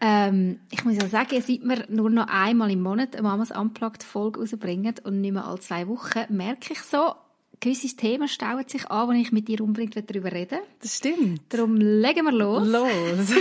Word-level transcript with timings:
Ähm, 0.00 0.60
ich 0.70 0.84
muss 0.84 0.96
ja 0.96 1.08
sagen, 1.08 1.40
seit 1.40 1.62
wir 1.62 1.84
nur 1.88 2.10
noch 2.10 2.28
einmal 2.28 2.70
im 2.70 2.82
Monat 2.82 3.14
eine 3.14 3.22
Mamas 3.22 3.50
Unplugged 3.50 4.02
Folge 4.02 4.40
rausbringen 4.40 4.94
und 5.04 5.20
nicht 5.20 5.32
mehr 5.32 5.46
alle 5.46 5.60
zwei 5.60 5.88
Wochen, 5.88 6.24
merke 6.28 6.74
ich 6.74 6.80
so, 6.80 7.14
gewisse 7.60 7.96
Themen 7.96 8.28
stauen 8.28 8.68
sich 8.68 8.90
an, 8.90 9.14
die 9.14 9.22
ich 9.22 9.32
mit 9.32 9.48
dir 9.48 9.60
unbedingt 9.62 9.96
darüber 9.96 10.32
reden 10.32 10.58
Das 10.80 10.96
stimmt. 10.96 11.40
Darum 11.48 11.76
legen 11.76 12.24
wir 12.24 12.32
los. 12.32 12.66
Los. 12.66 13.36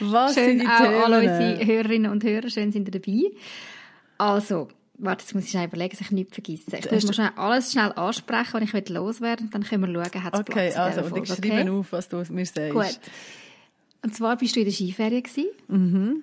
Was 0.00 0.34
schön 0.34 0.58
sind 0.58 0.62
die 0.62 0.66
auch 0.66 0.78
Themen? 0.78 1.02
alle 1.02 1.18
unsere 1.18 1.66
Hörerinnen 1.66 2.10
und 2.10 2.24
Hörer, 2.24 2.50
schön 2.50 2.72
sind 2.72 2.88
ihr 2.88 3.00
dabei. 3.00 3.30
Also, 4.18 4.68
warte, 4.98 5.22
jetzt 5.22 5.34
muss 5.34 5.44
ich 5.44 5.50
schnell 5.50 5.66
überlegen, 5.66 5.90
dass 5.90 6.00
ich 6.00 6.10
nichts 6.10 6.34
vergesse. 6.34 6.76
Ich 6.76 6.90
muss 6.90 7.14
schnell 7.14 7.30
alles 7.36 7.72
schnell 7.72 7.92
ansprechen, 7.92 8.54
was 8.54 8.74
ich 8.74 8.88
loswerden 8.88 9.46
will, 9.46 9.50
dann 9.52 9.62
können 9.62 9.94
wir 9.94 10.04
schauen, 10.04 10.24
hat 10.24 10.34
es 10.34 10.40
Okay, 10.40 10.52
Platz 10.52 10.74
in 10.74 10.80
also, 10.80 11.14
und 11.14 11.22
ich 11.22 11.28
schreibe 11.28 11.48
okay? 11.48 11.70
auf, 11.70 11.92
was 11.92 12.08
du 12.08 12.16
mir 12.30 12.46
sagst. 12.46 12.72
Gut. 12.72 13.00
Und 14.04 14.14
zwar 14.14 14.36
bist 14.36 14.54
du 14.54 14.60
in 14.60 14.66
der 14.66 14.72
Skiferie 14.72 15.22
gewesen. 15.22 15.46
Mhm. 15.68 16.22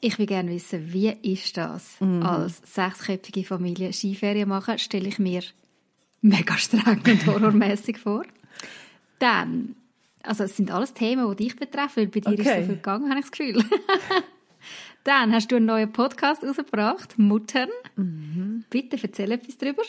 Ich 0.00 0.18
will 0.18 0.26
gerne 0.26 0.50
wissen, 0.50 0.92
wie 0.92 1.08
ist 1.22 1.56
das, 1.56 1.96
als 2.22 2.60
sechsköpfige 2.66 3.42
Familie 3.44 3.90
Skiferien 3.94 4.48
machen? 4.48 4.78
Stelle 4.78 5.08
ich 5.08 5.18
mir 5.18 5.42
mega 6.20 6.56
streng 6.58 7.00
und 7.06 7.26
horrormäßig 7.26 7.96
vor. 7.98 8.24
Dann, 9.18 9.74
also 10.22 10.44
es 10.44 10.56
sind 10.58 10.70
alles 10.70 10.92
Themen, 10.92 11.30
die 11.34 11.44
dich 11.44 11.56
betreffen, 11.56 11.96
weil 11.96 12.06
bei 12.08 12.20
dir 12.20 12.38
ist 12.38 12.46
Okay. 12.46 12.60
so 12.60 12.66
viel 12.66 12.74
gegangen, 12.76 13.08
habe 13.08 13.20
ich 13.20 13.26
das 13.26 13.32
Gefühl. 13.32 13.64
Dann 15.04 15.32
hast 15.32 15.50
du 15.50 15.56
einen 15.56 15.66
neuen 15.66 15.90
Podcast 15.92 16.44
rausgebracht, 16.44 17.18
Muttern. 17.18 17.70
Bitte 18.68 18.98
erzähl 19.02 19.32
etwas 19.32 19.56
darüber. 19.56 19.82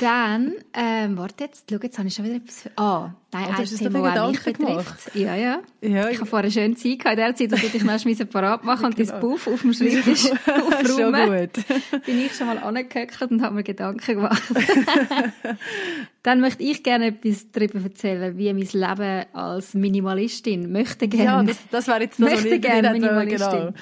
Dann, 0.00 0.52
ähm, 0.74 1.16
warte 1.16 1.44
jetzt, 1.44 1.64
schau, 1.70 1.78
jetzt 1.82 1.98
habe 1.98 2.06
ich 2.08 2.14
schon 2.14 2.24
wieder 2.26 2.36
etwas... 2.36 2.62
Für, 2.62 2.70
ah, 2.76 3.14
nein, 3.32 3.44
Oh, 3.48 3.54
du 3.56 3.62
ein 3.62 3.92
Thema, 3.92 4.14
das 4.14 4.30
mich 4.30 4.42
betrifft. 4.42 5.14
Ja, 5.14 5.34
ja. 5.34 5.60
Ja, 5.80 6.08
Ich 6.10 6.18
habe 6.18 6.26
vorher 6.26 6.44
eine 6.44 6.50
schöne 6.52 6.74
Zeit 6.74 6.98
gehabt 6.98 7.12
in 7.12 7.16
der 7.16 7.34
Zeit, 7.34 7.52
dass 7.52 7.62
ich 7.62 7.72
dich 7.72 7.82
noch 7.84 8.30
parat 8.30 8.64
machen 8.64 8.86
und 8.86 8.98
dein 8.98 9.06
Genau. 9.06 9.20
Buff 9.20 9.46
auf 9.46 9.62
dem 9.62 9.72
Schreibtisch 9.72 10.22
Schon 10.86 11.14
aufräumen. 11.14 11.48
gut. 11.54 12.04
Bin 12.06 12.18
ich 12.18 12.34
schon 12.34 12.48
mal 12.48 12.58
angehöckelt 12.58 13.30
und 13.30 13.42
habe 13.42 13.54
mir 13.54 13.62
Gedanken 13.62 14.14
gemacht. 14.14 14.42
Dann 16.22 16.40
möchte 16.40 16.62
ich 16.62 16.82
gerne 16.82 17.06
etwas 17.06 17.50
darüber 17.50 17.82
erzählen, 17.82 18.36
wie 18.36 18.52
mein 18.52 18.60
Leben 18.72 19.24
als 19.34 19.74
Minimalistin 19.74 20.70
möchte 20.70 21.06
Ja, 21.06 21.10
gerne. 21.24 21.48
das, 21.48 21.58
das 21.70 21.88
wäre 21.88 22.02
jetzt 22.02 22.20
das, 22.20 22.26
was 22.26 22.32
Möchte 22.42 22.56
ich 22.56 22.62
gerne 22.62 22.92
Minimalistin. 22.92 23.74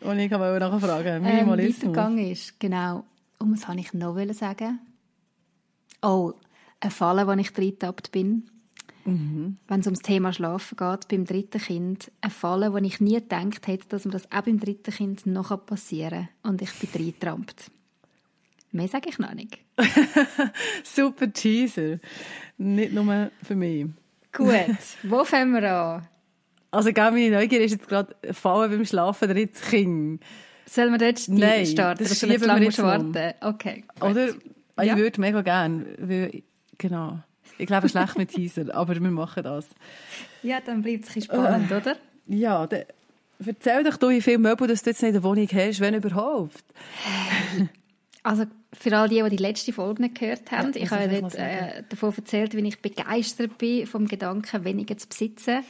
Genau. 0.00 0.10
Und 0.12 0.18
ich 0.18 0.28
kann 0.28 0.40
mal 0.40 0.58
nachfragen. 0.58 1.06
ähm, 1.16 1.22
Minimalismus. 1.22 1.76
weitergegangen 1.78 2.30
ist. 2.30 2.58
Genau. 2.60 3.04
Und 3.38 3.52
was 3.54 3.66
wollte 3.68 3.80
ich 3.80 3.92
noch 3.94 4.16
sagen? 4.34 4.78
Oh, 6.04 6.34
eine 6.80 6.90
Falle, 6.90 7.26
wo 7.26 7.32
ich 7.32 7.56
reingetappt 7.56 8.12
bin. 8.12 8.44
Mhm. 9.06 9.58
Wenn 9.68 9.80
es 9.80 9.86
ums 9.86 10.00
Thema 10.00 10.32
Schlafen 10.32 10.76
geht, 10.76 11.08
beim 11.08 11.24
dritten 11.24 11.60
Kind. 11.60 12.10
Eine 12.20 12.30
Falle, 12.30 12.72
wo 12.72 12.76
ich 12.78 13.00
nie 13.00 13.14
gedacht 13.14 13.66
hätte, 13.66 13.88
dass 13.88 14.04
mir 14.04 14.12
das 14.12 14.30
auch 14.30 14.42
beim 14.42 14.60
dritten 14.60 14.92
Kind 14.92 15.26
noch 15.26 15.64
passieren 15.66 16.28
kann. 16.42 16.52
Und 16.52 16.62
ich 16.62 16.72
bin 16.74 16.90
reingetrampt. 16.94 17.70
Mehr 18.72 18.88
sage 18.88 19.08
ich 19.08 19.18
noch 19.18 19.34
nicht. 19.34 19.58
Super 20.84 21.32
Teaser. 21.32 21.98
Nicht 22.58 22.92
nur 22.92 23.30
für 23.42 23.54
mich. 23.54 23.86
Gut, 24.32 24.50
wo 25.04 25.24
fangen 25.24 25.52
wir 25.52 25.72
an? 25.72 26.08
Also, 26.70 26.92
gell, 26.92 27.12
meine 27.12 27.30
Neugier 27.30 27.62
ist 27.62 27.70
jetzt 27.70 27.88
gerade 27.88 28.16
Fallen 28.32 28.70
beim 28.70 28.84
Schlafen, 28.84 29.36
jetzt 29.36 29.62
Kind. 29.66 30.20
Sollen 30.66 30.90
wir 30.90 30.98
dort 30.98 31.28
Nein, 31.28 31.66
starten? 31.66 32.02
das 32.02 32.18
du 32.18 32.26
nicht 32.26 32.32
schieben 32.34 32.40
wir 32.40 32.46
lange 32.48 32.64
jetzt 32.64 32.82
warten 32.82 33.34
Okay. 33.42 33.84
gut. 34.00 34.10
Oder? 34.10 34.28
Ich 34.80 34.86
Ja. 34.88 34.96
würde 34.96 35.20
mega 35.20 35.42
gerne. 35.42 35.86
Weil, 35.98 36.42
genau. 36.78 37.18
Ich 37.58 37.66
glaube 37.66 37.88
schlecht 37.88 38.18
mit 38.18 38.30
Teaser, 38.30 38.66
aber 38.74 38.94
wir 38.94 39.10
machen 39.10 39.42
das. 39.44 39.66
Ja, 40.42 40.60
dann 40.60 40.82
bleibt 40.82 41.04
es 41.16 41.24
spannend, 41.24 41.70
Äh. 41.70 41.76
oder? 41.76 41.96
Ja, 42.26 42.66
dann 42.66 42.84
erzähl 43.44 43.84
doch 43.84 43.96
du, 43.96 44.08
wie 44.08 44.20
viele 44.22 44.38
Möbel 44.38 44.66
dass 44.66 44.82
du 44.82 44.90
jetzt 44.90 45.02
nicht 45.02 45.08
in 45.08 45.14
der 45.14 45.22
Wohnung 45.22 45.46
hast, 45.52 45.80
wenn 45.80 45.94
überhaupt. 45.94 46.64
Also 48.22 48.44
für 48.72 48.96
all 48.96 49.08
die, 49.08 49.22
die 49.22 49.36
die 49.36 49.42
letzte 49.42 49.72
Folge 49.72 50.02
nicht 50.02 50.18
gehört 50.18 50.50
haben, 50.50 50.72
Ja, 50.72 50.76
ich 50.76 50.90
muss 50.90 51.34
habe 51.38 51.42
ja 51.42 51.66
äh, 51.68 51.82
davon 51.88 52.14
erzählt, 52.16 52.56
wie 52.56 52.66
ich 52.66 52.80
begeistert 52.80 53.58
bin 53.58 53.86
vom 53.86 54.06
Gedanken, 54.08 54.64
weniger 54.64 54.96
zu 54.96 55.06
besitzen 55.08 55.60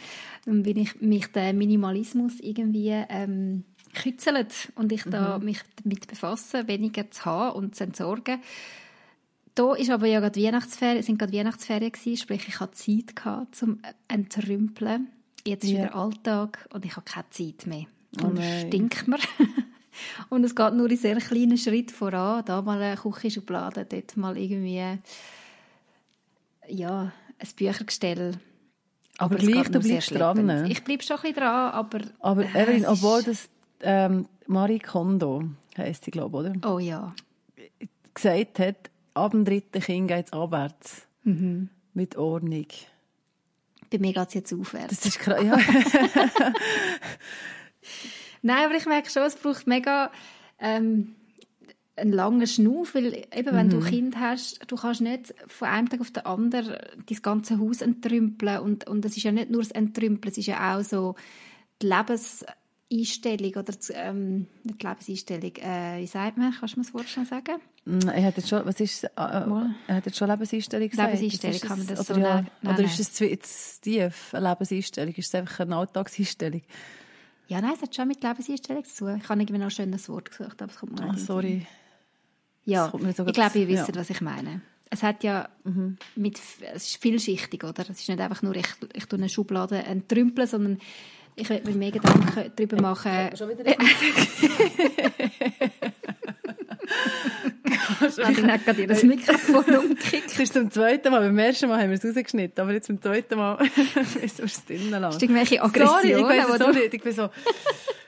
und 0.47 0.65
wie 0.65 0.81
ich 0.81 1.01
mich 1.01 1.27
den 1.33 1.59
Minimalismus 1.59 2.39
irgendwie 2.41 2.91
ähm, 3.09 3.65
kützelt 3.93 4.73
und 4.77 4.93
ich 4.93 5.03
da 5.05 5.39
Mhm. 5.39 5.45
mich 5.47 5.61
damit 5.83 6.07
befasse, 6.07 6.69
weniger 6.69 7.11
zu 7.11 7.25
haben 7.25 7.57
und 7.57 7.75
zu 7.75 7.85
entsorgen. 7.85 8.39
Da 9.55 9.75
ist 9.75 9.91
aber 9.91 10.07
ja 10.07 10.21
gerade 10.21 10.41
Weihnachtsferien, 10.43 11.03
sind 11.03 11.19
gerade 11.19 11.33
Weihnachtsferien 11.33 11.93
gewesen, 11.93 12.17
sprich 12.17 12.49
ich 12.49 12.59
hatte 12.61 12.73
Zeit 12.73 13.15
gehabt 13.15 13.55
zum 13.55 13.79
Entrümpeln. 14.09 15.09
Jetzt 15.47 15.65
ist 15.65 15.71
Ja. 15.71 15.85
wieder 15.85 15.95
Alltag 15.95 16.69
und 16.73 16.85
ich 16.85 16.93
habe 16.97 17.05
keine 17.05 17.31
Zeit 17.31 17.67
mehr. 17.67 17.87
Oh 18.21 18.27
Und 18.27 18.39
es 18.39 18.45
nein. 18.45 18.67
stinkt 18.69 19.07
mir. 19.09 19.19
und 20.29 20.43
es 20.45 20.57
geht 20.57 20.75
nur 20.75 20.91
in 20.91 20.97
sehr 20.97 21.17
kleinen 21.17 21.59
Schritten 21.59 21.95
voran. 21.95 22.45
Da 22.45 22.63
mal 22.63 22.81
eine 22.83 22.97
Küchenschublade, 22.97 23.85
dort 23.85 24.17
mal 24.17 24.37
irgendwie 24.37 24.99
ja, 26.69 27.13
ein 27.39 27.49
Büchergestell. 27.57 28.33
Aber 29.19 29.37
es 29.39 29.47
gleich, 29.47 29.69
du 29.69 29.79
bleibst 29.79 30.15
dran, 30.15 30.47
ne? 30.47 30.67
Ich 30.69 30.83
bleibe 30.83 31.03
schon 31.03 31.17
ein 31.17 31.23
bisschen 31.23 31.37
dran, 31.37 31.71
aber... 31.73 32.01
Aber 32.19 32.43
äh, 32.43 32.63
Evelyn, 32.63 32.87
obwohl 32.87 33.23
das 33.23 33.49
ähm, 33.81 34.27
Marie 34.47 34.81
Kondo, 34.81 35.45
heisst 35.77 36.05
sie, 36.05 36.11
glaube 36.11 36.39
ich, 36.49 36.51
oder? 36.57 36.75
Oh 36.75 36.79
ja. 36.81 37.15
Gesagt 38.13 38.59
hat, 38.59 38.91
ab 39.15 39.31
dem 39.33 39.45
dritten 39.45 39.81
Kind 39.81 40.09
geht 40.09 40.27
es 40.27 40.33
abwärts. 40.33 41.03
Mhm. 41.23 41.71
Mit 41.95 42.17
Ordnung. 42.17 42.67
Bei 43.91 43.99
mir 43.99 44.13
geht 44.13 44.29
es 44.29 44.35
jetzt 44.35 44.53
aufwärts. 44.53 44.97
Das 44.97 45.07
ist 45.07 45.19
krass. 45.21 45.43
Ja. 45.43 45.57
Nein, 48.43 48.65
aber 48.67 48.75
ich 48.75 48.87
merke 48.87 49.11
schon, 49.11 49.23
es 49.23 49.37
braucht 49.37 49.67
mega 49.67 50.11
ähm, 50.59 51.15
einen 51.97 52.13
langen 52.13 52.47
Schnuff, 52.47 52.95
weil 52.95 53.27
eben, 53.35 53.55
wenn 53.55 53.71
du 53.71 53.77
Mhm. 53.77 53.85
Kind 53.85 54.19
hast, 54.19 54.61
du 54.67 54.77
kannst 54.77 55.01
nicht 55.01 55.35
von 55.47 55.69
einem 55.69 55.89
Tag 55.89 56.01
auf 56.01 56.11
den 56.11 56.27
anderen 56.27 56.77
dein 57.07 57.23
ganze 57.23 57.59
Haus 57.59 57.81
entrümpeln 57.81 58.59
und, 58.61 58.87
und 58.89 59.05
es 59.05 59.17
ist 59.17 59.23
ja 59.23 59.33
nicht 59.33 59.51
nur 59.51 59.63
das 59.63 59.71
Entrümpeln, 59.71 60.33
es 60.33 60.39
ist 60.39 60.47
ja 60.47 60.77
auch 60.77 60.83
so 60.83 61.15
die 61.81 61.87
Lebenseinstellung 61.87 63.53
oder 63.53 63.73
das, 63.73 63.93
ähm, 63.95 64.47
nicht 64.65 64.83
die 64.83 64.87
Lebenseinstellung, 64.87 65.53
äh, 65.57 66.01
wie 66.01 66.07
sagt 66.07 66.37
man, 66.37 66.53
kannst 66.53 66.75
du 66.75 66.81
mir 66.81 66.85
das 66.85 66.95
Wort 66.95 67.09
schnell 67.09 67.27
sagen? 67.27 67.61
Er 67.87 68.25
hat 68.25 68.37
jetzt 68.39 68.49
schon, 68.49 68.65
was 68.65 68.81
ist, 68.81 69.05
äh, 69.05 69.09
Mal. 69.17 69.75
er 69.87 69.97
hat 69.97 70.07
jetzt 70.07 70.17
schon 70.17 70.29
Lebenseinstellung 70.31 70.89
gesagt. 70.89 71.13
Lebenseinstellung, 71.13 71.61
kann 71.61 71.79
man 71.79 71.87
das 71.87 71.99
oder 72.11 72.15
so 72.15 72.21
ja, 72.21 72.35
nennen? 72.37 72.51
Oder 72.63 72.73
nein. 72.73 72.85
ist 72.87 72.99
es 73.01 73.13
zu, 73.13 73.39
zu 73.39 73.81
tief, 73.83 74.33
eine 74.33 74.49
Lebenseinstellung? 74.49 75.15
Ist 75.15 75.27
es 75.29 75.35
einfach 75.35 75.61
eine 75.61 75.77
Alltagseinstellung? 75.77 76.63
Ja, 77.49 77.61
nein, 77.61 77.73
es 77.75 77.83
hat 77.83 77.95
schon 77.95 78.09
mit 78.09 78.23
Lebenseinstellung 78.23 78.85
zu 78.85 79.05
tun. 79.05 79.21
Ich 79.23 79.29
habe 79.29 79.41
irgendwie 79.41 79.59
noch 79.59 79.67
ein 79.67 79.71
schönes 79.71 80.09
Wort 80.09 80.31
gesucht, 80.31 80.63
aber 80.63 80.73
es 80.73 80.79
kommt 80.79 80.99
mir 80.99 81.03
Ah, 81.05 81.09
nicht 81.09 81.19
Sinn. 81.19 81.27
sorry. 81.27 81.67
Ja, 82.65 82.91
ich 82.95 83.17
glaube, 83.35 83.59
ihr 83.59 83.69
wisst, 83.69 83.89
ja. 83.89 83.95
Mhm. 83.95 83.99
was 84.01 84.09
ich 84.09 84.21
meine. 84.23 84.63
Es 84.89 85.03
hat 85.03 85.23
ja 85.23 85.49
mit, 86.15 86.41
es 86.73 86.87
ist 86.87 86.97
vielschichtig, 87.03 87.65
oder? 87.65 87.83
Es 87.83 88.01
ist 88.01 88.09
nicht 88.09 88.21
einfach 88.21 88.41
nur, 88.41 88.57
ich, 88.57 88.67
ich 88.95 89.05
tue 89.07 89.19
eine 89.19 89.29
Schublade 89.29 89.77
entrümpeln, 89.83 90.47
sondern 90.49 90.79
ich 91.37 91.51
will 91.51 91.61
mir 91.67 91.75
mehr 91.75 91.91
Gedanken 91.91 92.51
darüber 92.57 92.81
machen. 92.81 93.37
Schon 93.37 93.51
wieder 93.51 93.65
Nadine 98.01 98.53
hat 98.53 98.65
gerade 98.65 98.83
ihr 98.83 98.89
Mikrofon 99.07 99.65
umgekickt. 99.77 100.27
Das 100.31 100.39
ist 100.39 100.53
zum 100.53 100.71
zweiten 100.71 101.11
Mal. 101.11 101.21
Beim 101.21 101.39
ersten 101.39 101.69
Mal 101.69 101.81
haben 101.81 101.91
wir 101.91 101.97
es 101.99 102.05
rausgeschnitten, 102.05 102.61
aber 102.63 102.73
jetzt 102.73 102.87
zum 102.87 103.01
zweiten 103.01 103.37
Mal 103.37 103.59
müssen 103.95 104.39
wir 104.39 104.45
es 104.45 104.65
drinnen 104.65 105.01
lassen. 105.01 105.19
Du 105.19 105.25
irgendwelche 105.27 105.57
Sorry, 105.57 106.09
ich 106.11 106.17
Aggressionen, 106.17 106.59
die 106.59 106.69
es 106.69 106.75
nicht. 106.83 106.95
Ich 106.95 107.03
bin 107.03 107.13
so... 107.13 107.29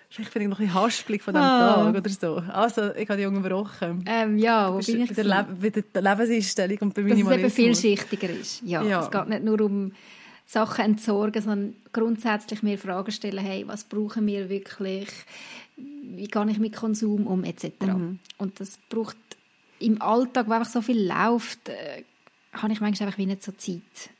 Vielleicht 0.08 0.32
bin 0.32 0.42
ich 0.42 0.48
noch 0.48 0.58
ein 0.60 0.66
bisschen 0.66 0.80
haspelig 0.82 1.22
von 1.22 1.34
diesem 1.34 1.44
Ah. 1.44 1.74
Tag 1.92 1.94
oder 1.96 2.08
so. 2.10 2.42
Also, 2.50 2.94
ich 2.94 3.06
habe 3.08 3.20
die 3.20 3.26
unterbrochen. 3.26 4.02
Ähm, 4.08 4.38
ja, 4.38 4.72
wo 4.72 4.78
bin 4.78 5.02
ich? 5.02 5.08
bei 5.08 5.14
der? 5.14 5.24
Le 5.24 5.46
bei 5.60 5.68
der 5.70 6.02
Lebenseinstellung 6.02 6.78
und 6.80 6.94
beim 6.94 7.04
Dass 7.08 7.12
es 7.12 7.18
eben 7.20 7.28
Minimalismus. 7.28 7.52
vielschichtiger 7.80 8.30
ist. 8.30 8.62
Ja, 8.64 8.82
Ja. 8.82 9.00
Es 9.02 9.10
geht 9.10 9.28
nicht 9.28 9.44
nur 9.44 9.60
um 9.60 9.92
Sachen 10.46 10.84
entsorgen, 10.86 11.42
sondern 11.42 11.74
grundsätzlich 11.92 12.62
mir 12.62 12.78
Fragen 12.78 13.10
stellen, 13.12 13.44
hey, 13.44 13.64
was 13.66 13.84
brauchen 13.84 14.26
wir 14.26 14.48
wirklich? 14.48 15.08
Wie 15.76 16.28
gehe 16.28 16.46
ich 16.50 16.58
mit 16.60 16.74
Konsum 16.74 17.26
um, 17.26 17.44
etc. 17.44 17.64
Mhm. 17.84 18.18
Und 18.38 18.58
das 18.60 18.78
braucht 18.88 19.16
im 19.78 20.00
Alltag, 20.00 20.49
wo 20.49 20.52
einfach 20.52 20.70
so 20.70 20.82
viel 20.82 21.06
läuft, 21.06 21.69
äh, 21.69 22.05
habe 22.52 22.73
ich 22.73 22.81
manchmal 22.81 23.08
einfach 23.08 23.19
wie 23.19 23.26
nicht 23.26 23.43
so 23.43 23.52
Zeit. 23.52 24.11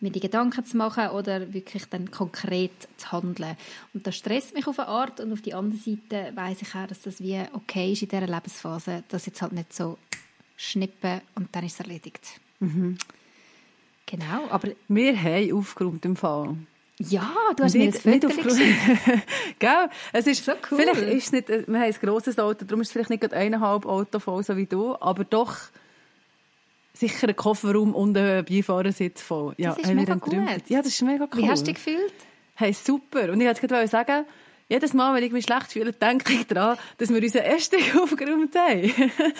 mir 0.00 0.10
die 0.10 0.20
Gedanken 0.20 0.64
zu 0.64 0.76
machen 0.76 1.08
oder 1.08 1.52
wirklich 1.52 1.86
dann 1.86 2.10
konkret 2.10 2.70
zu 2.96 3.12
handeln. 3.12 3.56
Und 3.92 4.06
das 4.06 4.16
stresst 4.16 4.54
mich 4.54 4.66
auf 4.66 4.78
eine 4.78 4.88
Art 4.88 5.18
und 5.20 5.32
auf 5.32 5.40
die 5.40 5.54
andere 5.54 5.80
Seite 5.80 6.32
weiß 6.36 6.62
ich 6.62 6.74
auch, 6.74 6.86
dass 6.86 7.02
das 7.02 7.20
wie 7.20 7.40
okay 7.52 7.92
ist 7.92 8.02
in 8.02 8.08
dieser 8.08 8.26
Lebensphase, 8.26 9.02
dass 9.08 9.26
jetzt 9.26 9.42
halt 9.42 9.52
nicht 9.52 9.72
so 9.72 9.98
schnippen 10.56 11.20
und 11.34 11.48
dann 11.52 11.64
ist 11.64 11.74
es 11.74 11.80
erledigt. 11.80 12.40
Mhm. 12.60 12.96
Genau, 14.06 14.48
aber 14.50 14.68
Wir 14.86 15.20
haben 15.20 15.52
aufgeräumt 15.52 16.04
im 16.04 16.16
Fall. 16.16 16.56
Ja, 16.98 17.30
du 17.56 17.64
hast 17.64 17.74
mir 17.74 17.90
das 17.90 18.04
nicht 18.04 18.24
Foto. 18.24 18.54
Gell? 19.58 19.88
Es 20.12 20.26
ist, 20.26 20.44
So 20.44 20.52
cool. 20.70 20.78
Vielleicht 20.78 21.02
ist 21.02 21.26
es 21.26 21.32
nicht, 21.32 21.48
wir 21.48 21.56
haben 21.58 21.74
ein 21.76 21.92
grosses 21.92 22.38
Auto, 22.38 22.64
darum 22.64 22.80
ist 22.80 22.88
es 22.88 22.92
vielleicht 22.92 23.10
nicht 23.10 23.20
gerade 23.20 23.36
eineinhalb 23.36 23.86
Auto 23.86 24.18
voll, 24.18 24.42
so 24.42 24.56
wie 24.56 24.66
du, 24.66 24.96
aber 25.00 25.24
doch 25.24 25.56
sicher 26.94 27.28
ein 27.28 27.36
Kofferraum 27.36 27.94
und 27.94 28.16
ein 28.16 28.44
Beifahrersitz 28.44 29.22
voll. 29.22 29.54
Ja, 29.56 29.70
Das 29.74 29.78
ist 29.84 29.94
mega 29.94 30.14
gut. 30.14 30.34
Ja, 30.68 30.78
das 30.78 30.88
ist 30.88 31.02
mega 31.02 31.28
cool. 31.32 31.42
Wie 31.42 31.48
hast 31.48 31.60
du 31.60 31.72
dich 31.72 31.76
gefühlt? 31.76 32.12
Hey, 32.54 32.72
super. 32.72 33.30
Und 33.32 33.40
ich 33.40 33.46
wollte 33.46 33.66
gerade 33.66 33.86
sagen, 33.86 34.24
jedes 34.68 34.92
Mal, 34.92 35.14
wenn 35.14 35.22
ich 35.24 35.32
mich 35.32 35.44
schlecht 35.44 35.72
fühle, 35.72 35.92
denke 35.92 36.32
ich 36.32 36.46
daran, 36.46 36.76
dass 36.98 37.08
wir 37.08 37.22
unseren 37.22 37.42
Esstisch 37.42 37.94
aufgeräumt 38.02 38.54
haben. 38.54 38.92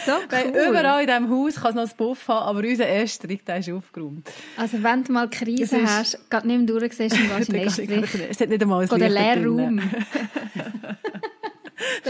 So 0.06 0.12
Weil 0.30 0.46
cool. 0.54 0.68
überall 0.70 1.00
in 1.02 1.06
diesem 1.06 1.30
Haus 1.30 1.56
kann 1.56 1.70
es 1.70 1.74
noch 1.74 1.82
einen 1.82 1.96
Puff 1.96 2.28
haben, 2.28 2.46
aber 2.56 2.66
unser 2.66 2.88
Esstisch, 2.88 3.38
der 3.46 3.58
ist 3.58 3.70
aufgeräumt. 3.70 4.28
Also 4.56 4.82
wenn 4.82 5.04
du 5.04 5.12
mal 5.12 5.28
Krise 5.28 5.76
ist- 5.78 5.86
hast, 5.86 6.30
geht 6.30 6.44
nicht 6.46 6.58
mehr 6.58 6.66
den 7.48 7.58
Da 7.58 7.64
kann 7.66 8.04
ich- 8.04 8.04
Estrich. 8.04 8.26
Es 8.30 8.40
hat 8.40 8.48
nicht 8.48 8.62
einmal 8.62 8.82
ein 8.82 8.88
Oder 8.90 8.98
Voll, 8.98 9.08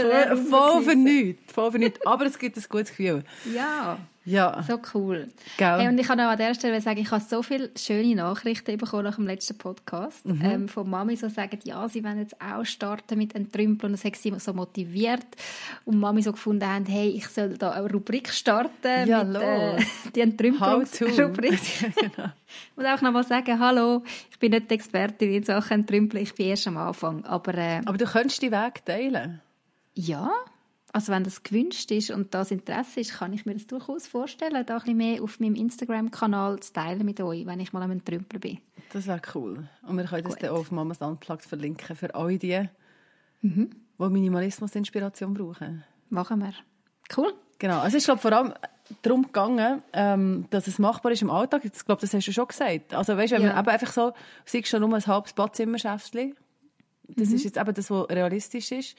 Leerraum 0.05 0.45
voll 0.49 0.83
der 0.83 0.91
für 0.91 0.95
nichts. 0.95 1.53
Voll 1.53 1.71
für 1.71 1.79
nichts. 1.79 2.05
Aber 2.05 2.25
es 2.25 2.39
gibt 2.39 2.57
ein 2.57 2.63
gutes 2.69 2.89
Gefühl. 2.89 3.23
Ja, 3.53 3.97
Ja. 4.29 4.61
so 4.63 4.79
cool. 4.93 5.27
Hey, 5.57 5.87
und 5.87 5.97
ich 5.99 6.07
kann 6.07 6.19
auch 6.19 6.29
an 6.29 6.37
dieser 6.37 6.53
Stelle 6.55 6.79
sagen, 6.81 6.99
ich 6.99 7.09
habe 7.11 7.23
so 7.27 7.41
viele 7.41 7.69
schöne 7.77 8.15
Nachrichten 8.15 8.77
bekommen 8.77 9.03
nach 9.03 9.15
dem 9.15 9.25
letzten 9.27 9.57
Podcast 9.57 10.25
Mhm. 10.25 10.41
ähm, 10.43 10.67
von 10.69 10.89
Mami, 10.89 11.15
so 11.15 11.29
sagen, 11.29 11.59
ja, 11.63 11.87
sie 11.89 12.03
wollen 12.03 12.19
jetzt 12.19 12.35
auch 12.41 12.63
starten 12.65 13.17
mit 13.17 13.35
Entrümpeln 13.35 13.91
und 13.91 13.99
das 13.99 14.05
hat 14.05 14.15
sie 14.15 14.33
so 14.39 14.53
motiviert 14.53 15.25
und 15.85 15.99
Mami 15.99 16.21
so 16.21 16.31
gefunden 16.31 16.65
haben, 16.65 16.85
hey, 16.85 17.09
ich 17.09 17.27
soll 17.27 17.57
da 17.57 17.71
eine 17.71 17.91
Rubrik 17.91 18.29
starten 18.29 19.07
Ja, 19.07 19.23
mit 19.23 19.41
äh, 19.41 19.77
die 20.15 20.21
Entrümpelungsrubrik. 20.21 21.59
genau. 21.95 22.29
Und 22.75 22.85
auch 22.85 23.01
noch 23.01 23.11
mal 23.11 23.23
sagen, 23.23 23.59
hallo, 23.59 24.03
ich 24.31 24.39
bin 24.39 24.51
nicht 24.51 24.69
die 24.69 24.75
Expertin 24.75 25.33
in 25.33 25.43
Sachen 25.43 25.81
Entrümpeln, 25.81 26.23
ich 26.23 26.33
bin 26.35 26.47
erst 26.47 26.67
am 26.67 26.77
Anfang, 26.77 27.25
aber 27.25 27.55
äh, 27.55 27.81
Aber 27.85 27.97
du 27.97 28.05
könntest 28.05 28.41
die 28.41 28.51
Weg 28.51 28.85
teilen. 28.85 29.41
ja, 29.95 30.29
also 30.93 31.11
wenn 31.11 31.23
das 31.23 31.43
gewünscht 31.43 31.91
ist 31.91 32.11
und 32.11 32.33
das 32.33 32.51
Interesse 32.51 32.99
ist, 33.01 33.13
kann 33.17 33.31
ich 33.33 33.45
mir 33.45 33.53
das 33.53 33.67
durchaus 33.67 34.07
vorstellen, 34.07 34.65
da 34.65 34.75
ein 34.75 34.79
bisschen 34.81 34.97
mehr 34.97 35.21
auf 35.23 35.39
meinem 35.39 35.55
Instagram-Kanal 35.55 36.59
zu 36.61 36.73
teilen 36.73 37.05
mit 37.05 37.19
euch, 37.21 37.45
wenn 37.45 37.59
ich 37.59 37.73
mal 37.73 37.81
am 37.83 37.91
Entrümpeln 37.91 38.39
bin. 38.39 38.57
Das 38.91 39.05
wäre 39.07 39.21
cool. 39.35 39.67
Und 39.87 39.97
wir 39.97 40.05
können 40.05 40.23
das 40.23 40.35
dann 40.37 40.49
auch 40.49 40.59
auf 40.59 40.71
Mamas 40.71 41.01
Unplugged 41.01 41.45
verlinken 41.45 41.95
für 41.95 42.13
alle 42.15 42.37
die, 42.37 42.67
Mhm. 43.41 43.69
die 43.99 44.09
Minimalismus-Inspiration 44.09 45.33
brauchen. 45.33 45.83
Machen 46.09 46.39
wir. 46.39 46.53
Cool. 47.15 47.33
Genau. 47.59 47.85
Es 47.85 47.93
ist 47.93 48.05
glaube 48.05 48.21
vor 48.21 48.31
allem 48.33 48.53
darum 49.01 49.23
gegangen, 49.23 49.83
ähm, 49.93 50.45
dass 50.49 50.67
es 50.67 50.79
machbar 50.79 51.11
ist 51.11 51.21
im 51.21 51.29
Alltag. 51.29 51.63
Ich 51.65 51.85
glaube, 51.85 52.01
das 52.01 52.13
hast 52.13 52.27
du 52.27 52.31
schon 52.33 52.47
gesagt. 52.47 52.93
Also 52.93 53.15
weißt, 53.15 53.33
wenn 53.33 53.41
Ja. 53.43 53.49
man 53.53 53.59
eben 53.59 53.69
einfach 53.69 53.91
so, 53.91 54.13
siehst 54.45 54.69
schon 54.69 54.81
nur 54.81 54.93
ein 54.93 55.05
halbes 55.05 55.33
Badzimmerschäftchen. 55.33 56.35
Das 57.09 57.29
Mhm. 57.29 57.35
ist 57.35 57.43
jetzt 57.43 57.57
eben 57.57 57.73
das, 57.73 57.89
was 57.91 58.09
realistisch 58.09 58.71
ist. 58.71 58.95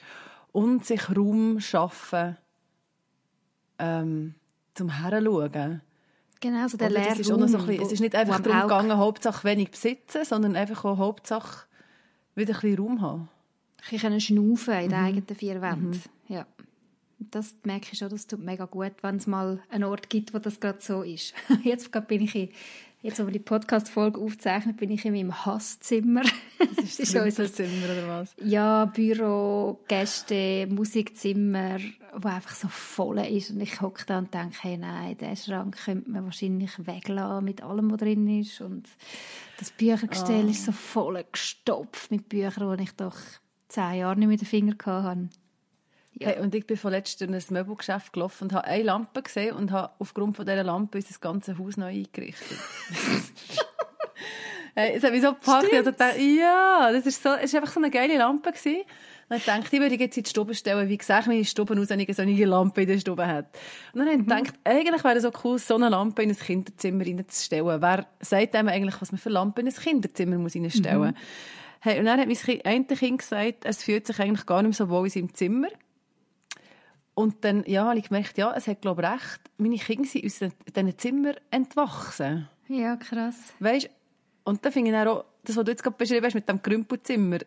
Und 0.51 0.85
sich 0.85 1.15
Raum 1.15 1.59
schaffen, 1.59 2.37
ähm, 3.79 4.35
zum 4.73 4.89
Herschauen. 4.89 5.81
Genau, 6.39 6.67
so 6.67 6.77
der 6.77 6.89
Oder? 6.91 7.11
ist 7.15 7.25
so 7.25 7.35
ein 7.35 7.41
bisschen, 7.41 7.67
wo- 7.67 7.83
es 7.85 7.91
ist 7.91 7.99
nicht 7.99 8.15
einfach 8.15 8.39
darum 8.39 8.61
gegangen, 8.61 8.97
Hauptsache 8.97 9.43
wenig 9.47 9.71
besitzen, 9.71 10.25
sondern 10.25 10.55
einfach 10.55 10.83
auch 10.85 10.97
Hauptsache 10.97 11.67
wieder 12.35 12.55
ein 12.55 12.61
bisschen 12.61 12.79
Raum 12.79 13.01
haben. 13.01 13.29
ein 13.83 13.89
bisschen 13.91 14.19
schnaufen 14.21 14.73
in 14.75 14.89
den 14.89 14.99
Mhm. 14.99 15.05
eigenen 15.05 15.35
vier 15.35 15.61
Wänden. 15.61 16.01
Ja. 16.27 16.45
Und 17.19 17.33
Das 17.35 17.55
merke 17.63 17.89
ich 17.91 17.97
schon, 17.99 18.09
das 18.09 18.25
tut 18.27 18.39
mega 18.39 18.65
gut, 18.65 18.93
wenn 19.01 19.17
es 19.17 19.27
mal 19.27 19.61
einen 19.69 19.83
Ort 19.85 20.09
gibt, 20.09 20.33
wo 20.33 20.39
das 20.39 20.59
gerade 20.59 20.81
so 20.81 21.03
ist. 21.03 21.33
Jetzt 21.63 21.91
gerade 21.91 22.07
bin 22.07 22.21
ich 22.21 22.35
in, 22.35 22.49
jetzt, 23.01 23.19
wo 23.19 23.25
wir 23.25 23.33
die 23.33 23.39
Podcast-Folge 23.39 24.19
aufzeichnen, 24.19 24.75
bin 24.75 24.91
ich 24.91 25.05
in 25.05 25.13
meinem 25.13 25.45
Hasszimmer. 25.45 26.23
Das 26.59 26.99
ist 26.99 27.15
unser 27.15 27.51
Zimmer 27.51 27.85
oder 27.85 28.07
was? 28.07 28.35
ja, 28.43 28.85
Büro, 28.85 29.79
Gäste, 29.87 30.67
Musikzimmer, 30.67 31.79
wo 32.15 32.27
einfach 32.27 32.55
so 32.55 32.67
voll 32.67 33.19
ist. 33.19 33.51
Und 33.51 33.61
ich 33.61 33.81
hocke 33.81 34.03
da 34.05 34.19
und 34.19 34.33
denke, 34.33 34.57
hey, 34.61 34.77
nein, 34.77 35.17
den 35.17 35.35
Schrank 35.35 35.77
könnte 35.85 36.09
man 36.09 36.25
wahrscheinlich 36.25 36.71
weglassen 36.85 37.45
mit 37.45 37.63
allem, 37.63 37.91
was 37.91 37.99
drin 37.99 38.39
ist. 38.39 38.61
Und 38.61 38.87
das 39.59 39.71
Büchergestell 39.71 40.49
ist 40.49 40.65
so 40.65 40.71
voll 40.71 41.23
gestopft 41.31 42.11
mit 42.11 42.29
Büchern, 42.29 42.77
die 42.77 42.83
ich 42.83 42.91
doch 42.91 43.17
zehn 43.67 43.95
Jahre 43.95 44.19
nicht 44.19 44.29
in 44.29 44.37
den 44.37 44.45
Finger 44.45 44.75
hatte. 44.85 45.29
Ja. 46.13 46.27
Hey, 46.27 46.39
und 46.39 46.53
ich 46.53 46.67
bin 46.67 46.77
vorletzt 46.77 47.21
in 47.21 47.33
ein 47.33 47.43
Möbelgeschäft 47.49 48.13
gelaufen 48.13 48.45
und 48.45 48.53
habe 48.53 48.67
eine 48.67 48.83
Lampe 48.83 49.21
gesehen 49.21 49.55
und 49.55 49.71
habe 49.71 49.93
aufgrund 49.99 50.35
von 50.35 50.45
dieser 50.45 50.63
Lampe 50.63 50.97
unser 50.97 51.19
ganzes 51.19 51.57
Haus 51.57 51.77
neu 51.77 51.87
eingerichtet. 51.87 52.57
hey, 54.75 54.93
es 54.95 55.03
hat 55.03 55.11
mich 55.11 55.21
so 55.21 55.33
gepackt. 55.33 55.73
Also, 55.73 55.91
dachte, 55.91 56.19
ja, 56.19 56.91
das 56.91 57.05
ist, 57.05 57.23
so, 57.23 57.29
es 57.29 57.45
ist 57.45 57.55
einfach 57.55 57.71
so 57.71 57.79
eine 57.79 57.89
geile 57.89 58.17
Lampe. 58.17 58.51
Gewesen. 58.51 58.83
Und 59.31 59.37
ich 59.37 59.45
dachte, 59.45 59.67
ich 59.71 59.81
würde 59.81 59.95
jetzt 59.95 60.17
in 60.17 60.23
die 60.23 60.29
Stube 60.29 60.53
stellen. 60.53 60.89
Wie 60.89 60.97
gesagt, 60.97 61.27
meine 61.27 61.45
Stube 61.45 61.79
aus, 61.79 61.89
wenn 61.89 62.01
ich 62.01 62.13
so 62.13 62.21
eine 62.21 62.45
Lampe 62.45 62.81
in 62.81 62.87
der 62.89 62.99
Stube 62.99 63.25
hat. 63.25 63.45
Und 63.93 63.99
dann 63.99 64.09
habe 64.09 64.19
ich 64.19 64.27
gedacht, 64.27 64.59
eigentlich 64.65 65.03
wäre 65.05 65.15
es 65.15 65.23
so 65.23 65.31
cool, 65.45 65.57
so 65.57 65.75
eine 65.75 65.87
Lampe 65.87 66.23
in 66.23 66.31
ein 66.31 66.37
Kinderzimmer 66.37 67.05
reinzustellen. 67.05 67.81
Wer 67.81 68.07
sagt 68.19 68.55
einem 68.55 68.67
eigentlich, 68.67 68.99
was 68.99 69.13
man 69.13 69.19
für 69.19 69.29
Lampe 69.29 69.61
in 69.61 69.67
ein 69.67 69.73
Kinderzimmer 69.73 70.37
muss 70.37 70.53
reinstellen 70.53 70.99
muss? 70.99 71.13
Hey, 71.79 71.99
und 71.99 72.05
dann 72.05 72.19
hat 72.19 72.27
mein 72.27 72.35
Kind, 72.35 72.65
ein 72.65 72.87
Kind 72.87 73.19
gesagt, 73.19 73.63
es 73.63 73.83
fühlt 73.83 74.05
sich 74.05 74.19
eigentlich 74.19 74.45
gar 74.45 74.63
nicht 74.63 74.75
so 74.75 74.89
wohl 74.89 75.05
in 75.05 75.11
seinem 75.11 75.33
Zimmer. 75.33 75.69
Und 77.13 77.43
dann 77.43 77.63
ja, 77.65 77.85
habe 77.85 77.99
ich 77.99 78.07
gemerkt, 78.07 78.37
ja, 78.37 78.53
es 78.55 78.67
hat, 78.67 78.81
glaube 78.81 79.01
ich, 79.01 79.09
recht. 79.09 79.41
Meine 79.57 79.77
Kinder 79.77 80.07
sind 80.07 80.25
aus 80.25 80.39
diesen 80.39 80.97
Zimmern 80.97 81.35
entwachsen. 81.49 82.47
Ja, 82.67 82.95
krass. 82.95 83.53
Weißt 83.59 83.89
Und 84.43 84.63
dann 84.63 84.71
finde 84.71 84.91
ich 84.91 85.07
auch, 85.07 85.25
das, 85.43 85.57
was 85.57 85.65
du 85.65 85.71
jetzt 85.71 85.83
gerade 85.83 85.97
beschrieben 85.97 86.25
hast 86.25 86.35
mit 86.35 86.47
dem 86.47 86.61
Krümpelzimmer, 86.61 87.39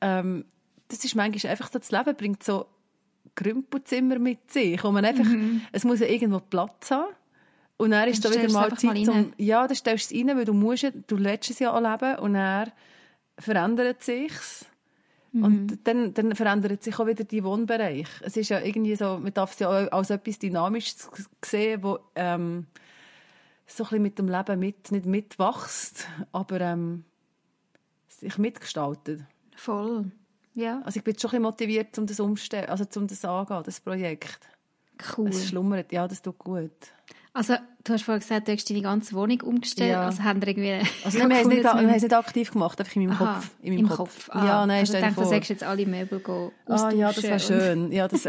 ähm, 0.00 0.44
das 0.88 1.04
ist 1.04 1.14
manchmal 1.14 1.52
einfach 1.52 1.70
so, 1.70 1.78
das 1.78 1.90
Leben 1.90 2.16
bringt 2.16 2.42
so 2.42 2.66
Krümpelzimmer 3.34 4.18
mit 4.18 4.50
sich. 4.50 4.82
Und 4.82 4.94
man 4.94 5.04
einfach, 5.04 5.26
es 5.72 5.84
muss 5.84 6.00
ja 6.00 6.06
irgendwo 6.06 6.40
Platz 6.40 6.90
haben. 6.90 7.14
Und 7.76 7.92
dann 7.92 8.08
ist 8.08 8.24
Dann 8.24 8.32
so 8.32 8.38
wieder 8.38 8.52
mal 8.52 8.76
Zeit, 8.76 8.94
mal 8.94 9.04
zum, 9.04 9.32
ja, 9.38 9.66
dann 9.66 9.76
stellst 9.76 10.10
du 10.10 10.14
es 10.14 10.20
rein, 10.20 10.36
weil 10.36 10.44
du 10.44 10.52
musst, 10.52 10.92
du 11.06 11.16
lässt 11.16 11.50
es 11.50 11.58
ja 11.58 11.72
auch 11.72 11.80
leben 11.80 12.18
und 12.18 12.34
dann 12.34 12.70
verändert 13.38 14.02
sich's. 14.02 14.66
Mhm. 15.32 15.44
Und 15.44 15.88
dann, 15.88 16.14
dann 16.14 16.34
verändert 16.34 16.82
sich 16.82 16.98
auch 16.98 17.06
wieder 17.06 17.24
die 17.24 17.42
Wohnbereich. 17.42 18.06
Es 18.20 18.36
ist 18.36 18.50
ja 18.50 18.60
irgendwie 18.60 18.94
so, 18.96 19.18
man 19.18 19.32
darf 19.32 19.54
es 19.54 19.60
ja 19.60 19.68
auch 19.68 19.92
als 19.92 20.10
etwas 20.10 20.38
Dynamisches 20.38 21.10
sehen, 21.44 21.82
wo 21.82 21.98
ähm, 22.14 22.66
so 23.66 23.84
ein 23.84 23.88
bisschen 23.88 24.02
mit 24.02 24.18
dem 24.18 24.28
Leben 24.28 24.60
mit, 24.60 24.92
nicht 24.92 25.06
mitwächst, 25.06 26.06
aber 26.32 26.60
ähm, 26.60 27.04
sich 28.08 28.36
mitgestaltet. 28.38 29.22
Voll. 29.56 30.12
Ja, 30.54 30.82
Also 30.84 30.98
ich 30.98 31.04
bin 31.04 31.18
schon 31.18 31.28
ein 31.28 31.30
bisschen 31.30 31.42
motiviert, 31.42 31.98
um 31.98 32.06
das 32.06 32.20
umstellen, 32.20 32.68
also 32.68 32.84
um 32.96 33.06
das 33.06 33.24
angehen, 33.24 33.62
das 33.64 33.80
Projekt. 33.80 34.48
cool. 35.16 35.28
Es 35.28 35.48
schlummert, 35.48 35.92
ja, 35.92 36.06
das 36.06 36.20
tut 36.20 36.38
gut. 36.38 36.70
Also, 37.34 37.54
du 37.84 37.92
hast 37.94 38.02
vorhin 38.04 38.20
gesagt, 38.20 38.46
du 38.48 38.52
hast 38.52 38.68
deine 38.68 38.82
ganze 38.82 39.14
Wohnung 39.14 39.40
umgestellt. 39.40 39.92
Ja. 39.92 40.02
Also 40.02 40.22
haben 40.22 40.42
wir 40.42 40.48
irgendwie... 40.48 40.86
Also 41.04 41.18
nein, 41.18 41.30
wir 41.30 41.36
haben 41.36 41.42
es 41.42 41.48
nicht, 41.48 41.64
wir 41.64 41.82
nicht 42.02 42.12
aktiv 42.14 42.50
gemacht, 42.52 42.78
einfach 42.78 42.94
in 42.94 43.06
meinem 43.06 43.12
Aha, 43.16 43.34
Kopf. 43.36 43.50
In 43.62 43.70
meinem 43.74 43.78
im 43.84 43.88
Kopf. 43.88 43.98
Kopf. 44.26 44.30
Ah, 44.32 44.46
Ja, 44.46 44.66
nein, 44.66 44.80
also 44.80 44.94
ich 44.94 45.00
denke, 45.00 45.20
du 45.22 45.26
sagst 45.26 45.48
jetzt 45.48 45.64
alle 45.64 45.86
Möbel 45.86 46.20
go 46.20 46.52
Ah 46.66 46.90
ja, 46.90 47.10
das 47.10 47.22
wäre 47.22 47.40
schön. 47.40 47.90
Ja, 47.90 48.06
das, 48.06 48.28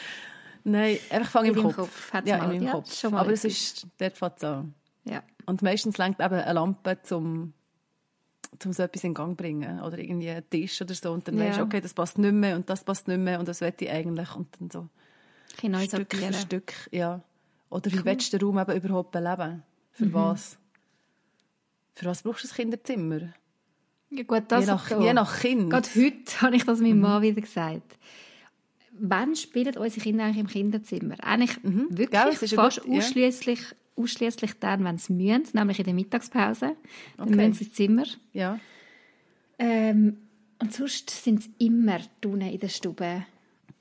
nein, 0.64 0.98
einfach 1.10 1.30
fang 1.30 1.44
im 1.44 1.54
Kopf. 1.54 1.76
Kopf 1.76 2.12
ja, 2.24 2.38
mal. 2.38 2.44
in 2.46 2.50
meinem 2.50 2.62
Ja, 2.64 2.72
Kopf. 2.72 2.92
schon 2.98 3.12
mal 3.12 3.20
Aber 3.20 3.32
es 3.32 3.44
ist, 3.44 3.86
dort 3.98 4.16
fängt 4.18 4.36
es 4.38 4.44
an. 4.44 4.74
Ja. 5.04 5.22
Und 5.46 5.62
meistens 5.62 5.98
lenkt 5.98 6.20
eben 6.20 6.34
eine 6.34 6.52
Lampe 6.52 6.98
zum, 7.02 7.52
zum 8.58 8.72
so 8.72 8.82
etwas 8.82 9.04
in 9.04 9.14
Gang 9.14 9.36
bringen. 9.36 9.80
Oder 9.82 9.98
irgendwie 9.98 10.30
ein 10.30 10.48
Tisch 10.50 10.80
oder 10.82 10.94
so. 10.94 11.12
Und 11.12 11.28
dann 11.28 11.38
Ja. 11.38 11.44
weisst 11.46 11.58
du, 11.58 11.62
okay, 11.62 11.80
das 11.80 11.94
passt 11.94 12.18
nicht 12.18 12.32
mehr 12.34 12.56
und 12.56 12.68
das 12.68 12.82
passt 12.84 13.06
nicht 13.06 13.18
mehr 13.18 13.38
und 13.38 13.46
das 13.46 13.60
will 13.60 13.72
ich 13.78 13.90
eigentlich. 13.90 14.34
Und 14.34 14.48
dann 14.58 14.70
so 14.70 14.88
Stück 15.48 15.70
für 15.70 15.86
sortieren. 15.86 16.34
Stück, 16.34 16.72
ja. 16.90 17.20
Oder 17.72 17.90
wie 17.92 18.04
willst 18.04 18.32
du 18.32 18.38
den 18.38 18.46
Raum 18.48 18.58
eben 18.58 18.72
überhaupt 18.84 19.12
beleben? 19.12 19.62
Für 19.92 20.06
Mhm. 20.06 20.12
was? 20.14 20.58
Für 21.94 22.06
was 22.06 22.22
brauchst 22.22 22.44
du 22.44 22.48
ein 22.48 22.54
Kinderzimmer? 22.54 23.20
Ja, 24.10 24.22
gut, 24.24 24.44
das 24.48 24.60
je, 24.66 24.70
nach, 24.72 24.88
so. 24.88 25.00
je 25.00 25.12
nach 25.14 25.40
Kind. 25.40 25.70
Gerade 25.70 25.88
heute 25.96 26.40
habe 26.42 26.56
ich 26.56 26.64
das 26.64 26.80
meinem 26.80 26.96
Mhm. 26.96 27.00
Mann 27.02 27.22
wieder 27.22 27.40
gesagt. 27.40 27.96
Wann 28.98 29.34
spielen 29.36 29.74
unsere 29.76 30.00
Kinder 30.02 30.24
eigentlich 30.24 30.38
im 30.40 30.46
Kinderzimmer? 30.48 31.14
Eigentlich 31.24 31.58
Gell, 31.62 32.08
wirklich 32.10 32.50
ja 32.50 32.56
fast 32.62 32.82
gut, 32.82 32.92
ja. 32.92 32.98
ausschließlich 32.98 33.60
ausschließlich 33.96 34.52
dann, 34.58 34.84
wenn 34.84 34.96
sie 34.98 35.12
mühen, 35.12 35.42
nämlich 35.52 35.78
in 35.78 35.84
der 35.84 35.94
Mittagspause. 35.94 36.76
Dann 37.18 37.28
Okay. 37.28 37.36
müssen 37.36 37.52
sie 37.54 37.64
ins 37.64 37.72
Zimmer. 37.74 38.04
Ja. 38.32 38.58
Ähm, 39.58 40.16
und 40.60 40.72
sonst 40.72 41.10
sind 41.10 41.42
sie 41.42 41.50
immer 41.58 42.00
unten 42.24 42.40
in 42.40 42.58
der 42.58 42.68
Stube 42.68 43.24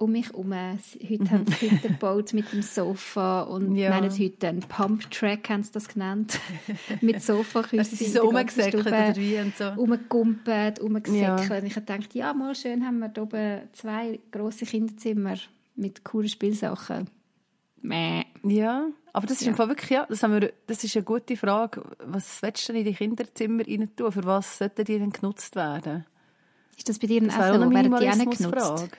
um 0.01 0.11
mich 0.11 0.27
herum. 0.29 0.53
Heute 0.53 1.31
haben 1.31 1.45
sie 1.47 1.69
Hütte 1.71 1.87
gebaut 1.89 2.33
mit 2.33 2.51
dem 2.51 2.61
Sofa 2.61 3.41
und 3.43 3.75
Ja. 3.75 3.89
ja. 3.91 3.99
nennen 4.01 4.11
heute 4.17 4.47
einen 4.47 4.59
Pump-Track, 4.61 5.49
haben 5.49 5.63
sie 5.63 5.71
das 5.71 5.87
genannt. 5.87 6.39
mit 7.01 7.21
Sofaküssen. 7.21 7.79
Also 7.79 7.95
sie 7.95 8.05
so 8.05 8.21
rumgesäckelt 8.23 8.85
oder 8.87 9.15
wie 9.15 9.37
und 9.39 9.55
so. 9.55 9.69
Rumgegumpelt, 9.69 10.81
rumgesäckelt. 10.81 11.61
Und 11.63 11.67
ich 11.67 11.73
dachte, 11.73 12.17
ja, 12.17 12.33
mal 12.33 12.55
schön 12.55 12.85
haben 12.85 12.99
wir 12.99 13.09
da 13.09 13.21
oben 13.21 13.61
zwei 13.73 14.19
grosse 14.31 14.65
Kinderzimmer 14.65 15.35
mit 15.75 16.03
coolen 16.03 16.29
Spielsachen. 16.29 17.09
Mäh. 17.81 18.23
Ja, 18.43 18.87
aber 19.13 19.27
das 19.27 19.37
ist 19.37 19.43
Ja. 19.45 19.49
im 19.51 19.55
Fall 19.55 19.67
wirklich, 19.69 19.89
ja, 19.89 20.05
das, 20.07 20.21
haben 20.23 20.33
wir, 20.39 20.51
das 20.67 20.83
ist 20.83 20.95
eine 20.95 21.03
gute 21.05 21.35
Frage. 21.37 21.83
Was 22.05 22.41
willst 22.41 22.67
du 22.69 22.73
denn 22.73 22.81
in 22.81 22.87
die 22.87 22.93
Kinderzimmer 22.95 23.63
rein 23.67 23.89
tun? 23.95 24.11
Für 24.11 24.23
was 24.25 24.57
sollten 24.57 24.85
die 24.85 24.99
denn 24.99 25.11
genutzt 25.11 25.55
werden? 25.55 26.05
Ist 26.77 26.89
das 26.89 26.99
bei 26.99 27.07
dir 27.07 27.21
Das 27.21 27.37
wäre 27.37 27.51
auch 27.51 27.55
so? 27.55 27.61
eine 27.61 27.73
Werden 27.73 27.95
die 27.99 28.09
auch 28.09 28.15
nicht 28.15 28.37
genutzt? 28.37 28.89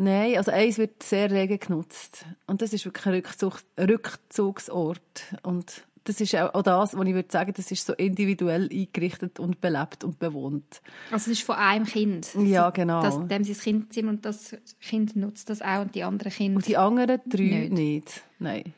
Nein, 0.00 0.36
also 0.36 0.52
eins 0.52 0.78
wird 0.78 1.02
sehr 1.02 1.28
rege 1.28 1.58
genutzt. 1.58 2.24
Und 2.46 2.62
das 2.62 2.72
ist 2.72 2.84
wirklich 2.84 3.04
ein 3.06 3.14
Rückzug, 3.14 3.60
Rückzugsort. 3.78 5.34
Und 5.42 5.82
das 6.04 6.20
ist 6.20 6.36
auch, 6.36 6.54
auch 6.54 6.62
das, 6.62 6.96
was 6.96 7.06
ich 7.06 7.14
würde 7.14 7.28
sagen, 7.32 7.52
das 7.54 7.70
ist 7.72 7.84
so 7.84 7.94
individuell 7.94 8.68
eingerichtet 8.72 9.40
und 9.40 9.60
belebt 9.60 10.04
und 10.04 10.20
bewohnt. 10.20 10.80
Also 11.10 11.32
es 11.32 11.38
ist 11.38 11.42
von 11.42 11.56
einem 11.56 11.84
Kind. 11.84 12.28
Ja, 12.34 12.70
genau. 12.70 13.02
Das, 13.02 13.18
dem 13.26 13.42
sie 13.42 13.54
das 13.54 13.62
Kinderzimmer 13.62 14.10
und 14.10 14.24
das 14.24 14.56
Kind 14.80 15.16
nutzt 15.16 15.50
das 15.50 15.62
auch 15.62 15.80
und 15.80 15.96
die 15.96 16.04
anderen 16.04 16.32
Kinder. 16.32 16.56
Und 16.56 16.68
die 16.68 16.76
anderen 16.76 17.20
drei 17.26 17.42
Nicht. 17.42 17.72
nicht. 17.72 18.22
Nein. 18.38 18.72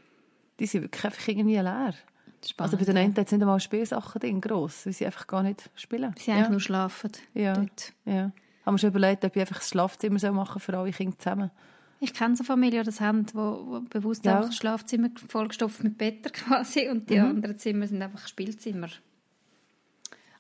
Die 0.59 0.67
sind 0.67 0.83
wirklich 0.83 1.05
einfach 1.05 1.29
irgendwie 1.29 1.57
leer. 1.57 1.95
Spannend, 2.43 2.73
Also 2.73 2.77
bei 2.79 2.91
den 2.91 3.11
hat 3.11 3.27
es 3.27 3.33
nicht 3.33 3.43
einmal 3.43 3.61
Spielsachen 3.61 4.21
drin, 4.21 4.41
gross, 4.41 4.87
weil 4.87 4.95
sie 4.95 5.05
einfach 5.05 5.27
gar 5.27 5.43
nicht 5.43 5.69
spielen. 5.75 6.15
Sie 6.19 6.31
ja. 6.31 6.49
nur 6.49 6.61
schlafen. 6.61 7.13
Ja. 7.35 7.53
Dort. 7.53 7.93
ja. 8.07 8.33
Haben 8.71 8.77
wir 8.77 8.79
schon 8.79 8.91
überlegt, 8.91 9.25
ob 9.25 9.35
ich 9.35 9.41
einfach 9.41 9.57
das 9.59 9.69
Schlafzimmer 9.69 10.31
machen 10.31 10.61
für 10.61 10.79
alle 10.79 10.93
Kinder 10.93 11.19
zusammen. 11.19 11.51
Ich 11.99 12.15
kenne 12.15 12.37
so 12.37 12.45
Familien, 12.45 12.83
die 12.85 12.87
das 12.87 13.01
haben, 13.01 13.27
wo 13.35 13.81
bewusst 13.91 14.25
Ja. 14.25 14.37
einfach 14.37 14.51
das 14.51 14.57
Schlafzimmer 14.59 15.09
vollgestopft 15.27 15.83
mit 15.83 15.99
Betten 15.99 16.31
quasi 16.33 16.89
und 16.89 17.11
die 17.11 17.19
anderen 17.19 17.59
Zimmer 17.59 17.89
sind 17.89 18.01
einfach 18.01 18.29
Spielzimmer. 18.29 18.87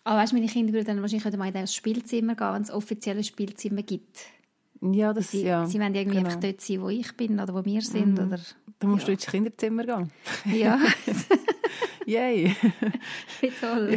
Aber 0.05 0.19
weißt, 0.19 0.31
du, 0.31 0.37
meine 0.37 0.47
Kinder 0.47 0.73
würden 0.73 0.87
dann 0.87 1.01
wahrscheinlich 1.03 1.37
mal 1.37 1.49
in 1.49 1.55
das 1.55 1.75
Spielzimmer 1.75 2.37
gehen, 2.37 2.55
wenn 2.55 2.63
es 2.63 2.71
offizielle 2.71 3.25
Spielzimmer 3.25 3.83
gibt. 3.83 4.21
Ja, 4.81 5.13
das, 5.13 5.33
Sie, 5.33 5.43
ja. 5.43 5.67
sie 5.67 5.81
wollen 5.81 5.93
irgendwie 5.97 6.19
genau. 6.19 6.29
einfach 6.29 6.41
dort 6.41 6.61
sein, 6.61 6.83
wo 6.83 6.89
ich 6.89 7.13
bin 7.17 7.41
oder 7.41 7.53
wo 7.53 7.65
wir 7.65 7.83
sind. 7.83 8.17
Oder, 8.17 8.39
Da 8.79 8.87
musst 8.87 9.09
du 9.09 9.13
ins 9.13 9.27
Kinderzimmer 9.27 9.85
gehen. 9.85 10.13
ja, 10.55 10.79
Yay! 12.07 12.55
wie 13.41 13.51
toll. 13.61 13.97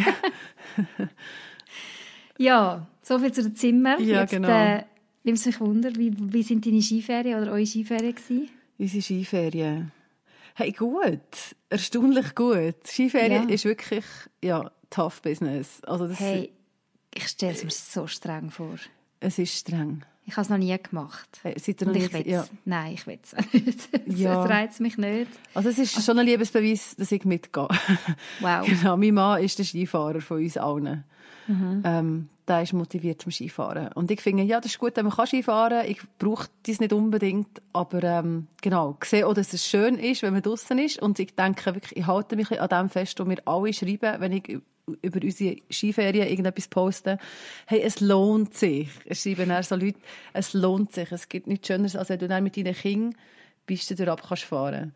ja, 2.40 2.88
so 3.04 3.20
viel 3.20 3.32
zu 3.32 3.44
den 3.44 3.56
Zimmern. 3.56 4.04
Ja, 4.04 4.22
Jetzt, 4.22 4.32
genau. 4.32 4.48
Äh, 4.50 4.84
es 5.26 5.46
mich 5.46 5.60
Wunder, 5.60 5.92
wie, 5.96 6.12
wie 6.18 6.44
sind 6.44 6.66
deine 6.66 6.82
Skiferien 6.82 7.42
oder 7.42 7.52
eure 7.52 7.66
Skiferien 7.66 8.16
gewesen? 8.16 8.50
Unsere 8.78 9.02
Skiferien. 9.02 9.92
Hey, 10.56 10.72
gut. 10.72 11.56
Erstaunlich 11.70 12.36
gut. 12.36 12.76
Skiferien 12.88 13.48
Ja. 13.50 13.54
ist 13.56 13.66
wirklich, 13.66 14.06
ja, 14.44 14.72
tough 14.90 15.22
business. 15.22 15.82
Also 15.86 16.08
das, 16.08 16.20
Hey, 16.20 16.52
ich 17.14 17.28
stelle 17.28 17.54
es 17.54 17.64
mir 17.64 17.70
so 17.72 18.08
streng 18.08 18.50
vor. 18.52 18.76
es 19.20 19.40
ist 19.40 19.56
streng. 19.56 20.04
Ich 20.26 20.34
habe 20.34 20.42
es 20.44 20.50
noch 20.50 20.58
nie 20.58 20.78
gemacht. 20.78 21.28
Hey, 21.42 21.54
seid 21.60 21.82
ihr 21.82 21.88
noch 21.88 21.96
ich 21.96 22.12
nicht- 22.14 22.28
ja. 22.28 22.46
Nein, 22.64 22.94
ich 22.94 23.06
will 23.08 23.20
es 23.22 23.34
nicht. 23.54 23.90
Ja. 24.20 24.44
es 24.44 24.50
reizt 24.50 24.80
mich 24.80 24.98
nicht. 24.98 25.28
Also 25.54 25.68
es 25.70 25.78
ist 25.80 26.02
schon 26.06 26.18
ein 26.20 26.26
Liebesbeweis, 26.26 26.96
dass 26.96 27.12
ich 27.12 27.26
mitgehe. 27.26 27.68
Wow. 28.40 28.66
genau, 28.66 28.96
mein 28.96 29.14
Mann 29.14 29.44
ist 29.44 29.58
der 29.60 29.66
Skifahrer 29.66 30.22
von 30.22 30.38
uns 30.38 30.56
allen. 30.58 31.04
Mhm. 31.48 31.84
Ähm, 31.86 32.30
der 32.48 32.64
ist 32.64 32.74
motiviert 32.74 33.22
zum 33.22 33.32
Skifahren. 33.32 33.90
Und 33.94 34.12
ich 34.12 34.22
finde, 34.22 34.44
ja, 34.44 34.60
das 34.60 34.74
ist 34.74 34.80
gut, 34.80 34.96
wenn 34.96 35.06
man 35.06 35.16
kann 35.16 35.28
Skifahren 35.28 35.80
kann. 35.80 35.92
Ich 35.92 36.02
brauche 36.20 36.48
das 36.66 36.80
nicht 36.80 36.92
unbedingt. 36.92 37.62
Aber 37.72 38.04
ähm, 38.04 38.48
genau, 38.62 38.98
ich 39.02 39.10
sehe 39.10 39.26
auch, 39.26 39.34
dass 39.34 39.54
es 39.54 39.66
schön 39.66 39.98
ist, 39.98 40.24
wenn 40.24 40.34
man 40.34 40.42
draußen 40.42 40.78
ist. 40.78 41.02
Und 41.02 41.20
ich 41.20 41.36
denke 41.36 41.74
wirklich, 41.74 41.98
ich 41.98 42.08
halte 42.08 42.36
mich 42.36 42.60
an 42.60 42.70
dem 42.70 42.90
fest, 42.90 43.20
wo 43.20 43.30
wir 43.30 43.38
alle 43.46 43.74
schreiben, 43.74 44.20
wenn 44.20 44.34
ich 44.34 44.60
über 45.02 45.20
unsere 45.24 45.56
Skiferien 45.70 46.28
irgendetwas 46.28 46.68
poste. 46.68 47.18
Hey, 47.66 47.82
es 47.82 48.02
lohnt 48.02 48.54
sich. 48.54 48.90
Es 49.06 49.24
schreiben 49.24 49.48
dann 49.48 49.64
so 49.64 49.76
Leute, 49.76 50.00
es 50.34 50.54
lohnt 50.54 50.92
sich. 50.92 51.12
Es 51.12 51.30
gibt 51.30 51.48
nichts 51.48 51.68
Schöneres, 51.68 51.96
als 51.96 52.10
wenn 52.10 52.20
du 52.20 52.28
dann 52.28 52.44
mit 52.44 52.58
deinen 52.58 52.76
Kindern 52.76 53.16
Pisten 53.66 53.96
durch 53.96 54.10
ab 54.10 54.22
kannst 54.28 54.44
fahren. 54.44 54.92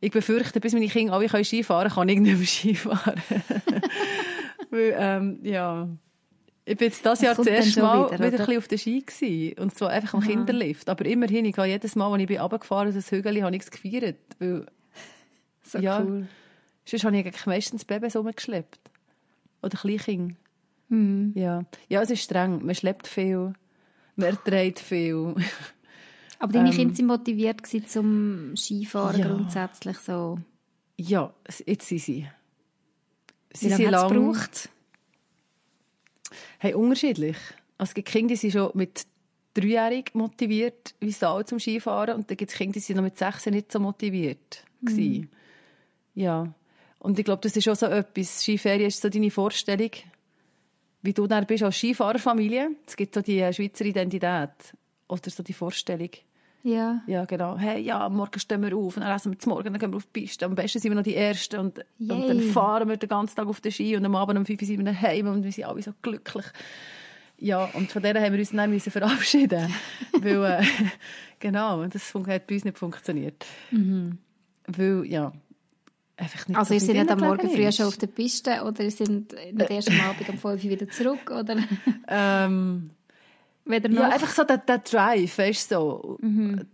Ich 0.00 0.10
befürchte, 0.10 0.60
bis 0.60 0.72
meine 0.72 0.88
Kinder 0.88 1.12
alle 1.12 1.44
Skifahren 1.44 1.90
können, 1.90 1.94
kann 1.94 2.08
ich 2.08 2.20
nicht 2.20 2.38
mehr 2.38 2.46
Skifahren. 2.46 3.22
Weil, 4.70 4.94
ähm, 4.96 5.40
ja, 5.42 5.88
ich 6.68 6.76
bin 6.76 6.88
jetzt 6.88 7.02
Jahr 7.04 7.14
das 7.14 7.36
kommt 7.36 7.48
dann 7.48 7.54
erste 7.54 7.80
Mal 7.80 8.06
wieder, 8.06 8.18
wieder, 8.18 8.26
ein 8.26 8.30
bisschen 8.32 8.58
auf 8.58 8.68
der 8.68 8.76
Ski 8.76 9.00
gewesen. 9.00 9.58
Und 9.58 9.74
zwar 9.74 9.88
einfach 9.88 10.14
am 10.14 10.20
Kinderlift. 10.20 10.90
Aber 10.90 11.06
immerhin, 11.06 11.46
ich 11.46 11.56
gehe 11.56 11.64
jedes 11.64 11.96
Mal, 11.96 12.12
wenn 12.12 12.20
ich 12.20 12.26
bin 12.26 12.38
runtergefahren 12.38 12.92
das 12.92 13.10
Hügel, 13.10 13.42
habe 13.42 13.56
ich 13.56 13.62
es 13.62 13.70
gefeiert. 13.70 14.18
Weil, 14.38 14.66
So 15.62 15.78
ja, 15.78 16.02
cool. 16.02 16.26
sonst 16.84 17.04
habe 17.04 17.16
ich 17.16 17.24
eigentlich 17.26 17.46
meistens 17.46 17.84
Babys 17.84 18.16
rumgeschleppt. 18.16 18.80
Oder 19.62 19.78
Kleinkinder. 19.78 20.34
Mhm. 20.88 21.32
Ja. 21.34 21.64
ja, 21.88 22.02
es 22.02 22.10
ist 22.10 22.22
streng. 22.22 22.64
Man 22.64 22.74
schleppt 22.74 23.06
viel. 23.06 23.54
Man 24.16 24.28
erträgt 24.28 24.78
viel. 24.78 25.34
Aber 26.38 26.52
deine 26.52 26.70
Kinder 26.70 26.94
sind 26.94 27.06
motiviert 27.06 27.62
gewesen 27.62 27.86
zum 27.86 28.56
Skifahren 28.56 29.16
Ähm. 29.16 29.26
Ja. 29.26 29.34
grundsätzlich 29.34 29.98
so. 29.98 30.38
ja, 30.96 31.32
jetzt 31.66 31.88
sind 31.88 32.00
sie. 32.00 32.28
Sie 33.52 33.68
sind 33.70 33.90
lang- 33.90 34.08
gebraucht? 34.12 34.68
Hey, 36.58 36.74
unterschiedlich. 36.74 37.36
Also, 37.78 37.90
es 37.90 37.94
gibt 37.94 38.08
Kinder, 38.08 38.34
die 38.34 38.36
sind 38.36 38.52
schon 38.52 38.70
mit 38.74 39.06
dreijährig 39.54 40.14
motiviert, 40.14 40.94
wie 41.00 41.12
Sau 41.12 41.42
zum 41.42 41.58
Skifahren. 41.58 42.16
Und 42.16 42.30
dann 42.30 42.36
gibt 42.36 42.50
es 42.50 42.56
Kinder, 42.56 42.74
die 42.74 42.80
sind 42.80 42.96
noch 42.96 43.02
mit 43.02 43.16
sechs 43.16 43.46
nicht 43.46 43.72
so 43.72 43.80
motiviert. 43.80 44.64
Mhm. 44.80 45.28
Ja. 46.14 46.52
Und 46.98 47.18
ich 47.18 47.24
glaube, 47.24 47.40
das 47.42 47.56
ist 47.56 47.68
auch 47.68 47.76
so 47.76 47.86
etwas. 47.86 48.42
Skiferien 48.42 48.88
ist 48.88 49.00
so 49.00 49.08
deine 49.08 49.30
Vorstellung, 49.30 49.90
wie 51.02 51.12
du 51.12 51.26
dann 51.26 51.46
bist 51.46 51.62
als 51.62 51.76
Skifahrerfamilie. 51.76 52.70
Es 52.86 52.96
gibt 52.96 53.14
so 53.14 53.20
die 53.22 53.38
Schweizer 53.52 53.84
Identität. 53.84 54.50
Oder 55.08 55.30
so 55.30 55.42
die 55.42 55.52
Vorstellung. 55.54 56.10
Ja. 56.62 57.02
Ja, 57.06 57.24
genau. 57.24 57.56
Hey, 57.56 57.80
ja, 57.80 58.08
Morgen 58.08 58.38
stehen 58.40 58.62
wir 58.62 58.76
auf 58.76 58.96
und 58.96 59.02
dann 59.02 59.14
essen 59.14 59.32
wir 59.32 59.38
zum 59.38 59.50
Morgen, 59.50 59.64
dann 59.64 59.78
gehen 59.78 59.92
wir 59.92 59.96
auf 59.96 60.06
die 60.06 60.20
Piste. 60.20 60.44
Am 60.44 60.54
besten 60.54 60.80
sind 60.80 60.90
wir 60.90 60.96
noch 60.96 61.02
die 61.02 61.14
Ersten 61.14 61.58
und, 61.58 61.78
und 61.98 62.28
dann 62.28 62.40
fahren 62.40 62.88
wir 62.88 62.96
den 62.96 63.08
ganzen 63.08 63.36
Tag 63.36 63.46
auf 63.46 63.60
den 63.60 63.72
Ski 63.72 63.96
und 63.96 64.04
am 64.04 64.16
Abend 64.16 64.38
um 64.38 64.46
5 64.46 64.60
Uhr 64.60 64.66
sind 64.66 64.84
wir 64.84 64.92
daheim 64.92 65.28
und 65.28 65.44
wir 65.44 65.52
sind 65.52 65.64
alle 65.64 65.82
so 65.82 65.92
glücklich. 66.02 66.46
Ja, 67.40 67.66
und 67.74 67.92
von 67.92 68.02
der 68.02 68.20
haben 68.20 68.32
wir 68.32 68.40
uns 68.40 68.50
dann 68.50 68.70
müssen 68.70 68.90
verabschieden 68.90 69.72
Weil, 70.20 70.44
äh, 70.44 70.64
genau, 71.38 71.86
das 71.86 72.12
hat 72.12 72.46
bei 72.46 72.54
uns 72.54 72.64
nicht 72.64 72.78
funktioniert. 72.78 73.46
Weil, 74.66 75.04
ja, 75.06 75.32
einfach 76.16 76.48
nicht 76.48 76.58
Also, 76.58 76.68
so 76.68 76.74
ihr 76.74 76.80
seid 76.80 76.96
nicht 76.96 77.10
am 77.10 77.20
Morgen 77.20 77.48
früh 77.48 77.72
schon 77.72 77.86
auf 77.86 77.96
der 77.96 78.08
Piste 78.08 78.62
oder 78.64 78.82
ihr 78.82 78.90
sind 78.90 79.32
nicht 79.32 79.70
erst 79.70 79.90
am 79.90 80.00
Abend 80.00 80.28
um 80.28 80.38
5 80.38 80.44
Uhr 80.64 80.70
wieder 80.70 80.88
zurück? 80.88 81.30
Oder 81.30 81.56
Ähm, 82.08 82.90
weder 83.68 83.88
noch? 83.88 84.00
Ja, 84.00 84.08
einfach 84.08 84.30
so 84.30 84.44
der, 84.44 84.58
der 84.58 84.78
Drive, 84.78 85.38
weißt 85.38 85.70
du, 85.70 85.74
so. 85.74 86.18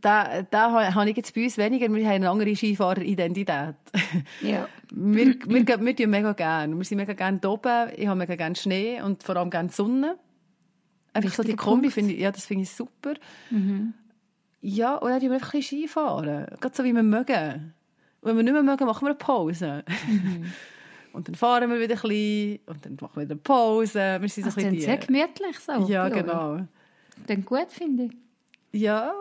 Da, 0.01 0.43
da 0.43 0.73
ha- 0.73 0.95
habe 0.95 1.11
ich 1.11 1.17
jetzt 1.17 1.35
bei 1.35 1.45
uns 1.45 1.59
weniger, 1.59 1.93
wir 1.93 2.05
haben 2.07 2.15
eine 2.15 2.31
andere 2.31 2.55
Skifahreridentität. 2.57 3.75
ja. 4.43 4.69
wir, 4.91 5.35
wir, 5.47 5.65
gehen- 5.65 5.85
wir 5.85 5.97
tun 5.97 6.11
mega 6.11 6.33
gerne. 6.33 6.77
Wir 6.77 6.85
sind 6.85 6.99
mega 6.99 7.13
gerne 7.13 7.39
da 7.39 7.49
oben. 7.49 7.91
Ich 7.97 8.07
habe 8.07 8.19
mega 8.19 8.37
gerne 8.37 8.55
Schnee 8.57 9.01
und 9.03 9.23
vor 9.23 9.37
allem 9.37 9.51
gerne 9.51 9.69
Sonne. 9.71 10.17
Einfach 11.13 11.33
so 11.33 11.43
die 11.43 11.55
Kombi 11.57 11.91
finde 11.91 12.13
ich, 12.15 12.21
ja, 12.21 12.31
das 12.33 12.47
finde 12.47 12.63
ich 12.65 12.71
super. 12.71 13.15
Ja, 14.61 14.97
und 14.97 15.11
dann 15.11 15.21
tun 15.21 15.29
wir 15.31 15.35
einfach 15.35 15.53
ein 15.55 15.61
bisschen 15.61 15.81
Skifahren. 15.81 16.47
Gerade 16.61 16.75
so 16.75 16.85
wie 16.85 16.93
wir 16.93 17.03
mögen. 17.03 17.75
Und 18.21 18.29
wenn 18.31 18.37
wir 18.37 18.43
nicht 18.43 18.53
mehr 18.55 18.63
mögen, 18.63 18.87
machen 18.87 19.03
wir 19.03 19.11
eine 19.11 19.15
Pause. 19.19 19.85
und 21.13 21.29
dann 21.29 21.35
fahren 21.35 21.71
wir 21.71 21.79
wieder 21.81 21.95
ein 21.97 22.01
bisschen 22.09 22.59
und 22.67 22.85
dann 22.85 22.97
machen 23.01 23.17
wir 23.17 23.23
wieder 23.23 23.33
eine 23.35 23.41
Pause. 23.43 24.17
Wir 24.21 24.29
sind 24.29 24.45
so 24.45 24.49
Also, 24.49 24.61
ein 24.61 24.73
bisschen 24.75 24.81
sehr 24.87 24.97
gemütlich 24.97 25.59
so. 25.61 25.73
Ja, 25.87 26.09
genau. 26.09 26.61
Dann 27.27 27.45
gut, 27.45 27.71
finde 27.71 28.05
ich. 28.05 28.13
Ja, 28.75 29.15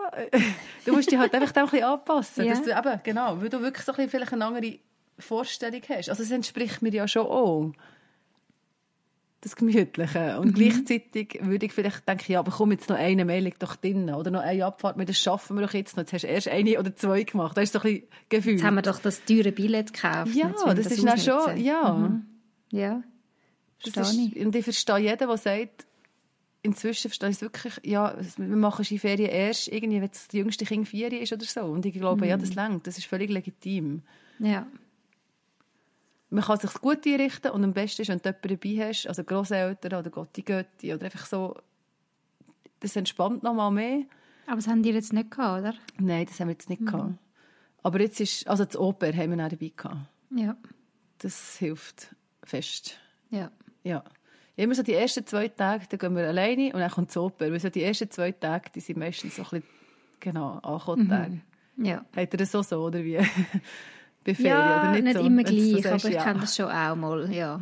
du 0.85 0.93
musst 0.93 1.12
dich 1.12 1.19
halt 1.19 1.33
einfach 1.35 1.55
ein 1.55 1.65
bisschen 1.65 1.83
anpassen. 1.83 2.45
Ja. 2.45 2.53
Dass 2.53 2.63
du, 2.63 2.71
eben, 2.71 3.00
genau, 3.03 3.39
weil 3.39 3.50
du 3.50 3.62
wirklich 3.62 3.85
so 3.85 3.91
ein 3.91 3.97
bisschen 3.97 4.09
vielleicht 4.09 4.33
eine 4.33 4.45
andere 4.45 4.79
Vorstellung 5.19 5.81
hast. 5.89 6.09
Also 6.09 6.23
es 6.23 6.31
entspricht 6.31 6.81
mir 6.81 6.91
ja 6.91 7.07
schon 7.07 7.27
auch. 7.27 7.71
Das 9.41 9.55
Gemütliche. 9.55 10.39
Und 10.39 10.53
gleichzeitig 10.55 11.38
würde 11.41 11.65
ich 11.65 11.73
vielleicht 11.73 12.07
denken, 12.07 12.31
ja, 12.31 12.39
aber 12.39 12.51
komm, 12.51 12.71
jetzt 12.71 12.89
noch 12.89 12.95
eine 12.95 13.39
liegt 13.41 13.62
doch 13.62 13.75
drin. 13.75 14.09
Oder 14.09 14.31
noch 14.31 14.41
eine 14.41 14.65
Abfahrt, 14.65 14.97
das 15.07 15.19
schaffen 15.19 15.57
wir 15.57 15.67
doch 15.67 15.73
jetzt 15.73 15.97
noch. 15.97 16.03
Jetzt 16.03 16.13
hast 16.13 16.23
du 16.23 16.27
erst 16.27 16.47
eine 16.47 16.79
oder 16.79 16.95
zwei 16.95 17.23
gemacht. 17.23 17.55
Das 17.57 17.65
ist 17.65 17.73
so 17.73 17.79
ein 17.79 17.83
bisschen 17.83 18.07
Gefühl. 18.29 18.53
Jetzt 18.53 18.63
haben 18.63 18.75
wir 18.75 18.81
doch 18.81 19.00
das 19.00 19.23
teure 19.25 19.51
Billett 19.51 19.93
gekauft. 19.93 20.33
ja, 20.33 20.50
wir 20.65 20.73
das, 20.73 20.88
ist 20.88 21.05
dann 21.05 21.19
schon, 21.19 21.57
ja. 21.57 22.21
Ja, 22.71 23.03
Das 23.83 24.13
ist, 24.13 24.35
und 24.35 24.55
ich 24.55 24.63
verstehe 24.63 24.97
jeden, 24.97 25.27
der 25.27 25.38
sagt, 25.38 25.85
inzwischen 26.63 27.10
verstehe 27.10 27.29
ich 27.29 27.36
es 27.36 27.41
wirklich, 27.41 27.79
ja, 27.84 28.15
wir 28.38 28.55
machen 28.55 28.84
Skiferien 28.84 29.29
erst 29.29 29.67
irgendwie, 29.67 30.01
wenn 30.01 30.10
das 30.10 30.27
jüngste 30.32 30.65
Kind 30.65 30.88
vier 30.88 31.12
ist 31.22 31.32
oder 31.34 31.46
so. 31.46 31.62
Und 31.65 31.86
ich 31.86 31.93
glaube, 31.93 32.25
ja, 32.25 32.38
Mhm. 32.38 32.41
das 32.41 32.55
längt. 32.55 32.88
Das 32.88 32.98
ist 32.98 33.05
völlig 33.05 33.29
legitim. 33.29 34.01
Ja. 34.39 34.65
Man 36.29 36.43
kann 36.43 36.58
sich 36.60 36.74
gut 36.82 37.05
einrichten 37.05 37.51
und 37.51 37.63
am 37.63 37.74
besten 37.74 38.01
ist, 38.01 38.08
wenn 38.10 38.17
du 38.20 38.29
jemanden 38.29 38.60
dabei 38.60 38.88
hast, 38.89 39.05
also 39.08 39.24
Grosseltern 39.24 40.00
oder 40.00 40.10
Gotti 40.10 40.41
Götti 40.41 40.91
oder 40.93 41.05
einfach 41.05 41.27
so, 41.27 41.55
das 42.79 42.96
entspannt 42.96 43.43
noch 43.43 43.53
mal 43.53 43.70
mehr. 43.70 44.03
Aber 44.48 44.55
das 44.55 44.67
haben 44.67 44.82
die 44.82 44.89
jetzt 44.89 45.13
nicht 45.13 45.29
gehabt, 45.29 45.62
oder? 45.62 45.74
Nein, 46.00 46.25
das 46.25 46.39
haben 46.39 46.48
wir 46.48 46.53
jetzt 46.53 46.70
nicht 46.70 46.86
gehabt. 46.86 47.13
Aber 47.84 48.00
jetzt 48.01 48.20
ist, 48.20 48.48
also 48.48 48.65
das 48.65 48.75
Oper 48.77 49.13
haben 49.13 49.38
wir 49.38 49.46
auch 49.46 49.50
dabei 49.50 49.72
gehabt. 49.75 49.98
Ja. 50.32 50.58
Das 51.20 51.58
hilft 51.58 52.15
fest. 52.43 52.98
Ja. 53.29 53.51
Ja. 53.84 54.03
Immer 54.55 54.75
so 54.75 54.83
die 54.83 54.93
ersten 54.93 55.25
zwei 55.25 55.48
Tage, 55.48 55.86
da 55.89 55.98
gehen 55.98 56.15
wir 56.15 56.27
alleine 56.27 56.67
und 56.74 56.79
dann 56.79 56.91
kommt 56.91 57.10
das 57.10 57.17
Oper. 57.17 57.51
Weil 57.51 57.60
so 57.60 57.69
die 57.69 57.83
ersten 57.83 58.10
zwei 58.12 58.31
Tage, 58.31 58.69
die 58.75 58.79
sind 58.81 58.98
meistens 59.00 59.36
so 59.36 59.41
ein 59.41 59.48
bisschen, 59.50 59.63
genau, 60.19 60.60
Ankommentage. 60.62 61.41
Ja. 61.77 62.05
Habt 62.15 62.33
ihr 62.33 62.38
das 62.38 62.53
auch 62.53 62.63
so, 62.63 62.77
oder 62.83 63.03
wie? 63.03 63.17
Bei 64.25 64.36
Ferien, 64.36 64.45
Ja, 64.55 64.81
oder 64.81 64.91
nicht, 64.91 65.03
nicht, 65.05 65.17
so? 65.17 65.25
immer 65.25 65.41
so 65.48 65.53
gleich, 65.53 65.83
sagst, 65.83 66.05
aber 66.05 66.10
ich 66.10 66.15
ja. 66.15 66.24
kenne 66.24 66.39
das 66.41 66.55
schon 66.55 66.65
auch 66.72 66.95
mal, 66.95 67.33
ja. 67.33 67.62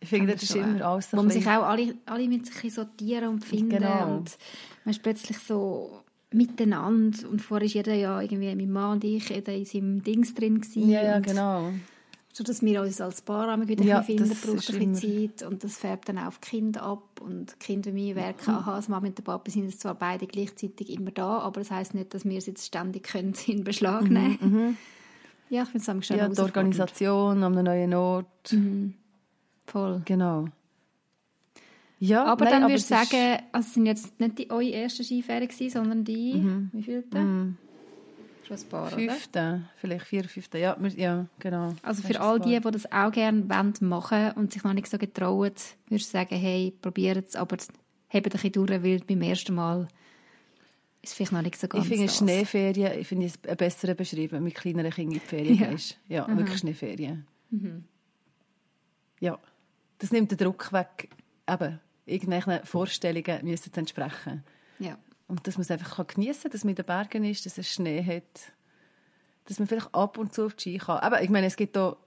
Ich 0.00 0.08
finde, 0.10 0.32
das 0.32 0.40
das 0.42 0.50
ist 0.50 0.56
immer 0.56 0.86
auch. 0.86 0.92
alles 0.94 1.10
so 1.10 1.16
Wo 1.16 1.22
man 1.22 1.30
sich 1.30 1.46
auch 1.46 1.62
alle, 1.64 1.94
alle 2.06 2.28
mit 2.28 2.46
sich 2.46 2.74
sortieren 2.74 3.28
und 3.28 3.44
finden 3.44 3.70
Genau. 3.70 4.16
und 4.16 4.36
man 4.84 4.90
ist 4.90 5.02
plötzlich 5.02 5.38
so 5.38 6.02
miteinander 6.30 7.28
und 7.28 7.40
vorher 7.40 7.64
ist 7.66 7.74
jeder 7.74 7.94
ja 7.94 8.20
irgendwie, 8.20 8.54
mein 8.54 8.70
Mann 8.70 8.92
und 8.92 9.04
ich, 9.04 9.28
jeder 9.30 9.54
in 9.54 9.64
seinem 9.64 10.02
Dings 10.02 10.34
drin 10.34 10.60
gewesen 10.60 10.90
Ja, 10.90 11.02
ja, 11.02 11.18
genau. 11.20 11.70
So 12.38 12.44
dass 12.44 12.62
wir 12.62 12.80
uns 12.82 13.00
als 13.00 13.20
Paar 13.20 13.48
einmal 13.48 13.66
wieder 13.66 13.82
Ja, 13.84 14.00
finden, 14.02 14.28
braucht 14.28 14.70
ein 14.70 14.78
bisschen 14.94 14.94
Zeit 14.94 15.42
und 15.48 15.64
das 15.64 15.76
färbt 15.76 16.08
dann 16.08 16.18
auch 16.18 16.26
auf 16.28 16.38
die 16.38 16.48
Kinder 16.50 16.84
ab 16.84 17.20
und 17.20 17.52
die 17.52 17.58
Kinder 17.58 17.92
wie 17.94 18.10
Mhm. 18.10 18.20
merken, 18.20 18.50
aha, 18.50 18.76
das 18.76 18.88
Mama 18.88 19.08
und 19.08 19.18
der 19.18 19.24
Papa 19.24 19.50
sind 19.50 19.64
jetzt 19.64 19.80
zwar 19.80 19.96
beide 19.96 20.28
gleichzeitig 20.28 20.88
immer 20.90 21.10
da, 21.10 21.38
aber 21.40 21.60
das 21.60 21.72
heisst 21.72 21.94
nicht, 21.94 22.14
dass 22.14 22.24
wir 22.24 22.38
es 22.38 22.46
jetzt 22.46 22.64
ständig 22.64 23.02
können 23.02 23.34
in 23.48 23.64
Beschlag 23.64 24.08
nehmen 24.08 24.76
Ja, 25.50 25.62
ich 25.64 25.68
finde 25.70 25.78
es 25.78 26.06
schon 26.06 26.16
Mhm, 26.16 26.22
Ja, 26.22 26.28
die 26.28 26.40
Organisation 26.40 27.42
an 27.42 27.52
einem 27.58 27.64
neuen 27.64 27.94
Ort. 27.94 28.54
Voll. 29.66 30.02
Genau. 30.04 30.46
Ja, 32.00 32.24
Aber 32.26 32.44
nein, 32.44 32.60
dann 32.62 32.70
es 32.76 32.82
ist- 32.82 32.88
sagen, 33.10 33.38
also 33.50 33.66
es 33.66 33.74
sind 33.74 33.86
jetzt 33.86 34.20
nicht 34.20 34.38
die 34.38 34.50
eure 34.50 34.72
ersten 34.72 35.02
gewesen, 35.48 35.70
sondern 35.70 36.04
die, 36.04 36.34
Mhm. 36.34 36.70
wie 36.72 36.82
viel 36.84 37.02
Schon 38.48 38.56
ein 38.56 38.68
paar, 38.68 38.86
oder? 38.86 38.96
Fünfte, 38.96 39.62
vielleicht 39.76 40.06
vier, 40.06 40.24
fünfte. 40.24 40.58
Ja, 40.58 40.76
ja 40.96 41.26
genau. 41.38 41.74
Also 41.82 42.02
für 42.02 42.20
all 42.20 42.40
die, 42.40 42.58
die 42.58 42.70
das 42.70 42.90
auch 42.90 43.12
gerne 43.12 43.48
wollen 43.48 43.74
machen 43.80 44.32
und 44.32 44.52
sich 44.52 44.64
noch 44.64 44.72
nicht 44.72 44.88
so 44.88 44.98
getrauen, 44.98 45.52
würdest 45.88 46.08
du 46.08 46.18
sagen, 46.18 46.36
hey, 46.36 46.74
probiert 46.80 47.28
es, 47.28 47.36
aber 47.36 47.58
hebt 48.08 48.26
ein 48.26 48.30
bisschen 48.30 48.52
durch, 48.52 48.82
weil 48.82 49.00
beim 49.00 49.22
ersten 49.22 49.54
Mal 49.54 49.86
ist 51.02 51.10
es 51.10 51.14
vielleicht 51.14 51.32
noch 51.32 51.42
nicht 51.42 51.58
so 51.60 51.68
ganz 51.68 51.84
Ich 51.84 51.92
finde. 51.92 52.10
Schneeferien, 52.10 52.98
ich 52.98 53.06
finde 53.06 53.26
es 53.26 53.38
eine 53.46 53.56
bessere 53.56 53.94
beschrieben, 53.94 54.42
mit 54.42 54.54
kleineren 54.54 54.90
Kindern 54.90 55.14
in 55.14 55.20
die 55.20 55.26
Ferien 55.26 55.78
Ja. 56.08 56.26
Ja, 56.26 56.36
wirklich 56.36 56.58
Schneeferien. 56.58 57.26
Ja, 59.20 59.38
das 59.98 60.10
nimmt 60.10 60.30
den 60.30 60.38
Druck 60.38 60.72
weg, 60.72 61.08
eben, 61.48 61.80
irgendwelchen 62.06 62.64
Vorstellungen 62.64 63.44
müssen 63.44 63.74
entsprechen. 63.74 64.42
Ja. 64.78 64.96
Und 65.28 65.46
dass 65.46 65.56
man 65.56 65.62
es 65.62 65.70
einfach 65.70 66.06
geniessen 66.06 66.44
kann, 66.44 66.52
dass 66.52 66.64
man 66.64 66.70
in 66.70 66.76
den 66.76 66.86
Bergen 66.86 67.24
ist, 67.24 67.46
dass 67.46 67.58
es 67.58 67.70
Schnee 67.70 68.02
hat, 68.02 68.52
dass 69.44 69.58
man 69.58 69.68
vielleicht 69.68 69.94
ab 69.94 70.18
und 70.18 70.32
zu 70.32 70.46
auf 70.46 70.54
die 70.54 70.62
Ski 70.62 70.78
kann. 70.78 70.98
Aber 70.98 71.22
ich 71.22 71.30
meine, 71.30 71.46
es 71.46 71.56
gibt 71.56 71.76
auch 71.76 71.98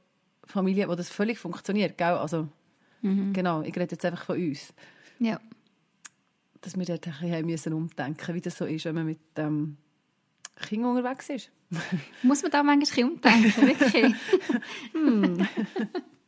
Familien, 0.43 0.89
wo 0.89 0.95
das 0.95 1.09
völlig 1.09 1.39
funktioniert, 1.39 1.97
gell? 1.97 2.07
Also, 2.07 2.47
genau, 3.33 3.61
ich 3.61 3.75
rede 3.75 3.91
jetzt 3.91 4.05
einfach 4.05 4.25
von 4.25 4.37
uns. 4.37 4.73
ja. 5.19 5.39
Dass 6.61 6.77
wir 6.77 6.85
dort 6.85 7.07
ein 7.07 7.13
bisschen 7.19 7.45
müssen 7.47 7.73
umdenken 7.73 8.35
wie 8.35 8.41
das 8.41 8.55
so 8.55 8.65
ist, 8.65 8.85
wenn 8.85 8.93
man 8.93 9.07
mit 9.07 9.19
ähm, 9.35 9.77
Kindern 10.57 10.95
unterwegs 10.95 11.27
ist. 11.29 11.51
Muss 12.21 12.43
man 12.43 12.51
da 12.51 12.61
manchmal 12.61 13.05
umdenken, 13.05 13.67
wirklich? 13.67 14.13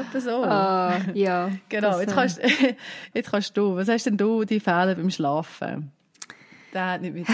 Etwa 0.00 0.20
so. 0.20 0.44
ah, 0.44 1.00
ja. 1.14 1.50
Genau, 1.68 1.90
das, 1.90 2.00
jetzt 2.00 2.12
äh, 2.12 2.14
kannst, 2.14 2.40
jetzt 3.14 3.30
kannst 3.30 3.56
du, 3.56 3.76
was 3.76 3.88
hast 3.88 4.06
denn 4.06 4.16
du, 4.16 4.44
die 4.44 4.60
Fehler 4.60 4.94
beim 4.94 5.10
Schlafen? 5.10 5.92
Der 6.72 6.86
hat 6.92 7.02
nicht 7.02 7.14
mit. 7.14 7.26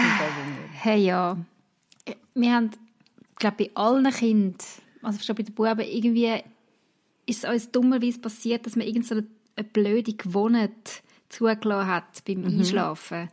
Hey, 0.73 1.05
ja. 1.05 1.37
Wir 2.33 2.53
haben, 2.53 2.71
glaube 3.37 3.55
bei 3.65 3.71
allen 3.75 4.11
Kindern, 4.11 4.57
also 5.01 5.19
schon 5.23 5.35
bei 5.35 5.43
den 5.43 5.53
Buben, 5.53 5.79
irgendwie 5.79 6.43
ist 7.25 7.43
es 7.43 7.49
uns 7.49 7.71
dummerweise 7.71 8.19
passiert, 8.19 8.65
dass 8.65 8.75
man 8.75 8.87
irgend 8.87 9.05
so 9.05 9.15
eine, 9.15 9.63
blöde 9.73 10.13
Gewohnheit 10.13 11.03
zugelassen 11.29 11.87
hat 11.89 12.25
beim 12.25 12.41
Mhm. 12.41 12.59
Einschlafen, 12.59 13.29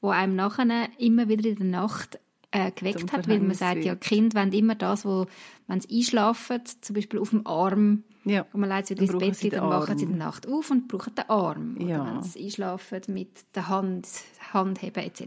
wo 0.00 0.10
einem 0.10 0.36
nachher 0.36 0.88
immer 0.98 1.28
wieder 1.28 1.48
in 1.48 1.56
der 1.56 1.66
Nacht 1.66 2.18
äh, 2.50 2.70
geweckt 2.72 3.12
hat, 3.12 3.28
weil 3.28 3.40
man 3.40 3.54
sagt, 3.54 3.84
ja, 3.84 3.94
Kinder 3.94 4.40
wollen 4.40 4.52
immer 4.52 4.74
das, 4.74 5.04
wo, 5.04 5.26
wenn 5.66 5.80
sie 5.80 5.98
einschlafen, 5.98 6.62
zum 6.80 6.94
Beispiel 6.94 7.20
auf 7.20 7.30
dem 7.30 7.46
Arm, 7.46 8.04
Ja. 8.28 8.46
und 8.52 8.60
man 8.60 8.70
legt 8.70 8.86
sie 8.88 8.94
ins 8.94 9.16
Bett, 9.16 9.42
den 9.42 9.50
dann 9.50 9.68
machen 9.68 9.98
sie 9.98 10.06
der 10.06 10.16
Nacht 10.16 10.46
auf 10.48 10.70
und 10.70 10.88
brauchen 10.88 11.14
den 11.14 11.28
Arm. 11.28 11.76
Ja. 11.80 12.02
Oder 12.02 12.14
wenn 12.14 12.22
sie 12.22 12.44
einschlafen, 12.44 13.00
mit 13.08 13.54
der 13.54 13.68
Hand, 13.68 14.06
Handheben 14.52 15.02
etc. 15.02 15.24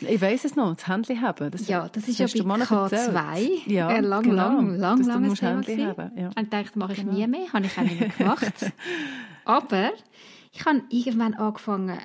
Ich 0.00 0.20
weiss 0.22 0.44
es 0.44 0.56
noch, 0.56 0.74
das 0.74 0.86
Händchen 0.88 1.20
haben. 1.20 1.50
Das, 1.50 1.68
Ja, 1.68 1.88
das 1.88 2.08
ist 2.08 2.18
ja 2.18 2.26
bei 2.26 2.44
mal 2.44 2.58
noch 2.58 2.70
erzählt. 2.70 3.14
K2 3.14 3.70
Ja, 3.70 3.88
ein 3.88 4.04
lang, 4.04 4.22
genau, 4.22 4.36
lang, 4.36 4.76
lang, 4.76 4.98
dass 4.98 5.06
du 5.06 5.12
langes 5.44 5.66
Thema 5.66 5.96
haben, 5.96 6.18
ja. 6.18 6.30
Und 6.36 6.52
dachte, 6.52 6.78
mache 6.78 6.92
ich 6.92 7.04
nie 7.04 7.26
mehr, 7.26 7.52
habe 7.52 7.66
ich 7.66 7.76
auch 7.76 7.82
nicht 7.82 8.00
mehr 8.00 8.08
gemacht. 8.10 8.72
Aber 9.44 9.90
ich 10.52 10.64
habe 10.64 10.82
irgendwann 10.88 11.34
angefangen, 11.34 11.98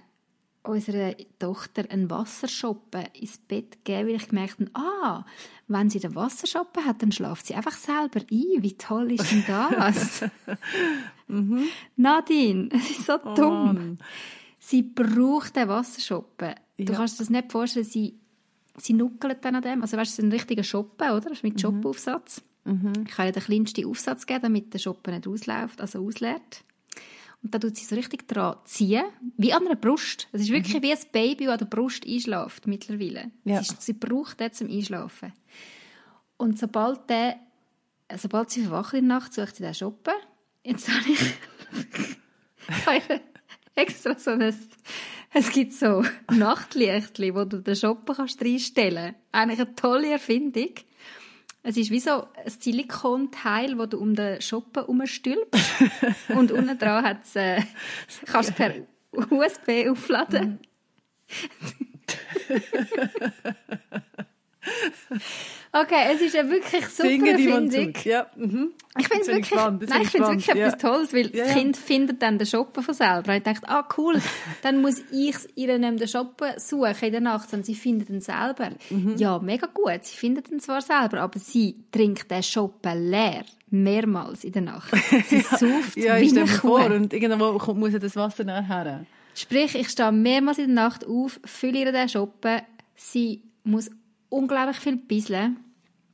unserer 0.67 1.15
Tochter 1.39 1.89
einen 1.89 2.09
Wasserschoppen 2.09 3.05
ins 3.13 3.37
Bett 3.37 3.73
zu 3.75 3.79
geben, 3.83 4.07
weil 4.09 4.15
ich 4.15 4.27
gemerkt 4.27 4.59
habe, 4.59 4.71
ah, 4.73 5.25
wenn 5.67 5.89
sie 5.89 5.99
den 5.99 6.15
Wasserschoppen 6.15 6.85
hat, 6.85 7.01
dann 7.01 7.11
schlaft 7.11 7.45
sie 7.47 7.55
einfach 7.55 7.73
selber 7.77 8.19
ein. 8.19 8.63
Wie 8.63 8.77
toll 8.77 9.11
ist 9.11 9.31
denn 9.31 9.43
das? 9.47 10.23
Nadine, 11.95 12.69
es 12.71 12.91
ist 12.91 13.05
so 13.05 13.17
dumm. 13.17 13.63
Mann. 13.73 13.97
Sie 14.59 14.81
braucht 14.83 15.55
den 15.55 15.67
Wasserschoppen. 15.67 16.55
Du 16.77 16.91
Ja. 16.91 16.97
kannst 16.99 17.15
dir 17.15 17.23
das 17.23 17.29
nicht 17.29 17.51
vorstellen, 17.51 17.85
sie, 17.85 18.19
sie 18.77 18.93
nuckelt 18.93 19.43
dann 19.45 19.55
an 19.55 19.61
dem. 19.61 19.81
Also 19.81 19.97
weißt 19.97 20.09
du, 20.09 20.13
es 20.13 20.19
ist 20.19 20.23
ein 20.25 20.31
richtiger 20.31 20.63
Schoppen, 20.63 21.11
oder? 21.11 21.31
Ist 21.31 21.43
Mhm. 21.43 21.49
mit 21.49 21.61
Schoppenaufsatz. 21.61 22.41
Ich 23.07 23.11
kann 23.11 23.27
ihr 23.27 23.31
den 23.31 23.43
kleinsten 23.43 23.85
Aufsatz 23.85 24.25
geben, 24.25 24.41
damit 24.41 24.73
der 24.73 24.79
Schoppen 24.79 25.13
nicht 25.13 25.27
ausläuft, 25.27 25.79
also 25.81 26.03
ausleert. 26.03 26.63
Und 27.45 27.53
da 27.53 27.59
tut 27.59 27.75
sie 27.77 27.85
so 27.85 27.93
richtig 27.93 28.27
dran 28.27 28.55
ziehen, 28.65 29.03
wie 29.37 29.53
an 29.53 29.67
einer 29.67 29.75
Brust. 29.75 30.27
Es 30.31 30.41
ist 30.41 30.49
wirklich 30.49 30.81
wie 30.81 30.91
ein 30.91 30.97
Baby, 31.11 31.45
das 31.45 31.53
an 31.53 31.59
der 31.59 31.65
Brust 31.67 32.03
einschläft 32.03 32.65
mittlerweile. 32.65 33.25
Mhm. 33.43 33.51
Ja. 33.51 33.61
Sie, 33.61 33.75
sie 33.77 33.93
braucht 33.93 34.39
den 34.39 34.51
zum 34.51 34.67
Einschlafen. 34.67 35.31
Und 36.37 36.57
sobald, 36.57 37.07
der, 37.07 37.35
sobald 38.17 38.49
sie 38.49 38.63
verwacht 38.63 38.95
in 38.95 39.07
der 39.07 39.19
Nacht, 39.19 39.35
sucht 39.35 39.57
sie 39.57 39.61
den 39.61 39.75
Schoppen. 39.75 40.15
Jetzt 40.63 40.89
habe 40.89 41.07
ich, 41.07 41.35
extra 43.75 44.17
so 44.17 44.31
ein, 44.31 44.55
es 45.31 45.51
gibt 45.51 45.73
so 45.73 46.03
Nachtlichtchen, 46.31 47.35
wo 47.35 47.45
du 47.45 47.61
den 47.61 47.75
Shoppen 47.75 48.15
kannst 48.15 48.41
reinstellen 48.41 49.13
kannst. 49.13 49.19
Eigentlich 49.33 49.59
eine 49.59 49.75
tolle 49.75 50.11
Erfindung. 50.13 50.71
Es 51.67 51.77
ist 51.77 51.89
wie 51.89 51.99
so 51.99 52.27
ein 52.35 52.49
Silikonteil, 52.59 53.75
das 53.75 53.89
du 53.89 53.97
um 53.97 54.13
den 54.13 54.39
Shoppen 54.39 54.83
herumstülpst. 54.83 55.63
Und 56.29 56.51
unten 56.51 56.77
dran 56.77 57.17
äh, 57.33 57.63
kannst 58.27 58.51
du 58.51 58.53
per 58.53 58.73
USB 59.31 59.89
aufladen. 59.89 60.59
okay, 65.71 66.13
es 66.13 66.21
ist 66.21 66.35
ja 66.35 66.47
wirklich 66.49 66.85
super 66.87 67.09
Erfindung. 67.09 67.93
tut. 67.93 68.05
Ja. 68.05 68.27
Mhm. 68.35 68.71
Ich 68.97 69.07
finde 69.07 69.21
es 69.23 69.27
ich 69.27 69.33
wirklich, 69.35 69.51
jetzt 69.81 69.89
nein, 69.89 70.01
ich 70.03 70.09
find's 70.09 70.27
wirklich 70.29 70.45
gespannt, 70.45 70.59
etwas 70.59 70.77
Tolles, 70.77 71.13
weil 71.13 71.35
Ja, 71.35 71.43
das 71.43 71.47
ja. 71.49 71.53
Kind 71.59 71.77
findet 71.77 72.21
dann 72.21 72.37
den 72.37 72.47
Shoppen 72.47 72.83
von 72.83 72.93
selber. 72.93 73.35
Ich 73.35 73.43
dachte, 73.43 73.67
ah 73.67 73.87
cool, 73.97 74.21
dann 74.61 74.81
muss 74.81 74.99
ich 75.11 75.35
ihr 75.55 75.77
nicht 75.77 75.99
den 76.01 76.07
Shoppen 76.07 76.57
suchen 76.57 76.95
in 77.01 77.11
der 77.11 77.21
Nacht, 77.21 77.49
sondern 77.49 77.65
sie 77.65 77.75
findet 77.75 78.09
ihn 78.09 78.21
selber. 78.21 78.69
Mhm. 78.89 79.15
Ja, 79.17 79.39
mega 79.39 79.67
gut, 79.67 80.03
sie 80.03 80.15
findet 80.15 80.49
ihn 80.49 80.59
zwar 80.59 80.81
selber, 80.81 81.21
aber 81.21 81.39
sie 81.39 81.75
trinkt 81.91 82.31
den 82.31 82.43
Shoppen 82.43 83.09
leer, 83.11 83.43
mehrmals 83.69 84.43
in 84.43 84.53
der 84.53 84.61
Nacht. 84.61 84.91
Sie 85.27 85.41
sauft 85.41 85.97
Ja, 85.97 86.17
wie 86.19 86.25
ich 86.25 86.31
eine 86.37 86.45
Kuh. 86.45 86.77
vor, 86.77 86.85
und 86.85 87.11
irgendwo 87.13 87.57
kommt, 87.57 87.79
muss 87.79 87.91
ja 87.93 87.99
das 87.99 88.15
Wasser 88.15 88.43
nachher. 88.45 89.05
Sprich, 89.33 89.75
ich 89.75 89.89
stehe 89.89 90.11
mehrmals 90.13 90.59
in 90.59 90.67
der 90.73 90.75
Nacht 90.75 91.05
auf, 91.05 91.39
fülle 91.43 91.79
ihr 91.79 91.91
den 91.91 92.07
Shoppen, 92.07 92.61
sie 92.95 93.41
muss 93.65 93.89
unglaublich 94.29 94.77
viel 94.77 94.97
bisseln. 94.97 95.57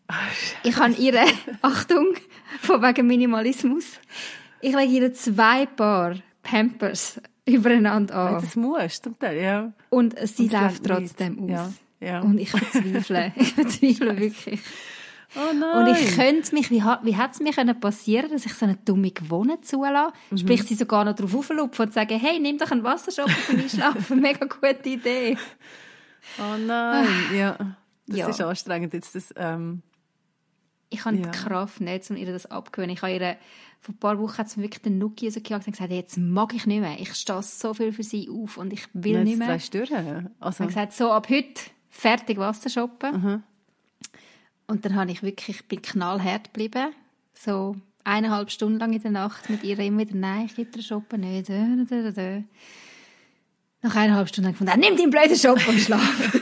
Ich 0.64 0.76
habe 0.78 0.94
ihre, 0.94 1.24
Achtung, 1.62 2.16
von 2.62 2.82
wegen 2.82 3.08
Minimalismus, 3.08 3.86
ich 4.60 4.76
lege 4.76 4.92
ihr 4.92 5.14
zwei 5.14 5.66
Paar 5.66 6.16
Pampers 6.44 7.22
übereinander 7.46 8.16
an. 8.16 8.34
Das 8.36 8.56
musst 8.56 9.06
du 9.06 9.16
ja. 9.26 9.72
Und 9.90 10.16
sie 10.28 10.44
Und 10.44 10.52
läuft 10.54 10.86
trotzdem 10.86 11.36
nicht. 11.36 11.58
aus. 11.58 11.72
Ja, 12.00 12.08
ja. 12.08 12.20
Und 12.22 12.38
ich 12.38 12.52
bezweifle, 12.52 13.32
ich 13.38 13.56
bezweifle 13.56 14.20
wirklich. 14.20 14.60
Oh 15.36 15.54
nein. 15.54 15.88
Und 15.88 15.96
ich 15.96 16.16
könnte 16.16 16.54
mich, 16.54 16.70
wie, 16.70 16.84
wie 17.04 17.16
hat 17.16 17.34
es 17.34 17.40
mir 17.40 17.54
können 17.54 17.80
passieren, 17.80 18.30
dass 18.32 18.46
ich 18.46 18.54
so 18.54 18.66
eine 18.66 18.76
dumme 18.76 19.12
Gewohnheit 19.12 19.66
zulasse? 19.66 20.14
Mhm. 20.30 20.38
Sprich, 20.38 20.64
sie 20.64 20.76
sogar 20.76 21.06
noch 21.06 21.16
drauf 21.16 21.34
auflupfen 21.34 21.86
und 21.86 21.94
sagen, 21.94 22.20
hey, 22.20 22.38
nimm 22.40 22.58
doch 22.58 22.70
einen 22.72 22.84
Wasserschoppen 22.84 23.34
zum 23.48 23.60
Einschlafen. 23.60 24.20
Mega 24.20 24.46
gute 24.46 24.90
Idee. 24.90 25.38
Oh 26.38 26.58
nein, 26.58 27.08
ja. 27.36 27.58
Das 28.12 28.20
Ja. 28.20 28.30
ist 28.30 28.42
anstrengend 28.42 28.94
jetzt. 28.94 29.16
Das, 29.16 29.34
ähm, 29.38 29.82
Ich 30.94 31.06
habe 31.06 31.16
Ja. 31.16 31.22
die 31.24 31.30
Kraft 31.32 31.80
nicht, 31.80 32.10
um 32.10 32.18
ihr 32.18 32.26
das 32.32 32.46
abgewöhnen. 32.52 32.94
Ich 32.94 33.02
habe 33.02 33.14
ihr 33.14 33.38
vor 33.80 33.96
ein 33.96 33.98
paar 33.98 34.20
Wochen 34.20 34.38
hat 34.38 34.48
es 34.48 34.58
mir 34.58 34.64
wirklich 34.64 34.82
den 34.82 34.98
Nuki 34.98 35.26
rausgejagt 35.28 35.66
und 35.66 35.72
gesagt, 35.74 35.90
jetzt 35.92 36.18
mag 36.18 36.54
ich 36.54 36.66
nicht 36.68 36.82
mehr. 36.82 37.00
Ich 37.00 37.14
stehe 37.16 37.42
so 37.42 37.74
viel 37.74 37.94
für 37.94 38.04
sie 38.04 38.30
auf 38.30 38.58
und 38.58 38.74
ich 38.74 38.88
will 38.94 39.14
Jetzt 39.16 39.24
nicht 39.24 39.38
mehr. 39.40 39.58
du 39.58 39.78
durch. 39.78 39.92
Also, 40.42 40.64
Ich 40.66 40.68
gesagt, 40.68 40.92
so 40.94 41.12
ab 41.12 41.30
heute 41.30 41.62
fertig 41.90 42.38
Wasser 42.38 42.70
shoppen. 42.70 43.22
Mhm. 43.22 43.44
Und 44.68 44.84
dann 44.86 44.96
habe 44.96 45.12
ich 45.12 45.24
wirklich, 45.24 45.62
ich 45.62 45.68
bin 45.68 45.82
knallhart 45.82 46.54
geblieben. 46.54 46.92
So 47.34 47.76
eineinhalb 48.04 48.52
Stunden 48.52 48.78
lang 48.80 48.92
in 48.94 49.02
der 49.02 49.12
Nacht 49.12 49.50
mit 49.50 49.64
ihr 49.64 49.80
immer 49.80 50.00
wieder, 50.00 50.16
nein, 50.16 50.46
ich 50.48 50.56
gebe 50.56 50.72
dir 50.72 50.84
shoppen 50.84 51.22
nicht. 51.22 51.48
Nach 53.84 53.96
eineinhalb 53.96 54.28
Stunden 54.28 54.48
habe 54.48 54.54
ich 54.56 54.60
gefunden, 54.60 54.80
nimm 54.80 54.98
deinen 54.98 55.10
blöden 55.10 55.36
Shop 55.38 55.60
und 55.68 55.80
schlaf. 55.80 56.41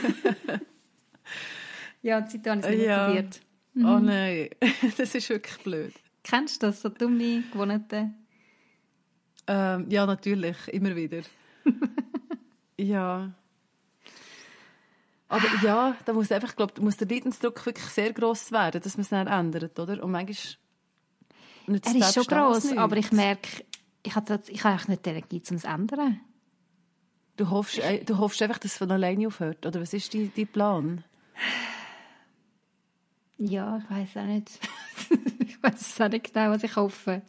Ja, 2.02 2.18
und 2.18 2.30
seitdem 2.30 2.52
habe 2.52 2.60
ich 2.60 2.66
es 2.66 2.76
nicht 2.76 2.86
Ja. 2.86 3.06
probiert. 3.06 3.40
oh 3.76 3.98
nein, 3.98 4.48
das 4.96 5.14
ist 5.14 5.28
wirklich 5.28 5.58
blöd. 5.58 5.92
Kennst 6.22 6.62
du 6.62 6.66
das, 6.66 6.82
so 6.82 6.88
dumme 6.88 7.42
Gewohnheiten? 7.52 8.14
Ähm, 9.46 9.86
ja, 9.90 10.06
natürlich, 10.06 10.56
immer 10.68 10.94
wieder. 10.94 11.22
ja. 12.76 13.32
Aber 15.28 15.46
ja, 15.62 15.96
da 16.04 16.12
muss 16.12 16.32
einfach, 16.32 16.56
glaub, 16.56 16.78
muss 16.80 16.96
der 16.96 17.08
Leidensdruck 17.08 17.64
wirklich 17.64 17.86
sehr 17.86 18.12
gross 18.12 18.50
werden, 18.52 18.80
dass 18.82 18.96
man 18.96 19.02
es 19.02 19.08
dann 19.10 19.26
ändert, 19.28 19.78
oder? 19.78 20.02
Und 20.02 20.10
manchmal 20.10 20.56
nützt 21.66 21.86
Er 21.94 22.00
es 22.00 22.08
ist 22.08 22.14
schon 22.14 22.24
gross, 22.24 22.76
aber 22.76 22.96
ich 22.96 23.12
merke, 23.12 23.64
ich 24.02 24.14
habe, 24.16 24.40
ich 24.48 24.64
eigentlich 24.64 24.88
nicht 24.88 25.06
die 25.06 25.10
Energie, 25.10 25.42
um 25.50 25.56
es 25.56 25.62
zu 25.62 25.68
ändern. 25.68 26.20
Du 27.36 27.48
hoffst, 27.48 27.78
äh, 27.78 28.04
du 28.04 28.18
hoffst 28.18 28.42
einfach, 28.42 28.58
dass 28.58 28.72
es 28.72 28.78
von 28.78 28.90
alleine 28.90 29.26
aufhört, 29.28 29.64
oder 29.64 29.80
was 29.80 29.94
ist 29.94 30.12
dein, 30.12 30.32
dein 30.36 30.48
Plan? 30.48 31.04
Ja, 33.40 33.78
ich 33.82 33.90
weiß 33.90 34.22
auch 34.22 34.26
nicht. 34.26 34.60
ich 35.40 35.62
weiß 35.62 36.00
auch 36.02 36.08
nicht 36.08 36.32
genau, 36.32 36.50
was 36.50 36.62
ich 36.62 36.76
hoffe. 36.76 37.22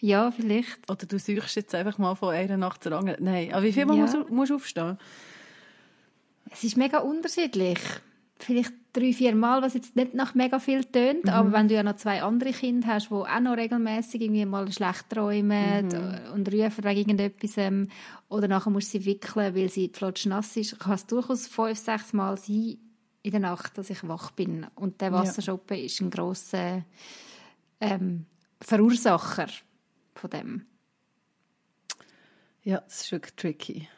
Ja, 0.00 0.30
vielleicht. 0.30 0.90
Oder 0.90 1.06
du 1.06 1.18
suchst 1.18 1.56
jetzt 1.56 1.74
einfach 1.74 1.98
mal 1.98 2.14
von 2.14 2.34
einer 2.34 2.56
Nacht 2.56 2.82
zur 2.82 2.92
anderen. 2.92 3.22
Nein, 3.22 3.52
aber 3.52 3.62
wie 3.62 3.72
viel 3.72 3.86
Ja. 3.86 3.94
musst, 3.94 4.14
du, 4.14 4.24
musst 4.34 4.50
du 4.50 4.56
aufstehen? 4.56 4.98
Es 6.50 6.64
ist 6.64 6.76
mega 6.76 6.98
unterschiedlich. 6.98 7.78
Vielleicht 8.38 8.72
drei, 8.92 9.12
vier 9.12 9.34
Mal, 9.36 9.62
was 9.62 9.74
jetzt 9.74 9.94
nicht 9.94 10.14
nach 10.14 10.34
mega 10.34 10.58
viel 10.58 10.84
tönt, 10.84 11.28
aber 11.28 11.52
wenn 11.52 11.68
du 11.68 11.74
ja 11.74 11.82
noch 11.82 11.96
zwei 11.96 12.22
andere 12.22 12.50
Kinder 12.52 12.88
hast, 12.88 13.10
die 13.10 13.14
auch 13.14 13.40
noch 13.40 13.56
regelmäßig 13.56 14.20
irgendwie 14.20 14.44
mal 14.44 14.70
schlecht 14.72 15.08
träumen 15.08 15.88
und 16.34 16.52
rufen 16.52 16.82
wegen 16.84 16.98
irgendetwas 16.98 17.56
ähm, 17.58 17.88
oder 18.28 18.48
nachher 18.48 18.70
musst 18.70 18.92
du 18.92 18.98
sie 18.98 19.06
wickeln, 19.06 19.54
weil 19.54 19.68
sie 19.68 19.90
flotsch 19.94 20.26
nass 20.26 20.56
ist, 20.56 20.80
kann 20.80 20.94
es 20.94 21.06
durchaus 21.06 21.46
fünf, 21.46 21.78
sechs 21.78 22.12
Mal 22.12 22.36
sein 22.36 22.78
in 23.22 23.30
der 23.30 23.40
Nacht, 23.40 23.78
dass 23.78 23.90
ich 23.90 24.06
wach 24.06 24.30
bin. 24.32 24.66
Und 24.74 25.00
der 25.00 25.12
Wasserschuppen 25.12 25.78
ist 25.78 26.00
ein 26.00 26.10
grosser 26.10 26.84
ähm, 27.80 28.26
Verursacher 28.60 29.48
von 30.14 30.30
dem. 30.30 30.66
Ja, 32.64 32.80
das 32.80 33.02
ist 33.02 33.12
wirklich 33.12 33.34
tricky. 33.34 33.88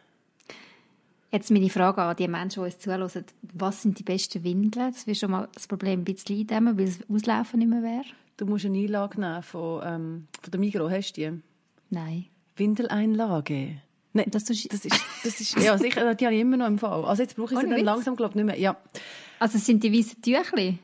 Jetzt 1.31 1.51
meine 1.51 1.69
Frage 1.69 2.01
an 2.01 2.17
die 2.17 2.29
Menschen, 2.29 2.63
die 2.63 2.67
uns 2.67 2.79
zuhören. 2.79 3.25
Was 3.55 3.83
sind 3.83 3.99
die 3.99 4.05
besten 4.05 4.45
Windeln? 4.45 4.93
Das 4.93 5.07
wäre 5.07 5.17
schon 5.17 5.33
mal 5.33 5.49
das 5.53 5.67
Problem 5.67 6.01
ein 6.01 6.05
bisschen 6.05 6.39
eindämmen, 6.39 6.79
weil 6.79 6.87
das 6.87 7.11
Auslaufen 7.11 7.59
nicht 7.59 7.69
mehr 7.69 7.83
wäre. 7.83 8.05
Du 8.37 8.47
musst 8.47 8.65
eine 8.65 8.79
Einlage 8.79 9.21
nehmen 9.21 9.43
von, 9.43 9.83
ähm, 9.85 10.29
von 10.41 10.51
der 10.51 10.61
Migros, 10.61 10.93
hast 10.93 11.13
du 11.15 11.31
die? 11.31 11.43
Nein. 11.91 12.27
Windeleinlage. 12.57 13.83
Nein, 14.17 14.27
Das 14.31 14.45
tust- 14.45 14.73
das 14.73 14.85
ist, 14.85 14.95
das 15.25 15.41
ist, 15.41 15.59
ja, 15.61 15.77
sicher, 15.77 16.15
die 16.15 16.25
habe 16.25 16.35
ich 16.35 16.41
immer 16.41 16.57
noch 16.57 16.67
im 16.69 16.79
Fall. 16.79 17.05
Also 17.05 17.23
jetzt 17.23 17.37
brauche 17.37 17.53
ich 17.55 17.61
sie 17.61 17.67
dann 17.67 17.77
Witz? 17.77 17.85
langsam, 17.85 18.17
glaube 18.17 18.31
ich, 18.31 18.37
nicht 18.37 18.45
mehr. 18.47 18.59
Ja. 18.59 18.77
Also 19.41 19.59
sind 19.59 19.83
die 19.85 19.93
weißen 19.93 20.23
Tüchli? 20.23 20.79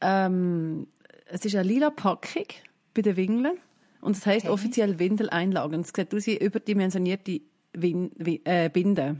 Ähm, 0.00 0.86
es 1.26 1.44
ist 1.44 1.54
eine 1.54 1.64
lila 1.68 1.90
Packung 1.90 2.44
bei 2.94 3.02
den 3.02 3.16
Windeln. 3.16 3.58
Und 4.02 4.16
es 4.16 4.24
heisst 4.26 4.46
offiziell 4.48 4.98
Windeleinlage. 4.98 5.74
Und 5.74 5.80
es 5.86 5.92
sieht 5.96 6.14
aus 6.14 6.26
wie 6.26 6.36
überdimensionierte 6.36 7.40
Win 7.72 8.10
Wi- 8.16 8.42
äh, 8.44 8.68
Binden. 8.68 9.18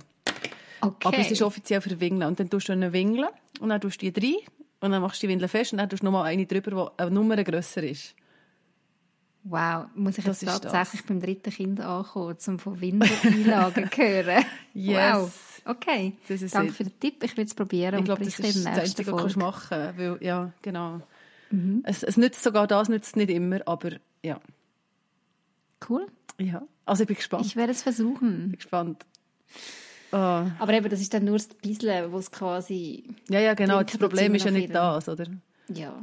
Okay. 0.81 1.09
Aber 1.09 1.19
es 1.19 1.31
ist 1.31 1.42
offiziell 1.42 1.81
für 1.81 1.99
Windeln. 1.99 2.29
Und 2.29 2.38
dann 2.38 2.49
tust 2.51 2.69
du 2.69 2.73
eine 2.73 2.92
Windel 2.92 3.27
und 3.61 3.71
dann 3.71 3.81
tust 3.81 4.01
du 4.03 4.12
die 4.12 4.21
rein 4.27 4.37
und 4.81 4.92
dann 4.92 5.01
machst 5.03 5.23
du 5.23 5.27
die 5.27 5.33
Windel 5.33 5.49
fest 5.49 5.73
und 5.73 5.79
dann 5.79 5.88
tust 5.88 6.03
du 6.03 6.05
nochmal 6.05 6.25
eine 6.27 6.45
drüber, 6.47 6.92
die 6.99 7.03
eine 7.03 7.11
Nummer 7.11 7.42
grösser 7.42 7.83
ist. 7.83 8.14
Wow, 9.49 9.87
muss 9.95 10.19
ich 10.19 10.25
Das 10.25 10.41
jetzt 10.41 10.55
ist 10.55 10.63
tatsächlich 10.63 11.05
beim 11.07 11.21
dritten 11.21 11.51
Kind 11.51 11.81
ankommen, 11.81 12.37
um 12.47 12.59
von 12.59 12.81
Windeleinlagen 12.81 13.91
zu 13.91 14.03
hören? 14.03 14.45
Yes. 14.75 14.97
Wow. 15.21 15.63
Okay. 15.67 16.13
Das 16.29 16.43
ist 16.43 16.55
Danke 16.55 16.71
it. 16.71 16.77
für 16.77 16.85
den 16.85 17.01
Tipp. 17.01 17.23
Ich 17.25 17.37
will 17.37 17.45
es 17.45 17.55
probieren 17.55 17.95
Ich 17.95 17.99
und 18.01 18.05
glaube, 18.05 18.25
das 18.25 18.37
berichte 18.37 18.59
ist 18.59 18.65
in 18.65 18.65
das 18.65 18.75
der 18.75 18.83
nächsten 18.83 19.01
Einzige, 19.03 19.25
was 19.25 19.33
du 19.33 19.39
machen 19.39 19.95
kannst. 19.97 20.23
Ja, 20.23 20.53
genau. 20.63 21.01
Mhm. 21.51 21.83
Es, 21.85 22.03
es 22.03 22.17
nützt 22.17 22.43
sogar 22.43 22.67
das, 22.67 22.89
nützt 22.89 23.17
nicht 23.17 23.31
immer, 23.31 23.61
aber 23.67 23.91
ja. 24.23 24.41
Cool. 25.89 26.07
ja. 26.39 26.63
Also 26.85 27.03
ich 27.03 27.09
bin 27.09 27.17
gespannt. 27.17 27.47
Ich 27.47 27.57
werde 27.57 27.73
es 27.73 27.83
versuchen. 27.83 28.51
bin 28.51 28.53
gespannt. 28.53 29.05
Oh. 30.13 30.17
Aber 30.17 30.73
eben, 30.73 30.89
das 30.89 31.01
ist 31.01 31.13
dann 31.13 31.25
nur 31.25 31.37
das 31.37 31.49
Bisschen, 31.49 32.13
wo 32.13 32.19
es 32.19 32.31
quasi... 32.31 33.05
Ja, 33.29 33.41
ja, 33.41 33.55
genau. 33.55 33.83
Das 33.83 33.99
Problem 33.99 34.35
ist 34.35 34.45
ja 34.45 34.51
nicht 34.53 34.75
das, 34.75 35.09
oder? 35.09 35.27
Ja. 35.69 36.01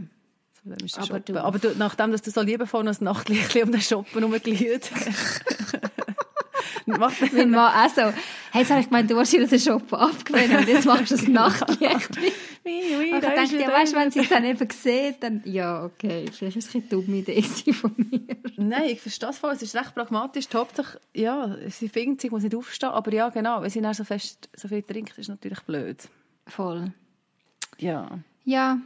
Aber 0.65 0.87
Shoppen. 1.05 1.23
du- 1.35 1.43
Aber 1.43 1.59
du, 1.59 1.73
nachdem 1.77 2.11
dass 2.11 2.21
du 2.21 2.31
so 2.31 2.41
liebevoll 2.41 2.83
noch 2.83 2.91
das 2.91 3.01
Nachtlicht 3.01 3.55
um 3.57 3.71
den 3.71 3.81
Shoppen 3.81 4.23
macht 6.85 7.33
Mein 7.33 7.51
Mann 7.51 7.73
auch 7.73 7.89
so, 7.93 8.01
hey, 8.51 8.61
jetzt 8.61 8.69
habe 8.71 8.81
ich 8.81 8.87
gemeint, 8.87 9.09
du 9.09 9.17
hast 9.17 9.31
dir 9.33 9.45
den 9.47 9.59
Shop 9.59 9.91
abgewöhnt 9.93 10.53
und 10.53 10.67
jetzt 10.67 10.85
machst 10.85 11.11
du 11.11 11.15
das 11.15 11.27
Nachtlicht. 11.27 12.09
Ui, 12.65 12.97
ui, 12.97 13.05
ich 13.15 13.21
dachte, 13.21 13.57
ja, 13.57 13.71
weißt, 13.71 13.95
wenn 13.95 14.11
sie 14.11 14.19
es 14.19 14.29
dann 14.29 14.45
eben 14.45 14.69
sehen, 14.69 15.15
dann, 15.19 15.41
ja, 15.45 15.83
okay, 15.85 16.25
vielleicht 16.31 16.57
ist 16.57 16.69
es 16.69 16.75
eine 16.75 16.83
dumme 16.85 17.17
Idee 17.17 17.41
von 17.73 17.93
mir. 17.97 18.21
Nein, 18.57 18.85
ich 18.89 19.01
verstehe 19.01 19.27
das 19.27 19.37
voll. 19.37 19.53
Es 19.53 19.61
ist 19.61 19.75
recht 19.75 19.93
pragmatisch. 19.93 20.45
Hauptsache, 20.53 20.99
ja, 21.13 21.55
sie 21.69 21.89
findet 21.89 22.21
sich, 22.21 22.31
muss 22.31 22.43
nicht 22.43 22.55
aufstehen. 22.55 22.89
Aber 22.89 23.11
ja, 23.13 23.29
genau, 23.29 23.61
wenn 23.61 23.69
sie 23.69 23.81
dann 23.81 23.93
so 23.93 24.03
fest 24.03 24.49
so 24.55 24.67
viel 24.67 24.83
trinkt, 24.83 25.17
ist 25.17 25.29
natürlich 25.29 25.59
blöd. 25.61 25.97
Voll. 26.47 26.91
Ja. 27.77 28.09
Ja, 28.45 28.77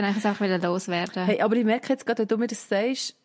genau, 0.00 0.08
ich 0.10 0.24
muss 0.24 0.26
auch 0.26 0.40
wieder 0.40 0.58
loswerden. 0.58 1.24
Hey, 1.24 1.40
aber 1.40 1.56
ich 1.56 1.64
merke 1.64 1.88
jetzt 1.88 2.06
gerade, 2.06 2.20
wenn 2.20 2.28
du 2.28 2.36
mir 2.38 2.46
das 2.46 2.68
sagst, 2.68 3.16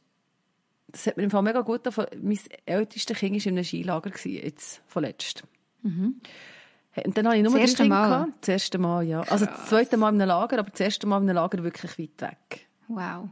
das 0.87 1.07
hat 1.07 1.17
mir 1.17 1.23
im 1.23 1.31
Fall 1.31 1.41
mega 1.41 1.61
gut 1.61 1.83
getan. 1.83 2.07
Mein 2.21 2.39
ältestes 2.65 3.17
Kind 3.17 3.33
war 3.33 3.45
in 3.45 3.57
einem 3.57 3.63
Skilager, 3.63 4.11
jetzt, 4.23 4.81
vorletzt. 4.87 5.43
Hey, 6.91 7.03
und 7.05 7.17
dann 7.17 7.27
habe 7.27 7.37
ich 7.37 7.43
nur 7.43 7.51
Das 7.51 7.61
erste 7.61 7.85
Mal? 7.85 8.07
gehabt. 8.07 8.31
Das 8.41 8.49
erste 8.49 8.77
Mal, 8.77 9.03
ja. 9.03 9.21
Also 9.21 9.45
das 9.45 9.67
zweite 9.67 9.97
Mal 9.97 10.13
in 10.13 10.21
einem 10.21 10.29
Lager, 10.29 10.59
aber 10.59 10.69
das 10.69 10.79
erste 10.79 11.07
Mal 11.07 11.17
in 11.17 11.29
einem 11.29 11.35
Lager 11.35 11.63
wirklich 11.63 11.99
weit 11.99 12.21
weg. 12.21 12.67
Wow. 12.87 13.29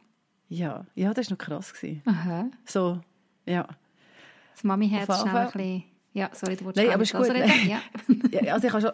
Ja, 0.49 0.85
ja 0.95 1.13
das 1.13 1.29
war 1.29 1.37
noch 1.37 1.45
krass. 1.45 1.73
Gewesen. 1.73 2.01
Aha. 2.05 2.47
So, 2.65 2.99
ja. 3.45 3.65
Das 4.53 4.63
Mami-Herz 4.63 5.09
auch 5.09 5.25
ein 5.25 5.45
bisschen... 5.45 5.83
Ja, 6.11 6.29
sorry, 6.33 6.55
du 6.55 6.65
wolltest 6.65 6.85
Nein, 6.85 6.93
aber 6.93 7.03
ist 7.03 7.13
gut. 7.13 7.27
Ja. 7.27 7.81
ja, 8.29 8.53
also 8.53 8.67
ich 8.67 8.73
habe 8.73 8.81
schon, 8.81 8.91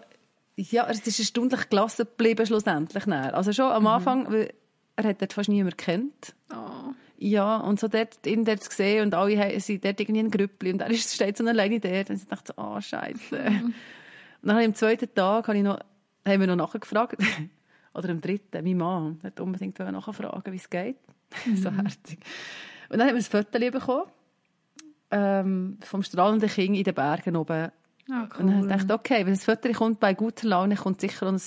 ja, 0.59 0.87
es 0.89 1.05
ist 1.07 1.23
stündlich 1.25 1.69
gelassen 1.69 2.05
geblieben 2.05 2.45
schlussendlich. 2.45 3.05
Dann. 3.05 3.31
Also 3.31 3.53
schon 3.53 3.71
am 3.71 3.87
Anfang, 3.87 4.31
weil 4.31 4.53
er 4.95 5.03
hat 5.05 5.21
dort 5.21 5.33
fast 5.33 5.49
niemand 5.49 5.77
kennt. 5.77 6.35
Oh. 6.51 6.93
Ja, 7.17 7.57
und 7.57 7.79
so 7.79 7.87
dort, 7.87 8.25
ihn 8.25 8.45
dort 8.45 8.63
zu 8.63 8.71
sehen 8.71 9.03
und 9.05 9.13
alle 9.13 9.59
sind 9.59 9.83
dort 9.83 9.99
irgendwie 9.99 10.21
ein 10.21 10.31
Grüppli 10.31 10.71
und 10.71 10.81
er 10.81 10.89
ist, 10.89 11.13
steht 11.13 11.37
so 11.37 11.45
alleine 11.45 11.79
dort 11.79 12.09
und 12.09 12.15
ich 12.15 12.27
dachte 12.27 12.53
so, 12.55 12.61
oh, 12.61 12.79
Scheiße. 12.79 13.37
Und 14.41 14.47
dann 14.47 14.57
am 14.57 14.73
zweiten 14.73 15.13
Tag, 15.13 15.47
habe 15.47 15.57
ich 15.57 15.63
noch, 15.63 15.79
haben 16.25 16.39
wir 16.39 16.47
noch 16.47 16.55
nachgefragt, 16.55 17.17
oder 17.93 18.09
am 18.09 18.21
dritten, 18.21 18.63
mein 18.63 18.77
Mann 18.77 19.19
hat 19.23 19.39
unbedingt 19.41 19.77
nachfragen, 19.79 20.53
wie 20.53 20.57
es 20.57 20.69
geht. 20.69 20.95
so 21.55 21.71
herzig. 21.71 22.19
Und 22.89 22.99
dann 22.99 23.09
haben 23.09 23.15
wir 23.15 23.21
ein 23.21 23.43
Foto 23.43 23.59
bekommen, 23.59 24.05
ähm, 25.11 25.77
vom 25.81 26.03
strahlenden 26.03 26.49
Kind 26.49 26.77
in 26.77 26.83
den 26.83 26.93
Bergen 26.93 27.35
oben 27.35 27.71
Ah, 28.11 28.23
und 28.23 28.47
dann 28.47 28.47
cool. 28.47 28.53
habe 28.53 28.75
ich 28.75 28.81
gedacht, 28.81 28.91
okay, 28.99 29.25
wenn 29.25 29.33
das 29.33 29.45
Foto 29.45 29.71
kommt 29.71 29.99
bei 29.99 30.13
guter 30.13 30.47
Laune, 30.47 30.75
kommt 30.75 31.01
sicher 31.01 31.27
ein, 31.27 31.39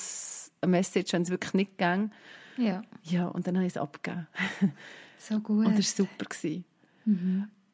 eine 0.61 0.71
Message, 0.71 1.13
wenn 1.13 1.23
es 1.23 1.31
wirklich 1.31 1.55
nicht 1.55 1.79
ging. 1.79 2.11
Ja, 2.57 2.83
Ja, 3.03 3.27
und 3.27 3.47
dann 3.47 3.57
habe 3.57 3.67
ich 3.67 3.73
es 3.73 3.77
abgegeben. 3.77 4.27
so 5.19 5.41
gut. 5.41 5.67
Und 5.67 5.79
das 5.79 5.99
war 5.99 6.07
super. 6.07 6.27
gewesen. 6.27 6.65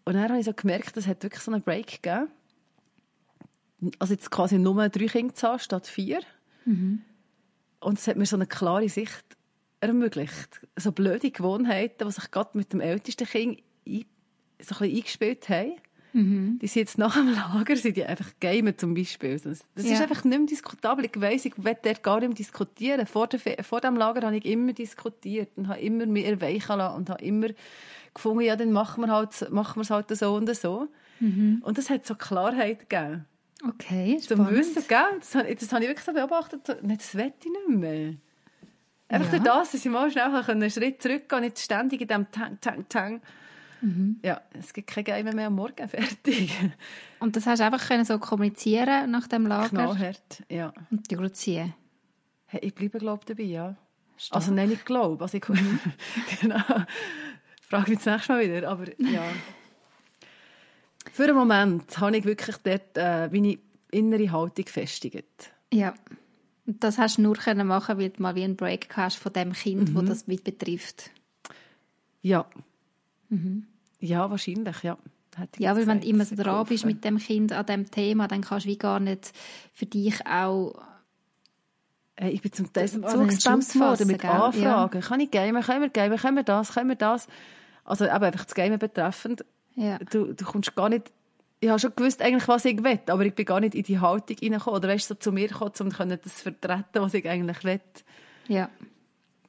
Und 0.04 0.14
dann 0.14 0.28
habe 0.28 0.38
ich 0.38 0.46
so 0.46 0.54
gemerkt, 0.54 0.96
es 0.96 1.06
hat 1.06 1.22
wirklich 1.22 1.42
so 1.42 1.52
einen 1.52 1.62
Break 1.62 2.02
gegeben. 2.02 2.28
Also 3.98 4.14
jetzt 4.14 4.30
quasi 4.30 4.58
nur 4.58 4.88
drei 4.88 5.06
Kinder 5.06 5.34
zu 5.34 5.48
haben, 5.48 5.58
statt 5.58 5.86
vier. 5.86 6.20
Und 7.80 7.98
es 7.98 8.06
hat 8.08 8.16
mir 8.16 8.26
so 8.26 8.36
eine 8.36 8.46
klare 8.46 8.88
Sicht 8.88 9.24
ermöglicht. 9.80 10.66
So 10.76 10.92
blöde 10.92 11.30
Gewohnheiten, 11.30 12.06
die 12.06 12.12
sich 12.12 12.30
gerade 12.30 12.56
mit 12.56 12.72
dem 12.72 12.80
ältesten 12.80 13.26
Kind 13.26 13.62
so 13.86 13.94
ein 13.94 14.04
bisschen 14.58 14.96
eingespielt 14.96 15.48
haben. 15.48 15.72
Die 16.14 16.66
sind 16.66 16.80
jetzt 16.80 16.98
nach 16.98 17.14
dem 17.14 17.28
Lager 17.32 17.76
sind 17.76 17.96
die 17.96 18.04
einfach 18.04 18.30
gamen 18.40 18.76
zum 18.78 18.94
Beispiel. 18.94 19.34
Das, 19.38 19.60
das 19.74 19.84
ist 19.84 19.90
Ja. 19.90 20.00
einfach 20.00 20.24
nicht 20.24 20.38
mehr 20.38 20.46
diskutabel. 20.46 21.04
Ich 21.04 21.20
weiss, 21.20 21.44
ich 21.44 21.52
will 21.62 21.76
dort 21.82 22.02
gar 22.02 22.18
nicht 22.20 22.28
mehr 22.28 22.36
diskutieren. 22.36 23.06
Vor, 23.06 23.26
der, 23.28 23.40
vor 23.62 23.80
dem 23.80 23.96
Lager 23.96 24.22
habe 24.26 24.36
ich 24.36 24.44
immer 24.46 24.72
diskutiert 24.72 25.50
und 25.56 25.68
habe 25.68 25.80
immer 25.80 26.06
mehr 26.06 26.26
erweichen 26.30 26.78
lassen 26.78 26.96
und 26.96 27.10
habe 27.10 27.22
immer 27.24 27.48
gefunden, 28.14 28.40
ja, 28.40 28.56
dann 28.56 28.72
machen 28.72 29.04
wir 29.04 29.12
halt, 29.12 29.50
machen 29.50 29.76
wir 29.76 29.82
es 29.82 29.90
halt 29.90 30.08
so 30.16 30.34
und 30.34 30.54
so. 30.56 30.88
Und 31.20 31.78
das 31.78 31.90
hat 31.90 32.06
so 32.06 32.14
Klarheit 32.14 32.88
gegeben. 32.88 33.24
Okay, 33.68 34.18
Zum 34.20 34.36
spannend. 34.38 34.56
Wissen, 34.58 34.84
gell? 34.86 34.98
Das, 35.18 35.34
habe 35.34 35.48
ich- 35.50 35.58
das 35.58 35.72
habe 35.72 35.82
ich 35.82 35.88
wirklich 35.90 36.06
so 36.06 36.12
beobachtet. 36.12 36.60
Nein, 36.82 36.96
das 36.96 37.14
will 37.16 37.32
ich 37.38 37.44
nicht 37.44 37.68
mehr. 37.80 38.14
Einfach 39.08 39.32
Ja. 39.32 39.38
durch 39.38 39.42
das, 39.42 39.72
dass 39.72 39.84
ich 39.84 39.90
mal 39.90 40.10
schnell 40.10 40.26
einen 40.46 40.70
Schritt 40.70 41.02
zurückgehen 41.02 41.28
kann, 41.28 41.42
nicht 41.42 41.58
ständig 41.58 42.00
in 42.02 42.06
diesem 42.08 42.30
Tang, 42.30 42.58
Tang, 42.60 42.86
Tang. 42.88 43.20
Mhm. 43.80 44.18
Ja, 44.22 44.40
es 44.52 44.72
gibt 44.72 44.88
keine 44.88 45.04
Geheime 45.04 45.32
mehr 45.32 45.46
am 45.48 45.54
Morgen, 45.54 45.88
fertig. 45.88 46.52
Und 47.20 47.36
das 47.36 47.46
hast 47.46 47.60
du 47.60 47.64
einfach 47.64 47.86
können 47.86 48.04
so 48.04 48.18
kommunizieren 48.18 49.10
nach 49.10 49.28
dem 49.28 49.46
Lager? 49.46 49.68
Knallhart, 49.68 50.44
ja. 50.48 50.72
Und 50.90 51.10
durchziehen? 51.10 51.74
Hey, 52.46 52.60
ich 52.62 52.74
bleibe, 52.74 52.98
glaube 52.98 53.24
dabei, 53.26 53.44
ja. 53.44 53.76
Stark. 54.16 54.42
Also 54.42 54.52
nein, 54.52 54.72
ich 54.72 54.84
glaube. 54.84 55.22
Also 55.22 55.38
ich, 55.38 55.44
genau. 56.40 56.60
Frage 57.62 57.90
mich 57.90 57.98
das 57.98 58.06
nächste 58.06 58.32
Mal 58.32 58.42
wieder, 58.42 58.68
aber 58.68 58.86
ja. 59.00 59.22
Für 61.12 61.24
einen 61.24 61.36
Moment 61.36 61.98
habe 61.98 62.16
ich 62.16 62.24
wirklich 62.24 62.56
dort 62.58 62.96
äh, 62.96 63.28
meine 63.28 63.58
innere 63.90 64.30
Haltung 64.32 64.64
gefestigt. 64.64 65.52
Ja. 65.72 65.94
Und 66.66 66.84
das 66.84 66.98
hast 66.98 67.18
du 67.18 67.22
nur 67.22 67.36
können 67.36 67.66
machen, 67.66 67.98
weil 67.98 68.10
du 68.10 68.22
mal 68.22 68.34
wie 68.34 68.44
einen 68.44 68.56
Break 68.56 68.94
hast 68.96 69.16
von 69.16 69.32
dem 69.32 69.52
Kind, 69.52 69.90
mhm. 69.90 69.94
wo 69.94 70.02
das 70.02 70.26
mit 70.26 70.44
betrifft. 70.44 71.10
Ja. 72.22 72.46
Mhm. 73.28 73.66
Ja, 74.00 74.30
wahrscheinlich, 74.30 74.82
ja. 74.82 74.98
Ja, 75.58 75.76
weil 75.76 75.86
wenn 75.86 76.00
du 76.00 76.08
immer 76.08 76.24
so 76.24 76.34
dran 76.34 76.66
bist 76.66 76.84
mit 76.84 77.04
dem 77.04 77.18
Kind 77.18 77.52
an 77.52 77.64
dem 77.64 77.90
Thema, 77.90 78.26
dann 78.26 78.40
kannst 78.40 78.66
du 78.66 78.70
wie 78.70 78.78
gar 78.78 78.98
nicht 78.98 79.32
für 79.72 79.86
dich 79.86 80.26
auch 80.26 80.74
Hey, 82.20 82.32
ich 82.32 82.42
bin 82.42 82.52
zum 82.52 82.72
Teil 82.72 82.88
zugespammt 82.88 83.78
worden 83.78 84.08
mit 84.08 84.24
Anfragen. 84.24 85.00
Ja. 85.00 85.06
Kann 85.06 85.20
ich 85.20 85.30
gamen? 85.30 85.62
Können 85.62 85.82
wir 85.82 85.88
gamen? 85.88 86.18
Können 86.18 86.36
wir 86.36 86.42
das? 86.42 86.74
Können 86.74 86.88
wir 86.88 86.96
das? 86.96 87.28
Also 87.84 88.06
eben 88.06 88.24
einfach 88.24 88.44
das 88.44 88.56
Gamen 88.56 88.76
betreffend. 88.80 89.44
Ja. 89.76 89.98
Du, 89.98 90.32
du 90.32 90.44
kommst 90.44 90.74
gar 90.74 90.88
nicht... 90.88 91.12
Ich 91.60 91.68
habe 91.68 91.78
schon 91.78 91.94
gewusst, 91.94 92.20
eigentlich, 92.20 92.48
was 92.48 92.64
ich 92.64 92.82
will, 92.82 92.98
aber 93.06 93.24
ich 93.24 93.34
bin 93.34 93.44
gar 93.44 93.60
nicht 93.60 93.76
in 93.76 93.84
die 93.84 94.00
Haltung 94.00 94.36
reingekommen. 94.36 94.76
Oder 94.76 94.88
weißt, 94.88 95.06
so 95.06 95.14
zu 95.14 95.30
mir 95.30 95.46
gekommen, 95.46 95.72
um 95.78 96.08
das 96.08 96.42
vertreten, 96.42 96.84
was 96.94 97.14
ich 97.14 97.28
eigentlich 97.28 97.62
will. 97.62 97.80
Ja. 98.48 98.68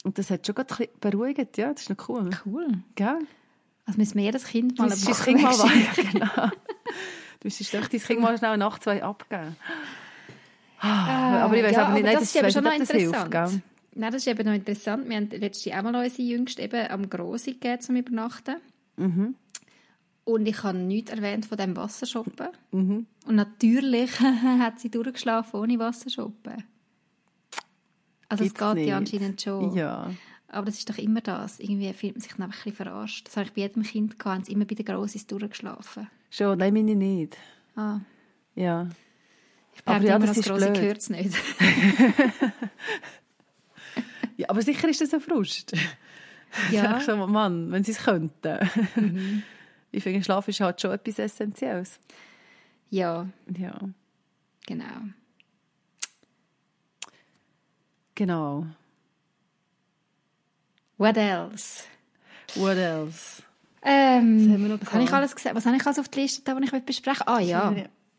Und 0.04 0.20
das 0.20 0.30
hat 0.30 0.46
schon 0.46 0.54
gerade 0.54 0.90
beruhigt. 1.02 1.58
Ja, 1.58 1.74
das 1.74 1.84
ist 1.84 1.90
noch 1.90 2.08
cool. 2.08 2.30
Cool. 2.46 2.68
Gell? 2.94 3.20
Also 3.90 3.98
müssen 3.98 4.18
wir 4.18 4.26
jedes 4.26 4.44
Kind 4.44 4.78
mal 4.78 4.92
ein 4.92 5.00
Kind 5.00 5.42
mal 5.42 5.58
weiter, 5.58 6.04
genau. 6.12 6.48
Du 6.48 7.46
müsstest 7.46 7.74
doch 7.74 7.88
dein 7.88 8.00
Kind 8.00 8.22
mal 8.22 8.38
schnell 8.38 8.56
Nacht 8.56 8.84
zwei 8.84 9.02
abgeben. 9.02 9.56
Äh, 10.84 10.86
aber 10.86 11.58
ich 11.58 11.64
weiß 11.64 11.72
ja, 11.72 11.86
aber 11.88 11.94
nicht, 11.96 12.06
aber 12.06 12.20
das, 12.20 12.34
das 12.34 12.44
ist 12.44 12.54
schon 12.54 12.64
noch 12.64 12.74
interessant. 12.74 13.34
Hilft, 13.34 13.64
Nein, 13.96 14.12
das 14.12 14.22
ist 14.22 14.28
eben 14.28 14.46
noch 14.46 14.54
interessant. 14.54 15.10
Wir 15.10 15.16
haben 15.16 15.30
letztes 15.32 15.66
Jahr 15.66 15.80
auch 15.80 15.92
mal 15.92 16.04
unsere 16.04 16.22
Jüngste 16.22 16.62
eben 16.62 16.88
am 16.92 17.10
Grossi 17.10 17.54
gegeben 17.54 17.82
zum 17.82 17.96
Übernachten. 17.96 18.58
Mhm. 18.98 19.34
Und 20.24 20.46
ich 20.46 20.62
habe 20.62 20.78
nichts 20.78 21.10
erwähnt 21.10 21.48
von 21.48 21.58
dem 21.58 21.76
Wassershoppen. 21.76 22.50
Mhm. 22.72 23.08
Und 23.26 23.36
natürlich 23.36 24.12
hat 24.20 24.80
sie 24.80 24.92
durchgeschlafen 24.92 25.60
ohne 25.60 25.80
Wassershoppen. 25.80 26.64
Also 28.28 28.44
Gibt's 28.44 28.62
es 28.62 28.68
geht 28.68 28.76
nicht. 28.76 28.88
ja 28.88 28.98
anscheinend 28.98 29.42
schon. 29.42 29.76
Ja. 29.76 30.12
Aber 30.52 30.66
das 30.66 30.80
ist 30.80 30.90
doch 30.90 30.98
immer 30.98 31.22
das. 31.22 31.60
Irgendwie 31.60 31.94
fühlt 31.94 32.16
man 32.16 32.22
sich 32.22 32.32
dann 32.34 32.44
einfach 32.44 32.66
ein 32.66 32.72
bisschen 32.72 32.86
verarscht. 32.86 33.28
Das 33.28 33.38
habe 33.38 33.48
ich 33.48 33.54
bei 33.54 33.62
jedem 33.62 33.84
Kind 33.84 34.18
gehabt. 34.18 34.36
Haben 34.36 34.44
sie 34.44 34.54
immer 34.54 34.66
bei 34.66 34.76
den 34.76 34.86
Grossis 34.86 35.28
durchgeschlafen. 35.28 36.10
Schon, 36.32 36.58
nein, 36.58 36.74
meine 36.74 36.96
nicht. 36.96 37.38
Ah. 37.76 38.00
Ja. 38.56 38.90
Ich 39.74 39.82
aber 39.86 40.04
ja, 40.04 40.20
das 40.20 40.38
ist 40.38 40.48
Grosse 40.48 40.74
gehört 40.74 40.98
es 40.98 41.10
nicht. 41.10 41.34
ja, 44.38 44.50
aber 44.50 44.62
sicher 44.62 44.90
ist 44.90 45.02
das 45.02 45.14
ein 45.14 45.22
Frust. 45.22 45.74
Ja. 46.72 46.98
Ich 47.00 47.06
so, 47.06 47.16
Mann, 47.16 47.72
wenn 47.72 47.84
sie 47.84 47.92
es 47.92 48.00
könnten. 48.04 48.70
Mhm. 48.96 49.44
Ich 49.92 50.04
finde, 50.04 50.24
Schlaf 50.24 50.48
ist 50.48 50.60
halt 50.60 50.80
schon 50.80 50.92
etwas 50.92 51.18
Essentielles. 51.18 52.00
Ja. 52.92 53.28
Ja. 53.58 53.80
Genau. 54.68 55.02
Genau. 58.14 58.68
What 61.00 61.16
else? 61.16 61.86
What 62.56 62.76
else? 62.76 63.42
Ähm, 63.82 64.70
was, 64.70 64.82
was 64.82 64.94
habe 64.94 65.04
ich 65.06 65.14
alles 65.14 65.34
gesagt? 65.34 65.56
Was 65.56 65.66
habe 65.66 65.78
ich 65.78 65.86
alles 65.86 65.98
auf 65.98 66.10
die 66.10 66.20
Liste, 66.20 66.42
die 66.44 66.76
ich 66.76 66.84
besprechen 66.84 67.26
Ah 67.26 67.40
ja. 67.40 67.74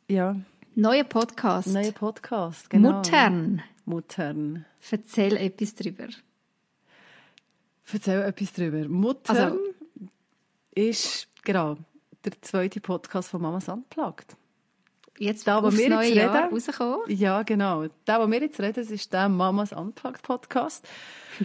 Ja. 0.08 0.34
Neuer 0.74 1.04
Podcast. 1.04 1.68
Neuer 1.68 1.92
Podcast, 1.92 2.70
genau. 2.70 2.92
Muttern. 2.92 3.62
Muttern. 3.84 4.64
Erzähl 4.90 5.36
etwas 5.36 5.74
drüber. 5.74 6.06
Erzähl 7.92 8.22
etwas 8.22 8.52
drüber. 8.54 8.88
Muttern 8.88 9.36
also, 9.36 9.58
ist, 10.74 11.28
genau, 11.42 11.76
der 12.24 12.40
zweite 12.40 12.80
Podcast 12.80 13.28
von 13.28 13.42
Mama 13.42 13.58
Unplugged. 13.58 14.36
Jetzt 15.20 15.46
da, 15.46 15.62
wo 15.62 15.70
wir 15.70 15.78
jetzt 15.78 16.00
reden, 16.00 16.16
Jahr 16.16 16.50
rausgekommen? 16.50 17.00
Ja, 17.09 17.42
genau. 17.42 17.87
Der, 18.06 18.20
wo 18.20 18.30
wir 18.30 18.40
jetzt 18.40 18.59
reden, 18.59 18.74
das 18.74 18.90
ist 18.90 19.12
der 19.12 19.28
Mamas 19.28 19.72
Unplugged 19.72 20.22
Podcast. 20.22 20.88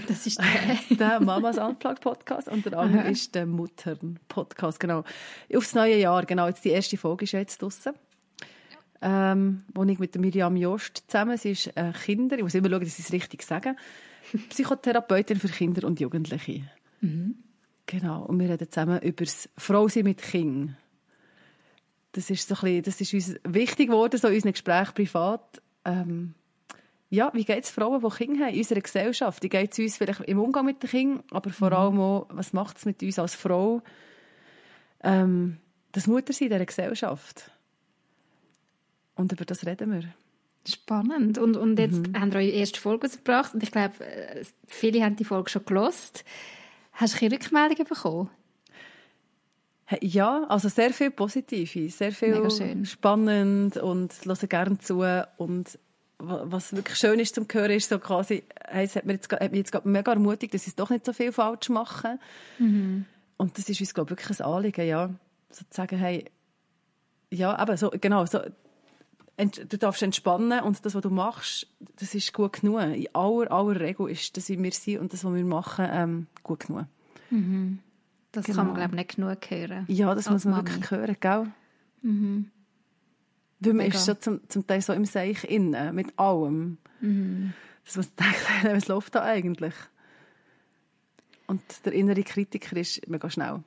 Das 0.07 0.25
ist 0.25 0.39
der. 0.89 0.97
der 0.97 1.19
Mamas 1.19 1.57
Unplugged 1.57 2.01
Podcast 2.01 2.47
und 2.47 2.65
der 2.65 2.79
andere 2.79 3.09
ist 3.09 3.35
der 3.35 3.45
Muttern 3.45 4.17
Podcast, 4.29 4.79
genau. 4.79 5.03
Aufs 5.53 5.75
neue 5.75 5.97
Jahr, 5.97 6.25
genau. 6.25 6.47
Jetzt 6.47 6.63
die 6.63 6.69
erste 6.69 6.95
Folge 6.95 7.25
ist 7.25 7.33
jetzt 7.33 7.61
draussen 7.61 7.93
ähm, 9.01 9.63
wo 9.73 9.83
ich 9.83 9.99
mit 9.99 10.15
Miriam 10.15 10.55
Jost 10.55 11.03
zusammen, 11.07 11.37
sie 11.37 11.51
ist 11.51 11.67
äh, 11.75 11.91
Kinder, 11.91 12.37
ich 12.37 12.43
muss 12.43 12.55
immer 12.55 12.69
schauen, 12.69 12.79
dass 12.79 12.97
ich 12.97 13.05
es 13.05 13.11
richtig 13.11 13.43
sage, 13.43 13.75
Psychotherapeutin 14.49 15.37
für 15.39 15.47
Kinder 15.47 15.85
und 15.85 15.99
Jugendliche. 15.99 16.63
Mhm. 17.01 17.35
Genau, 17.85 18.23
und 18.23 18.39
wir 18.39 18.49
reden 18.49 18.69
zusammen 18.69 18.99
über 19.01 19.25
das 19.25 19.49
Frausein 19.57 20.05
mit 20.05 20.21
Kindern. 20.21 20.77
Das 22.15 22.29
ist, 22.29 22.47
so 22.47 22.55
ein 22.55 22.61
bisschen, 22.61 22.83
das 22.83 23.01
ist 23.01 23.13
uns 23.13 23.35
wichtig 23.43 23.89
geworden, 23.89 24.17
so 24.17 24.29
in 24.29 24.35
unseren 24.35 24.53
Gesprächen 24.53 24.93
privat. 24.93 25.61
Ähm, 25.83 26.33
ja, 27.09 27.29
wie 27.33 27.43
geht 27.43 27.65
es 27.65 27.71
Frauen, 27.71 28.01
die 28.01 28.15
Kinder 28.15 28.45
haben 28.45 28.53
in 28.53 28.59
unserer 28.59 28.79
Gesellschaft? 28.79 29.43
Wie 29.43 29.49
geht 29.49 29.73
es 29.73 29.79
uns 29.79 29.97
vielleicht 29.97 30.21
im 30.21 30.39
Umgang 30.39 30.65
mit 30.65 30.81
den 30.81 30.89
Kindern, 30.89 31.23
aber 31.31 31.49
vor 31.49 31.69
mhm. 31.69 31.75
allem 31.75 31.99
auch, 31.99 32.27
was 32.29 32.53
macht 32.53 32.77
es 32.77 32.85
mit 32.85 33.03
uns 33.03 33.19
als 33.19 33.35
Frau, 33.35 33.81
ähm, 35.03 35.57
das 35.91 36.07
Muttersein 36.07 36.47
in 36.47 36.53
dieser 36.53 36.65
Gesellschaft? 36.65 37.51
Und 39.15 39.33
über 39.33 39.43
das 39.43 39.65
reden 39.65 39.91
wir. 39.91 40.13
Spannend. 40.65 41.37
Und, 41.37 41.57
und 41.57 41.77
jetzt 41.77 42.07
mhm. 42.07 42.19
haben 42.19 42.31
wir 42.31 42.39
eure 42.39 42.49
erste 42.49 42.79
Folge 42.79 43.09
gebracht 43.09 43.53
und 43.53 43.61
ich 43.61 43.71
glaube, 43.71 43.99
äh, 44.05 44.45
viele 44.67 45.03
haben 45.03 45.17
die 45.17 45.25
Folge 45.25 45.49
schon 45.49 45.65
gelost. 45.65 46.23
Hast 46.93 47.21
du 47.21 47.25
Rückmeldungen 47.25 47.85
bekommen? 47.85 48.29
Ja, 50.01 50.45
also 50.49 50.67
sehr 50.67 50.91
viel 50.91 51.11
Positive, 51.11 51.89
sehr 51.89 52.11
viel 52.11 52.49
spannend 52.85 53.77
und 53.77 54.13
hören 54.25 54.49
gerne 54.49 54.77
zu 54.79 55.03
und 55.37 55.77
was 56.17 56.73
wirklich 56.73 56.97
schön 56.97 57.19
ist 57.19 57.35
zum 57.35 57.45
Hören 57.51 57.71
ist 57.71 57.89
so 57.89 57.99
quasi, 57.99 58.43
hey, 58.67 58.85
es 58.85 58.95
hat 58.95 59.05
mir 59.05 59.13
jetzt, 59.13 59.31
hat 59.31 59.51
mich 59.51 59.69
jetzt 59.69 59.85
mega 59.85 60.13
ermutigt, 60.13 60.53
dass 60.53 60.65
ich 60.65 60.75
doch 60.75 60.89
nicht 60.89 61.05
so 61.05 61.13
viel 61.13 61.31
falsch 61.31 61.69
mache. 61.69 62.19
Mhm. 62.57 63.05
Und 63.37 63.57
das 63.57 63.67
ist 63.69 63.79
uns, 63.81 63.93
glaube 63.93 64.13
ich, 64.13 64.17
wirklich 64.17 64.39
ein 64.39 64.45
Anliegen, 64.45 64.87
ja. 64.87 65.09
So 65.51 65.65
zu 65.69 65.75
sagen, 65.75 65.99
hey, 65.99 66.25
ja, 67.31 67.55
aber 67.55 67.75
so, 67.77 67.89
genau, 67.89 68.25
so, 68.25 68.39
du 69.37 69.77
darfst 69.77 70.03
entspannen 70.03 70.61
und 70.61 70.85
das, 70.85 70.95
was 70.95 71.01
du 71.01 71.09
machst, 71.09 71.67
das 71.99 72.15
ist 72.15 72.33
gut 72.33 72.61
genug. 72.61 72.81
In 72.81 73.07
aller, 73.13 73.51
aller 73.51 73.79
Regel 73.79 74.09
ist 74.09 74.35
das, 74.37 74.49
wie 74.49 74.61
wir 74.61 74.71
sind 74.71 74.99
und 74.99 75.13
das, 75.13 75.25
was 75.25 75.33
wir 75.33 75.43
machen, 75.43 75.87
ähm, 75.91 76.27
gut 76.43 76.67
genug. 76.67 76.85
Mhm. 77.29 77.79
Das 78.35 78.45
genau. 78.45 78.57
kann 78.57 78.67
man, 78.67 78.75
glaube 78.75 78.91
ich, 78.91 78.97
nicht 78.97 79.15
genug 79.15 79.49
hören. 79.49 79.85
Ja, 79.87 80.13
das 80.13 80.29
muss 80.29 80.45
man 80.45 80.55
Mami. 80.55 80.69
wirklich 80.69 80.91
hören, 80.91 81.15
gell? 81.19 81.51
Mhm. 82.01 82.51
Weil 83.59 83.73
man 83.73 83.85
Mega. 83.85 83.97
ist 83.97 84.05
schon 84.05 84.21
zum, 84.21 84.49
zum 84.49 84.67
Teil 84.67 84.81
so 84.81 84.93
im 84.93 85.05
Seich 85.05 85.43
innen, 85.45 85.95
mit 85.95 86.17
allem. 86.19 86.77
Mhm. 87.01 87.53
Dass 87.85 87.95
man 87.97 88.05
denkt, 88.19 88.75
was 88.75 88.87
läuft 88.87 89.15
da 89.15 89.23
eigentlich? 89.23 89.73
Und 91.47 91.61
der 91.85 91.93
innere 91.93 92.23
Kritiker 92.23 92.75
ist 92.77 93.07
mega 93.07 93.29
schnell. 93.29 93.63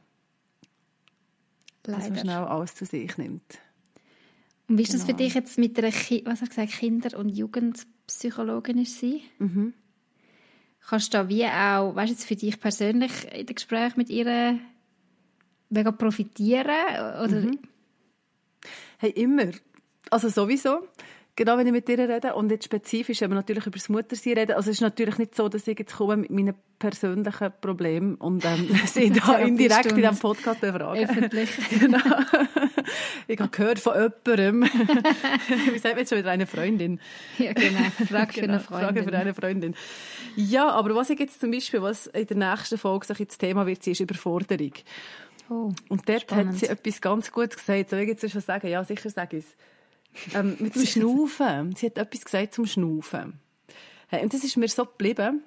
Leider. 1.87 1.98
Dass 1.98 2.11
man 2.11 2.18
schnell 2.18 2.44
alles 2.44 2.74
zu 2.74 2.85
sich 2.85 3.16
nimmt. 3.16 3.59
Und 4.68 4.76
wie 4.76 4.83
ist 4.83 4.92
das 4.92 5.02
für 5.02 5.09
genau. 5.09 5.18
dich 5.18 5.35
jetzt 5.35 5.57
mit 5.57 5.78
einer 5.78 5.90
Ki 5.90 6.22
was 6.26 6.42
hast 6.42 6.50
gesagt, 6.50 6.72
Kinder- 6.72 7.18
und 7.18 7.31
Jugendpsychologin 7.31 8.85
sein? 8.85 9.20
Mhm. 9.38 9.72
Kannst 10.88 11.12
du 11.12 11.18
da 11.18 11.29
wie 11.29 11.44
auch, 11.44 11.94
weißt 11.94 12.09
du, 12.09 12.14
jetzt 12.14 12.27
für 12.27 12.37
dich 12.37 12.59
persönlich 12.59 13.12
in 13.33 13.46
dem 13.46 13.55
Gespräch 13.55 13.96
mit 13.96 14.09
ihr 14.09 14.59
mega 15.68 15.90
profitieren? 15.92 16.66
Oder? 16.66 17.40
Mhm. 17.40 17.59
Hey, 18.98 19.11
immer. 19.11 19.51
Also 20.11 20.29
sowieso 20.29 20.88
genau 21.38 21.57
wenn 21.57 21.68
ich 21.68 21.72
mit 21.72 21.87
dir 21.87 21.98
rede 21.98 22.35
und 22.35 22.51
jetzt 22.51 22.64
spezifisch, 22.64 23.20
wenn 23.20 23.31
wir 23.31 23.37
natürlich 23.37 23.64
über 23.64 23.79
das 23.79 23.88
Muttersein 23.88 24.33
reden, 24.35 24.57
also 24.57 24.70
es 24.70 24.79
ist 24.79 24.81
natürlich 24.81 25.18
nicht 25.18 25.37
so, 25.37 25.48
dass 25.48 25.66
ich 25.68 25.79
jetzt 25.79 25.96
komme 25.96 26.16
mit 26.16 26.31
meinen 26.31 26.55
persönlichen 26.81 27.53
Problemen 27.61 28.16
und 28.16 28.44
ähm, 28.44 28.68
sie 28.87 29.11
da 29.11 29.38
indirekt 29.38 29.87
in 29.87 29.96
diesem 29.96 30.18
Podcast 30.18 30.61
befragen. 30.61 31.05
Öffentlich. 31.05 31.51
genau. 31.81 31.98
Ich 33.27 33.38
habe 33.38 33.51
gehört 33.51 33.79
von 33.79 33.94
jemandem, 33.94 34.62
wie 35.72 35.79
sagt 35.79 35.94
man 35.94 35.98
jetzt 35.98 36.09
schon 36.09 36.18
wieder, 36.18 36.31
eine 36.31 36.46
Freundin. 36.46 37.01
Ja, 37.38 37.53
genau. 37.53 37.81
Frage 38.09 38.33
für 38.33 38.40
genau. 38.40 38.55
eine 38.55 38.61
Freundin. 38.61 38.88
Frage 38.88 39.05
für 39.05 39.16
eine 39.16 39.35
Freundin. 39.35 39.74
Ja, 40.37 40.70
aber 40.70 40.94
was 40.94 41.11
ich 41.11 41.18
jetzt 41.18 41.40
zum 41.40 41.51
Beispiel, 41.51 41.83
was 41.83 42.07
in 42.09 42.27
der 42.27 42.37
nächsten 42.37 42.79
Folge 42.79 43.07
sich 43.07 43.27
das 43.27 43.38
Thema 43.38 43.66
wird, 43.66 43.87
ist 43.87 44.01
Überforderung. 44.01 44.72
Oh, 45.51 45.72
und 45.88 46.09
dort 46.09 46.22
spannend. 46.22 46.48
hat 46.53 46.59
sie 46.59 46.66
etwas 46.66 47.01
ganz 47.01 47.33
Gutes 47.33 47.57
gesagt. 47.57 47.90
Soll 47.90 48.01
ich 48.01 48.09
jetzt 48.09 48.31
schon 48.31 48.40
sagen? 48.40 48.68
Ja, 48.68 48.85
sicher 48.85 49.11
sage 49.11 49.38
ich 49.38 49.44
es. 49.44 50.35
Ähm, 50.35 50.57
mit 50.59 50.74
dem 50.74 50.87
Schnaufen. 50.87 51.74
Sie 51.74 51.87
hat 51.87 51.98
etwas 51.98 52.24
gesagt 52.24 52.55
zum 52.55 52.66
Schnaufen. 52.66 53.40
Hey, 54.09 54.22
und 54.22 54.33
das 54.33 54.44
ist 54.44 54.57
mir 54.57 54.68
so 54.68 54.85
geblieben, 54.85 55.42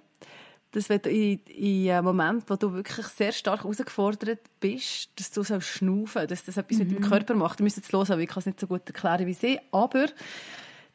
dass 0.72 0.88
wenn 0.88 1.02
du 1.02 1.10
in, 1.10 1.40
in 1.48 1.90
einem 1.92 2.06
Moment, 2.06 2.50
wo 2.50 2.56
du 2.56 2.74
wirklich 2.74 3.06
sehr 3.08 3.34
stark 3.34 3.64
herausgefordert 3.64 4.40
bist, 4.60 5.10
dass 5.18 5.32
du 5.32 5.44
so 5.44 5.60
schnaufen, 5.60 6.28
dass 6.28 6.46
das 6.46 6.58
etwas 6.58 6.78
mit 6.78 6.92
dem 6.92 7.02
Körper 7.02 7.36
macht. 7.36 7.60
Ich 7.60 7.64
müsste 7.64 7.82
jetzt 7.82 7.92
hören, 7.92 8.10
weil 8.10 8.22
ich 8.22 8.30
kann 8.30 8.40
es 8.40 8.46
nicht 8.46 8.60
so 8.60 8.68
gut 8.68 8.88
erklären 8.88 9.28
wie 9.28 9.34
sie. 9.34 9.60
Aber 9.72 10.08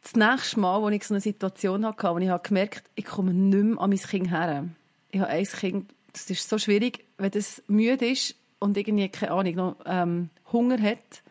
das 0.03 0.15
nächste 0.15 0.61
Mal, 0.61 0.83
als 0.83 0.95
ich 0.95 1.05
so 1.05 1.15
eine 1.15 1.21
Situation 1.21 1.85
hatte, 1.85 2.09
wo 2.09 2.19
ich 2.19 2.29
habe 2.29 2.43
gemerkt 2.43 2.85
ich 2.95 3.05
komme 3.05 3.35
nicht 3.35 3.65
mehr 3.65 3.81
an 3.81 3.91
mein 3.91 3.99
Kind 3.99 4.31
her. 4.31 4.69
Ich 5.11 5.21
habe 5.21 5.31
ein 5.31 5.45
Kind, 5.45 5.91
das 6.13 6.31
ist 6.31 6.49
so 6.49 6.59
schwierig, 6.59 7.05
wenn 7.19 7.33
es 7.35 7.63
müde 7.67 8.07
ist 8.07 8.35
und 8.59 8.77
irgendwie, 8.77 9.09
keine 9.09 9.33
Ahnung, 9.33 9.55
noch 9.55 9.77
ähm, 9.85 10.31
Hunger 10.53 10.81
hat, 10.81 11.23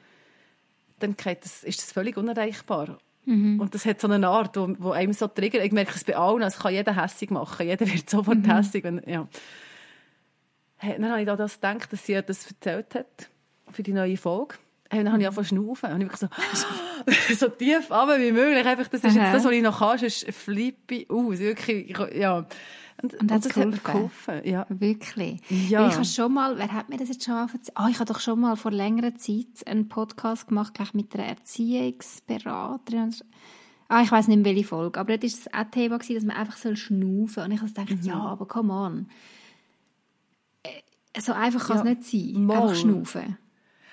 dann 0.99 1.15
das, 1.17 1.63
ist 1.63 1.79
das 1.79 1.91
völlig 1.91 2.17
unerreichbar. 2.17 2.99
Mhm. 3.26 3.60
Und 3.60 3.74
das 3.74 3.86
hat 3.86 4.00
so 4.00 4.08
eine 4.08 4.28
Art, 4.28 4.56
wo, 4.56 4.74
wo 4.80 4.92
einem 4.92 5.14
so 5.14 5.28
triggert. 5.28 5.64
Ich 5.64 5.72
merke 5.72 5.94
es 5.96 6.04
bei 6.04 6.16
allen, 6.16 6.42
es 6.42 6.60
kann 6.60 6.74
jeder 6.74 6.96
hässig 6.96 7.32
machen. 7.32 7.66
Jeder 7.66 7.88
wird 7.88 8.10
sofort 8.10 8.40
mhm. 8.40 8.52
hässig. 8.52 8.84
Wenn, 8.84 9.02
ja. 9.06 9.28
Hey, 10.78 10.96
dann 11.00 11.10
habe 11.10 11.22
ich 11.22 11.26
da 11.26 11.36
das 11.36 11.56
gedacht, 11.56 11.92
dass 11.92 12.06
sie 12.06 12.22
das 12.22 12.48
erzählt 12.48 12.96
hat 12.96 13.30
für 13.72 13.84
die 13.84 13.94
neue 13.94 14.18
Folge. 14.18 14.56
Hey, 14.90 15.04
dann 15.04 15.12
habe 15.12 15.22
ich 15.22 15.28
angefangen 15.28 15.48
zu 15.48 15.56
schnaufen. 15.56 15.92
Und 15.94 16.02
ich 16.02 16.16
so, 16.16 16.28
so 17.36 17.50
tief 17.50 17.90
runter 17.90 18.20
wie 18.20 18.32
möglich. 18.32 18.66
Einfach, 18.66 18.88
das 18.88 19.04
ist 19.04 19.16
jetzt 19.16 19.34
das, 19.34 19.44
was 19.44 19.52
ich 19.52 19.64
noch 19.64 19.80
kann, 19.80 20.00
ist 20.00 20.32
flippy 20.32 21.08
aus. 21.10 21.40
Wirklich, 21.40 21.98
ja. 22.16 22.46
Und, 23.01 23.13
und, 23.15 23.29
das 23.29 23.45
hat 23.55 23.58
mir 23.58 23.77
geholfen. 23.77 24.41
Ja. 24.45 24.65
Wirklich. 24.69 25.41
Ja. 25.49 25.88
Ich 25.88 25.95
habe 25.95 26.05
schon 26.05 26.34
mal, 26.34 26.58
wer 26.58 26.71
hat 26.71 26.89
mir 26.89 26.97
das 26.97 27.10
jetzt 27.10 27.25
schon 27.25 27.34
mal 27.34 27.43
erzählt? 27.43 27.71
Ah, 27.75 27.89
ich 27.89 27.99
habe 27.99 28.12
doch 28.12 28.19
schon 28.19 28.39
mal 28.39 28.55
vor 28.55 28.71
längerer 28.71 29.15
Zeit 29.15 29.67
einen 29.67 29.89
Podcast 29.89 30.47
gemacht, 30.47 30.73
gleich 30.73 30.93
mit 30.93 31.13
einer 31.13 31.25
Erziehungsberaterin. 31.25 33.13
Ah, 33.88 34.01
ich 34.01 34.12
weiß 34.12 34.27
nicht 34.29 34.38
mehr, 34.38 34.55
welche 34.55 34.67
Folge. 34.67 34.99
Aber 34.99 35.17
dort 35.17 35.23
war 35.23 35.29
das 35.29 35.53
auch 35.53 35.71
Thema, 35.71 35.97
dass 35.97 36.23
man 36.23 36.38
einfach 36.38 36.58
schnaufen 36.58 37.27
soll. 37.27 37.43
Und 37.45 37.51
ich 37.51 37.62
habe 37.62 37.71
gedacht, 37.71 37.89
mhm. 37.89 38.01
ja, 38.01 38.19
aber 38.19 38.47
come 38.47 38.73
on. 38.73 39.10
Äh, 40.63 40.81
so 41.19 41.34
einfach 41.34 41.67
kann 41.67 41.77
es 41.77 41.84
ja. 41.84 41.89
nicht 41.89 42.34
sein. 42.34 42.45
Mal. 42.45 42.62
Einfach 42.62 42.75
schnaufen. 42.75 43.38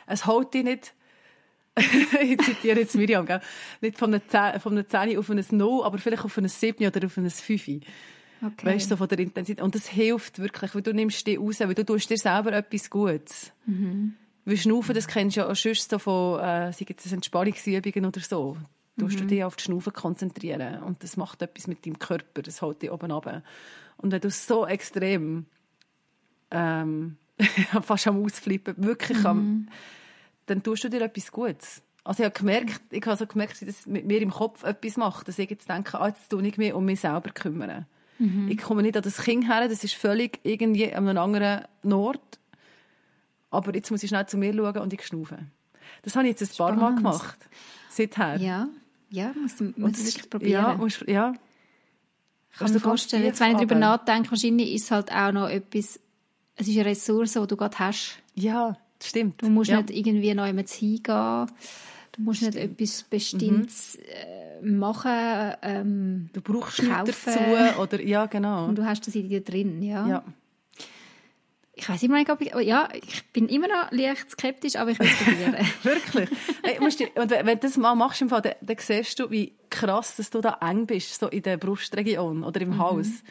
Es 0.07 0.27
hält 0.27 0.55
dich 0.55 0.65
nicht 0.65 0.95
ich 2.21 2.39
zitiere 2.39 2.81
jetzt 2.81 2.95
Miriam, 2.97 3.25
gell? 3.25 3.41
nicht 3.81 3.99
von 3.99 4.13
einer 4.13 4.27
10, 4.27 4.61
von 4.61 4.73
einer 4.73 4.87
10 4.87 5.17
auf 5.17 5.31
ein 5.31 5.43
No, 5.53 5.83
aber 5.83 5.97
vielleicht 5.97 6.25
auf 6.25 6.37
ein 6.37 6.47
7 6.47 6.87
oder 6.87 7.07
auf 7.07 7.17
ein 7.17 7.31
5. 7.31 7.67
Okay. 8.45 8.67
Weißt 8.67 8.87
du, 8.87 8.91
so 8.91 8.97
von 8.97 9.09
der 9.09 9.21
Intensität. 9.21 9.63
Und 9.63 9.75
das 9.75 9.87
hilft 9.87 10.39
wirklich, 10.39 10.75
weil 10.75 10.83
du 10.83 10.93
nimmst 10.93 11.27
dich 11.27 11.39
raus, 11.39 11.61
weil 11.61 11.75
du 11.75 11.85
tust 11.85 12.11
dir 12.11 12.19
selber 12.19 12.53
etwas 12.53 12.91
Gutes. 12.91 13.53
Mhm. 13.67 14.15
Weil 14.45 14.57
Schnaufen, 14.57 14.95
das 14.95 15.07
kennst 15.07 15.37
du 15.37 15.41
ja 15.41 15.49
auch 15.49 15.55
sonst 15.55 15.89
so 15.89 15.99
von, 15.99 16.41
äh, 16.41 16.73
sei 16.73 16.87
es 16.89 17.13
Entspannungsübungen 17.13 18.05
oder 18.05 18.21
so. 18.21 18.57
Du 18.97 19.05
musst 19.05 19.21
mhm. 19.21 19.29
dich 19.29 19.45
auf 19.45 19.57
die 19.57 19.65
Schnaufen 19.65 19.93
konzentrieren. 19.93 20.83
Und 20.83 21.03
das 21.03 21.17
macht 21.17 21.41
etwas 21.41 21.67
mit 21.67 21.87
deinem 21.87 21.99
Körper, 21.99 22.43
das 22.43 22.61
hält 22.61 22.83
dich 22.83 22.91
oben 22.91 23.11
runter. 23.11 23.43
Und 23.97 24.11
wenn 24.11 24.21
du 24.21 24.31
so 24.31 24.67
extrem, 24.67 25.47
ähm, 26.51 27.17
fast 27.83 28.09
am 28.09 28.23
Ausflippen, 28.23 28.75
wirklich 28.79 29.19
mhm. 29.19 29.27
am, 29.27 29.69
dann 30.47 30.63
tust 30.63 30.83
du 30.85 30.91
dir 30.91 31.03
etwas 31.03 31.31
Gutes. 31.31 31.83
Also 32.05 32.25
ich 32.25 32.29
habe 32.29 32.39
gemerkt, 32.39 32.83
ich 32.91 33.07
habe 33.07 33.17
so 33.17 33.27
gemerkt, 33.27 33.67
dass 33.67 33.87
mit 33.87 34.05
mir 34.05 34.21
im 34.21 34.33
Kopf 34.33 34.65
etwas 34.65 34.97
macht, 34.97 35.29
dass 35.29 35.39
ich 35.39 35.49
jetzt 35.49 35.69
denke, 35.69 36.01
ah, 36.01 36.09
jetzt 36.09 36.29
tue 36.29 36.45
ich 36.45 36.59
mich 36.59 36.73
um 36.73 36.85
mich 36.85 37.01
selber 37.01 37.31
kümmern. 37.31 37.87
Mhm. 38.19 38.49
Ich 38.51 38.59
komme 38.59 38.83
nicht 38.83 38.97
an 38.97 39.03
das 39.03 39.19
Kind 39.23 39.49
her, 39.49 39.69
das 39.69 39.85
ist 39.85 39.95
völlig 39.95 40.41
irgendwie 40.43 40.93
an 40.93 41.09
einem 41.09 41.23
anderen 41.23 41.65
Ort. 41.91 42.39
Aber 43.51 43.75
jetzt 43.75 43.91
muss 43.91 44.03
ich 44.03 44.09
schnell 44.09 44.27
zu 44.27 44.39
mir 44.39 44.55
schauen 44.55 44.79
und 44.79 44.93
ich 44.93 45.05
schnaufe. 45.05 45.39
Das 46.03 46.17
habe 46.17 46.27
ich 46.27 46.31
jetzt 46.31 46.43
ein 46.43 46.55
Spannend. 46.55 46.81
paar 46.81 46.91
Mal 46.91 46.97
gemacht. 46.97 47.39
Seither. 47.91 48.37
Ja, 48.37 48.69
ja 49.11 49.33
muss, 49.41 49.61
muss 49.77 49.99
ich 49.99 50.07
wirklich 50.07 50.31
probieren. 50.31 50.51
Ja, 50.51 50.75
musst, 50.75 51.03
ja. 51.07 51.35
Kann 52.57 52.67
ich 52.67 52.75
mir 52.75 52.81
vorstellen. 52.81 53.25
Jetzt, 53.25 53.41
wenn 53.41 53.53
ich 53.53 53.57
darüber 53.57 53.75
nachdenke, 53.75 54.31
wahrscheinlich 54.31 54.73
ist 54.75 54.85
es 54.85 54.91
halt 54.91 55.13
auch 55.13 55.33
noch 55.33 55.49
etwas, 55.49 56.01
es 56.57 56.69
ist 56.69 56.77
eine 56.77 56.87
Ressource, 56.87 57.33
die 57.33 57.47
du 57.47 57.57
gerade 57.57 57.79
hast. 57.79 58.19
Ja, 58.35 58.77
das 58.99 59.09
stimmt. 59.09 59.43
Du 59.43 59.49
musst 59.49 59.71
ja. 59.71 59.81
nicht 59.81 59.91
irgendwie 59.91 60.35
noch 60.35 60.47
jemand 60.47 60.69
hingehen. 60.69 61.47
Du 62.13 62.23
musst 62.23 62.43
nicht 62.43 62.57
etwas 62.57 63.03
Bestimmtes 63.05 63.99
mhm. 64.61 64.79
Machen. 64.79 65.55
Ähm, 65.63 66.29
du 66.33 66.41
brauchst 66.41 66.83
nichts 66.83 67.25
dazu. 67.25 67.81
Oder, 67.81 68.03
ja, 68.03 68.27
genau. 68.27 68.67
Und 68.67 68.77
du 68.77 68.85
hast 68.85 69.07
das 69.07 69.15
in 69.15 69.29
dir 69.29 69.43
drin, 69.43 69.83
ja. 69.83 70.07
ja. 70.07 70.25
Ich 71.75 71.89
weiß 71.89 72.03
immer 72.03 72.19
nicht, 72.19 72.31
ob 72.31 72.41
ich, 72.43 72.53
ja, 72.55 72.89
ich 72.93 73.25
bin 73.33 73.49
immer 73.49 73.67
noch 73.67 73.91
leicht 73.93 74.31
skeptisch, 74.31 74.77
aber 74.77 74.91
ich 74.91 74.99
will 74.99 75.07
es 75.07 75.17
probieren. 75.17 75.57
Wirklich? 75.83 76.29
Hey, 76.63 76.79
musst 76.81 77.01
du, 77.01 77.07
und 77.15 77.31
wenn 77.31 77.47
du 77.47 77.57
das 77.57 77.79
mal 77.79 77.95
machst, 77.95 78.21
im 78.21 78.29
Fall, 78.29 78.43
dann, 78.43 78.55
dann 78.61 78.77
siehst 78.79 79.19
du, 79.19 79.31
wie 79.31 79.55
krass, 79.71 80.17
dass 80.17 80.29
du 80.29 80.43
da 80.43 80.59
eng 80.61 80.87
bist, 80.87 81.19
so 81.19 81.29
in 81.29 81.43
der 81.43 81.57
Brustregion 81.57 82.45
oder 82.45 82.61
im 82.61 82.71
mhm. 82.71 82.79
Hals. 82.79 83.25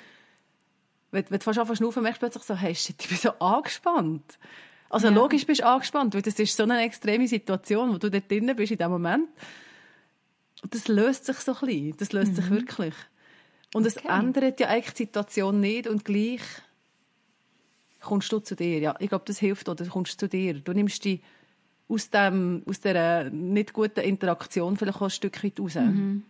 Wenn, 1.11 1.25
wenn 1.29 1.37
du 1.37 1.43
fast 1.43 1.59
anfängst 1.59 1.81
zu 1.93 2.01
merkst 2.01 2.21
du 2.21 2.25
plötzlich 2.25 2.43
so, 2.43 2.55
hey, 2.55 2.73
shit, 2.73 2.95
ich 2.99 3.09
bin 3.09 3.17
so 3.17 3.29
angespannt. 3.39 4.39
Also 4.91 5.07
ja. 5.07 5.13
logisch 5.13 5.45
bist 5.45 5.61
du 5.61 5.65
angespannt, 5.65 6.13
weil 6.13 6.21
das 6.21 6.37
ist 6.37 6.55
so 6.55 6.63
eine 6.63 6.83
extreme 6.83 7.25
Situation, 7.25 7.93
wo 7.93 7.97
du 7.97 8.11
dort 8.11 8.29
drinnen 8.29 8.55
bist 8.57 8.73
in 8.73 8.77
dem 8.77 8.91
Moment. 8.91 9.29
Und 10.61 10.75
das 10.75 10.89
löst 10.89 11.25
sich 11.25 11.37
so 11.37 11.53
ein 11.53 11.59
bisschen. 11.61 11.97
Das 11.97 12.11
löst 12.11 12.33
mhm. 12.33 12.35
sich 12.35 12.49
wirklich. 12.49 12.93
Und 13.73 13.85
es 13.85 13.95
okay. 13.95 14.09
ändert 14.09 14.59
ja 14.59 14.67
eigentlich 14.67 14.93
die 14.93 15.03
Situation 15.03 15.61
nicht 15.61 15.87
und 15.87 16.03
gleich 16.03 16.41
kommst 18.01 18.31
du 18.33 18.39
zu 18.39 18.55
dir. 18.55 18.79
Ja, 18.79 18.95
ich 18.99 19.07
glaube, 19.07 19.23
das 19.25 19.39
hilft 19.39 19.69
oder 19.69 19.85
kommst 19.85 20.19
zu 20.19 20.27
dir. 20.27 20.55
Du 20.55 20.73
nimmst 20.73 21.05
die 21.05 21.21
aus, 21.87 22.09
dem, 22.09 22.63
aus 22.67 22.81
dieser 22.81 23.29
nicht 23.29 23.71
guten 23.71 24.01
Interaktion 24.01 24.75
vielleicht 24.75 24.97
auch 24.97 25.03
ein 25.03 25.09
Stück 25.09 25.41
weit 25.41 25.57
raus. 25.57 25.75
Mhm. 25.75 26.23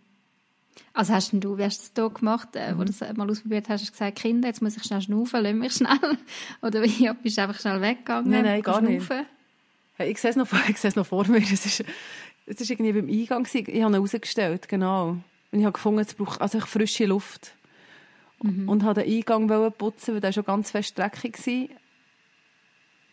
Also 0.94 1.14
hast 1.14 1.32
du, 1.32 1.58
wie 1.58 1.64
hast 1.64 1.78
du 1.78 1.82
das 1.82 1.92
hier 1.94 2.18
gemacht, 2.18 2.48
äh, 2.54 2.72
mhm. 2.72 2.78
wo 2.78 2.84
du 2.84 2.92
das 2.92 3.16
mal 3.16 3.30
ausprobiert 3.30 3.68
hast, 3.68 3.82
hast 3.82 3.88
du 3.88 3.92
gesagt, 3.92 4.18
Kinder, 4.18 4.48
jetzt 4.48 4.62
muss 4.62 4.76
ich 4.76 4.82
schnell 4.82 5.00
schnaufen, 5.00 5.42
lass 5.42 5.54
mich 5.54 5.72
schnell. 5.72 6.18
Oder 6.62 6.82
wie, 6.82 7.10
bist 7.22 7.38
du 7.38 7.42
einfach 7.42 7.60
schnell 7.60 7.80
weggegangen? 7.80 8.30
Nein, 8.30 8.44
nein, 8.44 8.62
gar 8.62 8.80
nicht. 8.80 9.08
Hey, 9.94 10.10
ich 10.10 10.18
sehe 10.18 10.30
es 10.30 10.36
noch, 10.36 10.48
noch 10.96 11.06
vor 11.06 11.26
mir. 11.28 11.38
Es 11.38 11.66
ist, 11.66 11.84
es 12.46 12.60
ist 12.60 12.70
irgendwie 12.70 12.92
beim 12.92 13.08
Eingang, 13.08 13.46
ich 13.52 13.66
habe 13.66 13.72
ihn 13.72 13.94
rausgestellt, 13.94 14.68
genau. 14.68 15.16
Und 15.50 15.58
ich 15.58 15.64
habe 15.64 15.72
gefunden, 15.72 16.00
es 16.00 16.14
braucht 16.14 16.40
also 16.40 16.60
frische 16.60 17.06
Luft. 17.06 17.54
Mhm. 18.42 18.68
Und 18.68 18.82
habe 18.82 19.02
den 19.02 19.12
Eingang 19.12 19.72
putzen, 19.72 20.14
weil 20.14 20.20
der 20.20 20.32
schon 20.32 20.44
ganz 20.44 20.70
fest 20.70 20.98
dreckig 20.98 21.38
war. 21.46 21.68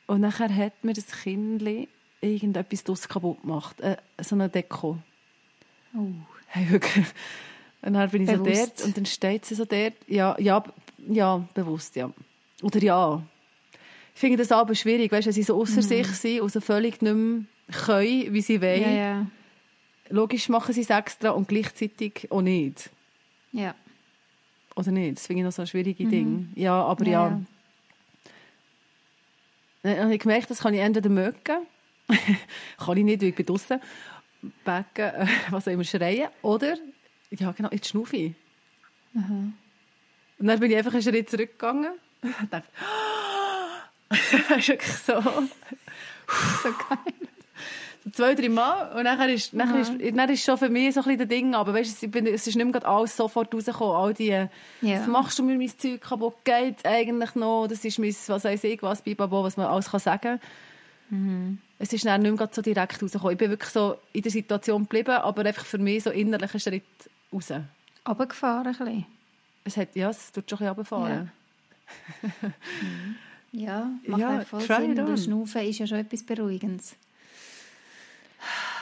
Und 0.08 0.22
nachher 0.22 0.54
hat 0.54 0.84
mir 0.84 0.93
das 0.93 1.08
Kind 1.08 1.63
irgendetwas 2.19 2.84
draus 2.84 3.08
kaputt 3.08 3.41
gemacht. 3.41 3.80
Äh, 3.82 3.98
so 4.22 4.36
eine 4.36 4.50
Deko. 4.50 4.98
Oh. 5.95 6.12
Hey, 6.47 6.69
wirklich. 6.69 7.06
Und 7.82 7.93
dann 7.93 8.10
bin 8.10 8.23
ich 8.23 8.30
bewusst. 8.30 8.56
so 8.56 8.65
dort 8.65 8.86
und 8.86 8.97
dann 8.97 9.06
steht 9.06 9.45
sie 9.45 9.56
so 9.56 9.65
dort. 9.65 9.93
Ja, 10.08 10.36
ja, 10.39 10.63
ja, 11.08 11.47
bewusst, 11.54 11.95
ja. 11.95 12.12
Oder 12.62 12.82
ja. 12.82 13.23
Ich 14.13 14.19
finde 14.19 14.38
das 14.38 14.52
aber 14.52 14.75
schwierig, 14.75 15.12
weißt, 15.12 15.28
wenn 15.28 15.34
sie 15.34 15.43
so 15.43 15.60
außer 15.60 15.78
mhm. 15.78 15.82
sich 15.82 16.08
sind 16.08 16.41
und 16.41 16.52
so 16.52 16.60
völlig 16.60 17.02
nicht 17.02 17.15
mehr 17.15 17.43
können, 17.71 18.34
wie 18.34 18.41
sie 18.41 18.62
wollen. 18.62 18.82
Ja, 18.82 18.91
ja. 18.91 19.25
Logisch 20.10 20.49
machen 20.49 20.73
sie 20.73 20.82
es 20.82 20.89
extra 20.89 21.30
und 21.30 21.47
gleichzeitig 21.47 22.28
auch 22.30 22.41
nicht. 22.41 22.89
Ja. 23.52 23.75
Oder 24.75 24.91
nicht? 24.91 25.17
Das 25.17 25.28
finde 25.28 25.41
ich 25.41 25.45
noch 25.45 25.52
so 25.52 25.62
ein 25.62 25.67
schwieriges 25.67 26.06
mhm. 26.06 26.12
Ding. 26.12 26.52
Ja, 26.56 26.84
aber 26.84 27.06
ja. 27.06 27.41
ja. 29.84 29.97
Habe 29.97 30.13
ich 30.13 30.19
gemerkt, 30.19 30.49
das 30.49 30.60
kann 30.60 30.73
ich 30.73 30.82
entweder 30.82 31.10
mögen. 31.10 31.65
kann 32.78 32.97
ich 32.97 33.04
nicht, 33.04 33.21
weil 33.21 33.30
ich 33.30 33.36
bin 33.36 33.45
draussen. 33.45 33.80
Becken, 34.63 35.06
äh, 35.06 35.28
was 35.49 35.67
auch 35.67 35.71
immer, 35.71 35.84
schreien. 35.84 36.30
Oder, 36.41 36.78
ja 37.32 37.52
genau, 37.52 37.69
jetzt 37.71 37.89
schnaufe 37.89 38.15
ich. 38.15 38.34
Mhm. 39.13 39.54
Und 40.39 40.47
dann 40.47 40.60
bin 40.60 40.71
ich 40.71 40.78
einfach 40.78 40.93
einen 40.93 41.04
Schritt 41.04 41.30
zurückgegangen 41.30 41.91
und 42.21 42.54
dachte, 42.54 42.67
das 44.10 44.34
ist 44.58 44.67
wirklich 44.67 44.93
so. 44.93 45.21
so 46.63 46.69
geil. 46.69 47.13
So 48.06 48.10
zwei, 48.12 48.34
drei 48.34 48.47
Mal. 48.47 48.97
Und 48.97 49.04
dann 49.04 49.30
ist, 49.30 49.54
mhm. 49.54 49.99
ist, 49.99 50.17
dann 50.17 50.30
ist 50.30 50.43
schon 50.43 50.58
für 50.58 50.69
mich 50.69 50.93
so 50.93 51.02
ein 51.02 51.04
bisschen 51.04 51.19
das 51.19 51.28
Ding, 51.28 51.54
aber 51.54 51.73
weißt, 51.73 52.04
ich 52.04 52.12
bin, 52.12 52.25
es 52.28 52.47
ist 52.47 52.56
nicht 52.56 52.71
mehr 52.71 52.86
alles 52.88 53.17
sofort 53.17 53.54
rausgekommen. 53.54 53.95
All 53.95 54.13
die, 54.13 54.28
ja. 54.28 54.49
was 54.82 55.08
machst 55.08 55.39
du 55.39 55.43
mit 55.43 55.58
meinem 55.58 55.78
Zeug 55.78 56.02
kaputt? 56.02 56.36
Geht 56.45 56.86
eigentlich 56.86 57.36
noch? 57.36 57.67
Das 57.67 57.84
ist 57.84 57.99
mein, 57.99 58.15
was 58.28 58.43
weiß 58.43 58.63
ich, 58.63 58.82
was, 58.82 59.02
Bibabo, 59.02 59.43
was 59.43 59.58
man 59.58 59.67
alles 59.67 59.91
kann 59.91 59.99
sagen 59.99 60.21
kann. 60.21 60.39
Mhm. 61.10 61.58
Es 61.81 61.93
ist 61.93 62.05
dann 62.05 62.21
nicht 62.21 62.37
mehr 62.37 62.49
so 62.51 62.61
direkt 62.61 63.01
rausgekommen. 63.01 63.31
Ich 63.31 63.37
bin 63.37 63.49
wirklich 63.49 63.71
so 63.71 63.97
in 64.11 64.21
der 64.21 64.31
Situation 64.31 64.83
geblieben, 64.83 65.15
aber 65.15 65.45
einfach 65.45 65.65
für 65.65 65.77
mich 65.77 66.03
so 66.03 66.09
innerlich 66.09 66.53
einen 66.53 66.59
Schritt 66.59 66.83
raus. 67.33 67.51
Runtergefahren 68.07 68.67
ein 68.67 68.73
bisschen? 68.73 69.05
Es 69.63 69.77
hat, 69.77 69.95
ja, 69.95 70.09
es 70.09 70.31
tut 70.31 70.49
schon 70.49 70.59
ein 70.59 70.75
bisschen 70.75 70.97
runterfahren. 70.97 71.31
Ja, 73.51 73.85
mhm. 73.85 73.99
ja 74.07 74.17
macht 74.17 74.21
ja, 74.21 74.41
voll 74.41 74.61
Sinn. 74.61 74.95
Der 74.95 75.17
Schnaufen 75.17 75.61
ist 75.61 75.79
ja 75.79 75.87
schon 75.87 75.99
etwas 75.99 76.23
Beruhigendes. 76.23 76.95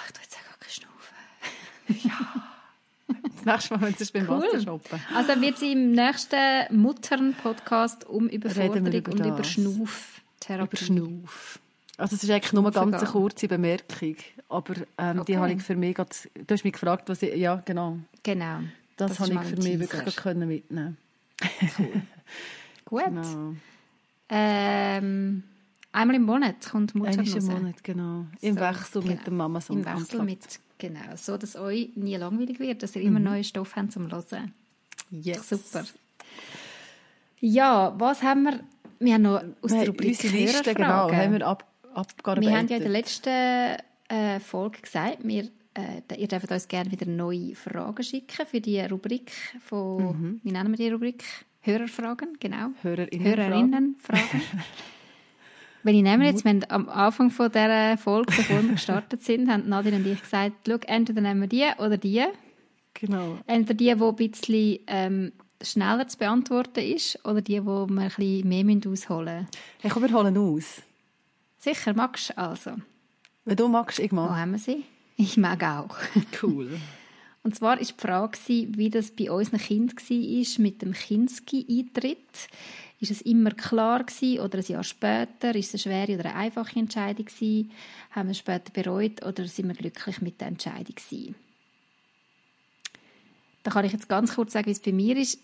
Ich 0.07 0.13
tue 0.13 0.23
jetzt 0.23 0.35
auch 0.35 0.43
gar 0.49 0.57
keine 0.59 0.73
Schnaufen. 0.73 2.09
ja. 2.09 2.47
Das 3.35 3.45
nächste 3.45 3.73
Mal, 3.75 3.81
wenn 3.81 3.95
es 3.97 4.11
beim 4.11 4.29
cool. 4.29 4.41
Wasser 4.41 4.61
shoppen. 4.61 4.99
Also 5.15 5.39
wird 5.39 5.57
sie 5.57 5.71
im 5.71 5.91
nächsten 5.91 6.81
Muttern-Podcast 6.81 8.05
um 8.05 8.27
Überforderung 8.27 8.87
über 8.87 9.11
und 9.11 9.25
über 9.25 9.43
Schnauftherapie. 9.43 10.75
Über 10.75 10.85
Schnauf. 10.85 11.59
Also 11.97 12.15
es 12.15 12.23
ist 12.23 12.29
eigentlich 12.29 12.53
nur 12.53 12.63
eine 12.63 12.91
ganz 12.91 13.03
kurze 13.05 13.47
Bemerkung, 13.47 14.15
aber 14.49 14.75
ähm, 14.99 15.19
okay. 15.19 15.25
die 15.33 15.37
habe 15.37 15.51
ich 15.51 15.63
für 15.63 15.75
mich 15.75 15.95
grad, 15.95 16.29
du 16.35 16.53
hast 16.53 16.63
mich 16.63 16.73
gefragt, 16.73 17.09
was 17.09 17.23
ich, 17.23 17.35
ja 17.35 17.61
genau. 17.65 17.97
Genau. 18.21 18.59
Das, 18.97 19.17
das 19.17 19.19
habe 19.19 19.33
ich 19.33 19.49
für 19.49 19.57
mich 19.57 19.79
wirklich 19.79 20.15
können 20.15 20.47
mitnehmen. 20.47 20.97
Cool. 21.77 22.01
Gut. 22.85 23.05
Genau. 23.05 23.53
Ähm, 24.29 25.43
einmal 25.91 26.15
im 26.15 26.23
Monat 26.23 26.69
kommt 26.69 26.95
Einmal 26.95 27.15
Mutternuss. 27.15 27.35
im 27.35 27.45
Monat, 27.45 27.83
genau. 27.83 28.25
Im 28.41 28.55
So, 28.55 28.61
Wechsel 28.61 29.01
genau. 29.01 29.13
mit 29.13 29.27
dem 29.27 29.37
mama 29.37 29.59
Im 29.69 29.85
Wechsel 29.85 30.23
mit, 30.23 30.59
genau, 30.77 31.15
so 31.15 31.37
dass 31.37 31.55
euch 31.55 31.89
nie 31.95 32.15
langweilig 32.15 32.59
wird, 32.59 32.83
dass 32.83 32.95
ihr 32.95 33.01
immer 33.01 33.19
neue 33.19 33.43
Stoff 33.43 33.75
habt 33.75 33.91
zum 33.91 34.11
Hören. 34.11 34.53
Yes. 35.09 35.49
Super. 35.49 35.85
Ja, 37.39 37.93
was 37.97 38.21
haben 38.23 38.43
wir? 38.43 38.59
Wir 38.99 39.13
haben 39.13 39.21
noch 39.21 39.43
aus 39.61 39.71
Wir 39.71 39.79
der 39.79 39.87
Rubrik 39.89 40.23
Liste, 40.23 40.73
genau, 40.73 41.11
haben 41.11 41.33
wir 41.33 41.45
ab, 41.45 41.66
abgearbeitet. 41.97 42.49
Wir 42.49 42.57
haben 42.57 42.67
ja 42.67 42.77
in 42.77 42.83
der 42.83 42.91
letzten 42.91 43.29
äh, 44.09 44.39
Folge 44.39 44.81
gesagt, 44.81 45.17
wir, 45.23 45.43
äh, 45.73 46.15
ihr 46.17 46.27
dürft 46.27 46.51
uns 46.51 46.67
gerne 46.67 46.91
wieder 46.91 47.05
neue 47.05 47.55
Fragen 47.55 48.03
schicken 48.03 48.45
für 48.45 48.61
die 48.61 48.79
Rubrik 48.81 49.31
von, 49.65 49.97
Mhm. 50.03 50.39
wie 50.43 50.51
nennen 50.51 50.69
wir 50.71 50.77
die 50.77 50.89
Rubrik? 50.89 51.23
Hörerfragen, 51.61 52.37
genau. 52.39 52.69
Hörerinnen- 52.83 53.23
Hörerinnenfragen. 53.23 54.41
Wenn 55.83 55.95
ich 55.95 56.03
nehme 56.03 56.25
jetzt, 56.25 56.43
wir 56.43 56.49
haben 56.51 56.63
am 56.69 56.89
Anfang 56.89 57.29
von 57.31 57.51
dieser 57.51 57.97
Folge, 57.97 58.33
bevor 58.35 58.61
wir 58.63 58.71
gestartet 58.73 59.23
sind, 59.23 59.49
haben 59.49 59.69
Nadine 59.69 59.97
und 59.97 60.07
ich 60.07 60.21
gesagt, 60.21 60.53
schau, 60.67 60.75
entweder 60.85 61.21
nehmen 61.21 61.41
wir 61.41 61.47
die 61.47 61.65
oder 61.81 61.97
die. 61.97 62.23
Genau. 62.93 63.37
Entweder 63.47 63.73
die, 63.73 63.85
die 63.95 64.03
ein 64.03 64.15
bisschen 64.31 64.79
ähm, 64.87 65.31
schneller 65.61 66.07
zu 66.07 66.17
beantworten 66.17 66.79
ist, 66.79 67.23
oder 67.25 67.41
die, 67.41 67.63
wo 67.65 67.85
wir 67.87 68.01
ein 68.01 68.07
bisschen 68.09 68.47
mehr 68.49 68.91
ausholen 68.91 69.35
müssen. 69.41 69.47
Hey, 69.81 69.91
komm, 69.91 70.03
wir 70.03 70.11
holen 70.13 70.37
aus. 70.37 70.81
Sicher, 71.57 71.93
magst 71.93 72.29
du 72.29 72.37
also. 72.37 72.71
Wenn 73.45 73.55
du 73.55 73.67
magst, 73.67 73.99
ich 73.99 74.11
Wo 74.11 74.17
mag. 74.17 74.37
haben 74.37 74.51
wir 74.51 74.59
sie? 74.59 74.83
Ich 75.15 75.37
mag 75.37 75.63
auch. 75.63 75.97
Cool. 76.41 76.79
Und 77.43 77.55
zwar 77.55 77.77
war 77.77 77.77
die 77.77 77.93
Frage, 77.97 78.37
wie 78.47 78.89
das 78.89 79.11
bei 79.11 79.31
unseren 79.31 79.59
Kindern 79.59 79.95
war 79.97 80.61
mit 80.61 80.81
dem 80.81 80.91
Kinski-Eintritt. 80.91 82.49
Ist 82.99 83.11
es 83.11 83.21
immer 83.21 83.51
klar 83.51 84.03
gewesen, 84.03 84.41
oder 84.41 84.57
ein 84.57 84.65
Jahr 84.65 84.83
später? 84.83 85.55
Ist 85.55 85.73
es 85.73 85.85
eine 85.85 85.93
schwere 86.07 86.19
oder 86.19 86.29
eine 86.31 86.35
einfache 86.39 86.77
Entscheidung 86.77 87.25
gewesen? 87.25 87.71
Haben 88.11 88.27
wir 88.27 88.31
es 88.31 88.39
später 88.39 88.71
bereut 88.73 89.25
oder 89.25 89.47
sind 89.47 89.69
wir 89.69 89.75
glücklich 89.75 90.19
mit 90.19 90.41
der 90.41 90.49
Entscheidung 90.49 90.95
gewesen? 90.95 91.35
Da 93.63 93.71
kann 93.71 93.85
ich 93.85 93.93
jetzt 93.93 94.09
ganz 94.09 94.35
kurz 94.35 94.51
sagen, 94.53 94.65
wie 94.67 94.71
es 94.71 94.81
bei 94.81 94.91
mir 94.91 95.15
ist. 95.15 95.39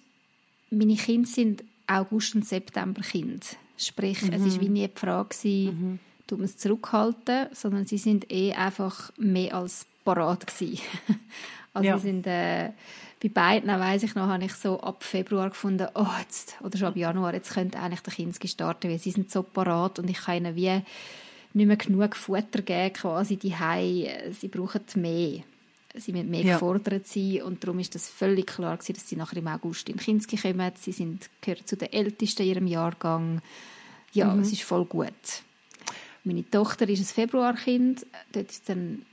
Meine 0.72 0.96
Kinder 0.96 1.28
sind 1.28 1.64
August- 1.88 2.36
und 2.36 2.46
September-Kinder. 2.46 3.46
Sprich, 3.86 4.22
es 4.22 4.32
war 4.32 4.62
wie 4.62 4.70
nie 4.70 4.88
die 4.88 5.00
Frage, 5.00 5.30
gewesen, 5.30 6.00
tut 6.28 6.40
man 6.40 6.46
es 6.46 6.58
zurückhalten, 6.58 7.48
sondern 7.54 7.86
sie 7.86 7.98
sind 7.98 8.32
eh 8.32 8.54
einfach 8.54 9.12
mehr 9.18 9.56
als 9.56 9.86
parat 10.06 10.48
gewesen. 10.48 10.80
also 11.74 11.88
Ja. 11.88 11.98
sie 11.98 12.04
sind, 12.08 12.28
äh, 12.28 12.72
bei 13.22 13.30
beiden, 13.30 13.70
weiss 13.70 14.04
ich 14.04 14.16
noch, 14.16 14.28
habe 14.28 14.44
ich 14.44 14.54
so 14.54 14.80
ab 14.82 15.04
Februar 15.04 15.50
gefunden, 15.50 15.88
oh, 15.96 16.06
jetzt, 16.20 16.56
oder 16.62 16.78
schon 16.78 16.90
ab 16.90 16.98
Januar, 16.98 17.34
jetzt 17.34 17.54
könnte 17.54 17.80
eigentlich 17.80 18.02
der 18.02 18.14
Kinski 18.14 18.48
starten, 18.48 18.90
weil 18.90 19.00
sie 19.00 19.12
sind 19.12 19.32
so 19.32 19.44
parat 19.44 20.00
und 20.00 20.10
ich 20.10 20.18
kann 20.22 20.38
ihnen 20.38 20.56
wie 20.56 20.82
nicht 21.54 21.68
mehr 21.68 21.78
genug 21.78 22.16
Futter 22.16 22.62
geben, 22.62 22.94
quasi 22.94 23.38
die 23.38 23.56
Sie 24.32 24.48
brauchen 24.48 24.82
mehr. 24.96 25.44
Sie 25.96 26.12
müssen 26.12 26.30
mehr 26.32 26.42
Ja. 26.42 26.54
gefordert 26.54 27.06
sein 27.06 27.44
und 27.44 27.64
darum 27.64 27.78
ist 27.80 27.94
das 27.94 28.10
völlig 28.10 28.48
klar 28.48 28.78
gewesen, 28.78 28.94
dass 28.94 29.08
sie 29.08 29.16
nachher 29.16 29.38
im 29.38 29.48
August 29.48 29.90
in 29.90 29.98
Kinski 29.98 30.38
kommen. 30.38 30.72
Sie 30.76 30.92
sind, 30.92 31.30
gehören 31.42 31.66
zu 31.68 31.78
den 31.78 31.94
Ältesten 31.94 32.42
in 32.44 32.50
ihrem 32.50 32.68
Jahrgang. 32.68 33.42
Ja, 34.12 34.36
es 34.40 34.52
ist 34.52 34.64
voll 34.64 34.86
gut. 34.86 35.14
Meine 36.24 36.50
Tochter 36.50 36.88
ist 36.90 37.00
ein 37.00 37.06
Februarkind. 37.06 38.06
Dort 38.32 38.50
ist 38.50 38.70
dann, 38.70 39.06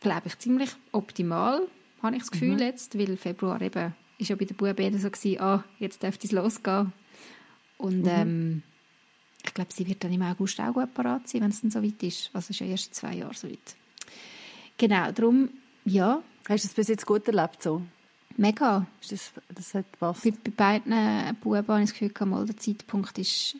glaube 0.00 0.22
ich, 0.26 0.38
ziemlich 0.38 0.70
optimal, 0.92 1.62
habe 2.02 2.16
ich 2.16 2.22
das 2.22 2.30
Gefühl 2.30 2.60
jetzt, 2.60 2.98
weil 2.98 3.16
Februar 3.16 3.60
eben, 3.62 3.94
ist 4.18 4.28
ja 4.28 4.36
bei 4.36 4.44
den 4.44 4.56
Buben 4.56 4.98
so 4.98 5.10
gewesen, 5.10 5.40
ah, 5.40 5.64
jetzt 5.78 6.02
dürfte 6.02 6.26
es 6.26 6.32
losgehen. 6.32 6.92
Und 7.78 8.06
ähm, 8.06 8.62
ich 9.44 9.54
glaube, 9.54 9.72
sie 9.72 9.86
wird 9.86 10.02
dann 10.04 10.12
im 10.12 10.22
August 10.22 10.58
auch 10.60 10.72
gut 10.74 10.92
parat 10.94 11.28
sein, 11.28 11.42
wenn 11.42 11.50
es 11.50 11.60
dann 11.60 11.70
so 11.70 11.82
weit 11.82 12.02
ist. 12.02 12.30
Also 12.32 12.50
ist 12.50 12.60
ja 12.60 12.66
erst 12.66 12.88
in 12.88 12.92
zwei 12.94 13.14
Jahren 13.14 13.34
so 13.34 13.48
weit. 13.48 13.76
Genau, 14.78 15.10
darum, 15.12 15.48
ja, 15.86 16.22
Hast 16.48 16.62
du 16.64 16.68
es 16.68 16.74
bis 16.74 16.88
jetzt 16.88 17.06
gut 17.06 17.26
erlebt 17.26 17.62
so? 17.62 17.82
mega. 18.36 18.86
Ist 19.00 19.12
das, 19.12 19.32
das 19.54 19.72
hat 19.74 19.90
gepasst? 19.92 20.22
Bei, 20.22 20.30
bei 20.44 20.50
beiden 20.84 21.36
Buben 21.40 21.56
habe 21.66 21.80
ich 21.82 21.88
das 21.88 21.92
Gefühl, 21.94 22.10
gehabt, 22.10 22.30
mal 22.30 22.44
der 22.44 22.56
Zeitpunkt 22.58 23.16
ist 23.18 23.56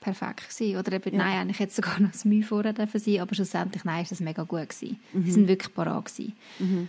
perfekt 0.00 0.48
gewesen. 0.48 0.78
Oder 0.78 0.92
eben, 0.92 1.12
Ja. 1.12 1.18
nein, 1.18 1.38
eigentlich 1.40 1.58
hätte 1.60 1.70
es 1.70 1.76
sogar 1.76 2.00
noch 2.00 2.10
das 2.12 2.24
Mühe 2.24 2.42
vorher 2.42 2.72
dürfen 2.72 2.98
sein, 3.00 3.20
aber 3.20 3.34
schlussendlich, 3.34 3.84
nein, 3.84 4.02
ist 4.02 4.10
das 4.12 4.20
mega 4.20 4.44
gut 4.44 4.68
gewesen. 4.70 4.98
Mhm. 5.12 5.24
Sie 5.26 5.30
sind 5.32 5.48
wirklich 5.48 5.74
parat 5.74 6.06
gewesen. 6.06 6.88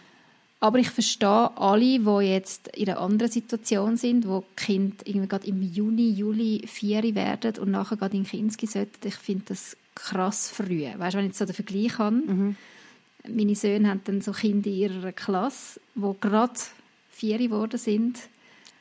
Aber 0.62 0.78
ich 0.80 0.90
verstehe 0.90 1.58
alle, 1.58 2.00
die 2.00 2.26
jetzt 2.28 2.68
in 2.70 2.90
einer 2.90 3.00
anderen 3.00 3.32
Situation 3.32 3.98
sind, 3.98 4.28
wo 4.28 4.42
die 4.52 4.56
Kinder 4.66 4.96
irgendwie 5.06 5.28
gerade 5.28 5.48
im 5.48 5.62
Juni, 5.62 6.10
Juli 6.12 6.64
vier 6.68 7.04
werden 7.16 7.58
und 7.60 7.72
nachher 7.72 7.98
gerade 7.98 8.16
in 8.18 8.24
Kinski 8.26 8.66
sollten. 8.68 9.08
Ich 9.08 9.16
finde 9.16 9.46
das 9.50 9.78
krass 9.96 10.50
früh. 10.50 10.86
Weißt 10.98 11.14
du, 11.14 11.18
wenn 11.18 11.26
ich 11.26 11.30
jetzt 11.32 11.40
so 11.40 11.46
den 11.46 11.56
Vergleich 11.56 11.98
habe, 11.98 12.16
Mhm. 12.16 12.56
Meine 13.28 13.56
Söhne 13.56 13.90
haben 13.90 14.02
dann 14.06 14.22
so 14.22 14.32
Kinder 14.32 14.70
in 14.70 14.76
ihrer 14.76 15.12
Klasse, 15.12 15.80
die 15.96 16.14
gerade 16.22 16.54
vier 17.10 17.38
geworden 17.38 17.78
sind. 17.78 18.18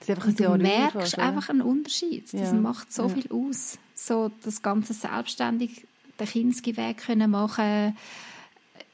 Das 0.00 0.08
ist 0.08 0.10
einfach 0.10 0.24
ein 0.24 0.30
Und 0.30 0.38
du 0.38 0.42
jünger 0.44 0.58
merkst 0.58 1.14
oder? 1.14 1.22
einfach 1.24 1.48
einen 1.48 1.62
Unterschied. 1.62 2.32
Das 2.32 2.40
Ja. 2.40 2.52
macht 2.54 2.92
so 2.92 3.04
Ja. 3.04 3.08
viel 3.08 3.30
aus. 3.32 3.78
So 3.94 4.30
das 4.44 4.62
ganze 4.62 4.94
selbstständig 4.94 5.86
den 6.20 6.26
Kinski-Weg 6.26 6.98
können 6.98 7.30
machen, 7.30 7.96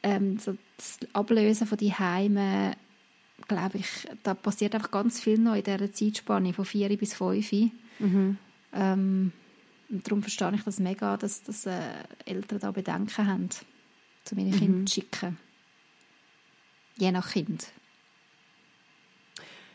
ähm, 0.03 0.39
so 0.39 0.57
das 0.77 0.99
Ablösen 1.13 1.67
von 1.67 1.79
die 1.79 1.93
Heime, 1.93 2.73
glaube 3.49 3.79
ich, 3.79 3.89
da 4.23 4.35
passiert 4.35 4.75
einfach 4.75 4.91
ganz 4.91 5.21
viel 5.21 5.39
noch 5.39 5.55
in 5.55 5.63
dieser 5.63 5.93
Zeitspanne 5.93 6.53
von 6.53 6.65
vier 6.65 6.95
bis 6.97 7.15
fünf. 7.15 7.51
Mhm. 7.99 8.37
Ähm, 8.73 9.33
und 9.91 10.07
darum 10.07 10.23
verstehe 10.23 10.53
ich 10.55 10.63
das 10.63 10.81
mega, 10.81 11.17
dass, 11.17 11.43
dass 11.43 11.67
äh, 11.67 11.81
Eltern 12.25 12.59
da 12.61 12.71
Bedenken 12.71 13.27
haben, 13.27 13.49
zu 14.25 14.35
ihren 14.35 14.51
Mhm. 14.51 14.59
Kindern 14.59 14.87
zu 14.87 14.95
schicken. 14.95 15.39
Je 16.97 17.11
nach 17.13 17.31
Kind. 17.33 17.67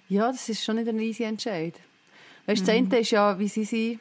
Ja, 0.07 0.31
das 0.31 0.49
ist 0.49 0.63
schon 0.63 0.77
nicht 0.77 0.87
ein 0.87 0.99
easy 0.99 1.23
Entscheid. 1.23 1.75
Weißt, 2.45 2.61
Mhm. 2.63 2.65
Das 2.65 2.75
eine 2.75 2.97
ist 2.99 3.11
ja, 3.11 3.37
wie 3.37 3.47
sie 3.47 3.65
sind, 3.65 3.99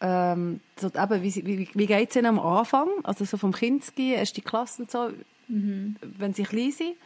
ähm, 0.00 0.60
so, 0.78 0.88
eben, 0.88 1.22
wie, 1.22 1.34
wie, 1.46 1.68
wie 1.72 1.86
geht 1.86 2.10
es 2.10 2.16
ihnen 2.16 2.26
am 2.26 2.38
Anfang, 2.38 2.88
also 3.02 3.24
so 3.24 3.36
vom 3.36 3.52
Kinski, 3.52 4.12
erste 4.12 4.42
Klasse 4.42 4.82
und 4.82 4.90
so, 4.90 5.10
Mhm. 5.48 5.96
wenn 6.00 6.34
sie 6.34 6.42
klein 6.44 6.72
sind. 6.72 6.96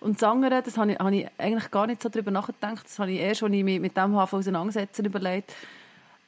Und 0.00 0.20
das 0.20 0.28
andere, 0.28 0.62
das 0.62 0.76
habe 0.76 0.92
ich, 0.92 0.98
habe 0.98 1.16
ich 1.16 1.26
eigentlich 1.38 1.70
gar 1.70 1.86
nicht 1.86 2.02
so 2.02 2.08
darüber 2.08 2.30
nachgedacht, 2.30 2.84
das 2.84 2.98
habe 2.98 3.12
ich 3.12 3.20
erst, 3.20 3.42
als 3.42 3.52
ich 3.52 3.64
mich 3.64 3.80
mit 3.80 3.96
dem 3.96 4.14
habe 4.16 4.36
auseinandersetzen 4.36 5.04
überlegt, 5.04 5.52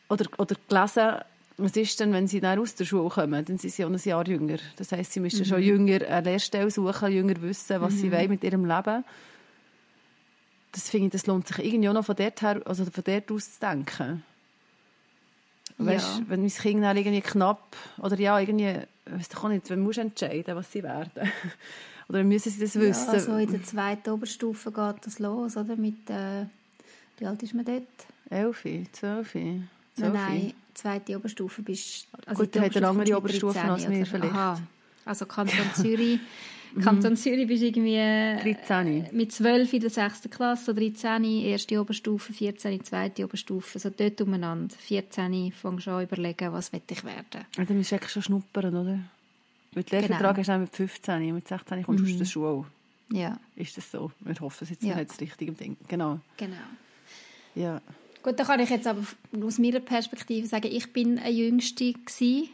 oder, 0.09 0.27
oder 0.39 0.57
gelesen, 0.69 1.21
was 1.59 1.77
ist 1.77 1.99
denn, 2.01 2.13
wenn 2.13 2.27
sie 2.29 2.41
dann 2.41 2.59
aus 2.59 2.75
der 2.75 2.85
Schule 2.85 3.09
kommen, 3.09 3.45
dann 3.45 3.57
sind 3.59 3.73
sie 3.73 3.81
ja 3.83 3.89
noch 3.89 3.99
ein 3.99 4.09
Jahr 4.09 4.27
jünger. 4.29 4.59
Das 4.77 4.93
heisst, 4.93 5.13
sie 5.13 5.21
müssen 5.21 5.45
schon 5.45 5.63
jünger 5.63 6.07
eine 6.07 6.31
Lehrstelle 6.31 6.71
suchen, 6.71 7.11
jünger 7.13 7.41
wissen, 7.41 7.81
was 7.81 7.95
sie 7.95 8.13
wollen 8.13 8.29
mit 8.29 8.45
ihrem 8.45 8.65
Leben. 8.67 9.05
Das 10.73 10.91
finde 10.91 11.07
ich, 11.07 11.13
das 11.13 11.27
lohnt 11.27 11.49
sich 11.49 11.59
irgendwie 11.65 11.89
auch 11.89 11.95
noch 11.95 12.05
von 12.05 12.17
dort 12.17 12.43
her, 12.43 12.61
also 12.67 12.85
von 12.85 13.05
dort 13.05 13.33
aus 13.33 13.55
zu 13.55 13.61
denken. 13.61 14.23
Weißt, 15.79 16.19
Ja. 16.19 16.25
wenn 16.29 16.41
mein 16.41 16.51
Kind 16.51 16.83
dann 16.83 16.97
irgendwie 16.97 17.21
knapp, 17.23 17.77
oder 17.99 18.19
ja, 18.19 18.39
irgendwie, 18.39 18.75
doch 19.33 19.45
auch 19.45 19.49
nicht, 19.49 19.71
musst 19.77 19.97
du 19.99 20.03
entscheiden, 20.03 20.55
was 20.57 20.71
sie 20.73 20.83
werden. 20.83 21.31
oder 22.09 22.23
müssen 22.25 22.51
sie 22.51 22.61
das 22.61 22.75
wissen? 22.75 23.07
Ja, 23.07 23.13
also 23.13 23.37
in 23.37 23.51
der 23.51 23.63
zweiten 23.63 24.11
Oberstufe 24.11 24.71
geht 24.71 25.07
das 25.07 25.19
los, 25.19 25.57
oder? 25.57 25.77
Mit, 25.77 26.09
äh, 26.11 26.45
wie 27.19 27.27
alt 27.27 27.43
ist 27.43 27.55
man 27.55 27.65
dort? 27.65 27.83
Elfi, 28.29 28.87
zwölfi, 28.93 29.63
Nein, 29.97 30.13
nein, 30.13 30.55
zweite 30.77 31.17
Oberstufe 31.17 31.63
bist 31.63 32.07
also 32.27 32.43
Gut, 32.45 32.55
die 32.55 32.59
ihr 32.59 32.65
habt 32.65 32.77
eine 32.77 32.89
andere 32.89 33.17
Oberstufe 33.17 33.61
als 33.61 33.85
bist 33.85 33.87
du 33.87 33.91
wir 33.91 33.99
13, 33.99 34.03
oder? 34.03 34.07
vielleicht. 34.11 34.33
Mhm. 34.33 34.39
Aha. 34.39 34.63
Also 35.05 35.27
Kanton 35.27 35.67
Zürich. 35.75 36.21
Kanton 36.83 37.17
Zürich 37.17 37.47
bist 37.47 37.63
du 37.63 37.67
irgendwie 37.69 37.95
äh, 37.95 38.55
13. 38.55 39.09
mit 39.13 39.33
12 39.33 39.73
in 39.73 39.81
der 39.81 39.91
6. 39.91 40.23
Klasse, 40.31 40.75
13 40.75 41.25
erste 41.25 41.81
Oberstufe, 41.81 42.33
14 42.35 42.85
zweite 42.85 43.25
Oberstufe, 43.25 43.79
so 43.79 43.89
dort 43.91 44.21
umeinander. 44.21 44.75
14 44.79 45.53
fängst 45.53 45.87
du 45.87 45.91
an 45.91 46.03
überlegen, 46.05 46.53
was 46.53 46.73
will 46.73 46.83
ich 46.91 47.03
werden. 47.05 47.47
Ja, 47.57 47.65
dann 47.65 47.77
musst 47.79 47.93
du 47.93 47.97
eigentlich 47.97 48.11
schon 48.13 48.23
schnuppern, 48.23 48.75
oder? 48.75 48.99
Weil 49.73 49.83
die 49.85 49.91
Lehrvertrag 49.95 50.37
Genau. 50.37 50.39
hast 50.39 50.49
du 50.49 50.59
mit 50.59 50.77
15, 50.77 51.35
mit 51.35 51.49
16 51.49 51.83
kommst 51.85 52.05
du 52.05 52.11
aus 52.13 52.19
der 52.19 52.25
Schule. 52.27 52.65
Ja, 53.11 53.39
Ist 53.55 53.77
das 53.77 53.91
so? 53.91 54.11
Wir 54.21 54.35
hoffen 54.41 54.65
es 54.65 54.71
jetzt 54.71 54.83
Ja. 54.83 54.97
nicht 54.97 55.11
das 55.11 55.21
richtige 55.21 55.53
Ding. 55.53 55.77
Genau. 55.89 56.19
genau. 56.37 56.57
Ja. 57.55 57.81
Gut, 58.27 58.41
da 58.41 58.45
kann 58.45 58.59
ich 58.59 58.71
jetzt 58.71 58.89
aber 58.89 59.03
aus 59.41 59.59
meiner 59.61 59.79
Perspektive 59.79 60.49
sagen, 60.49 60.67
ich 60.73 60.93
bin 60.93 61.17
eine 61.21 61.31
Jüngste 61.31 61.93
gsi. 61.93 62.49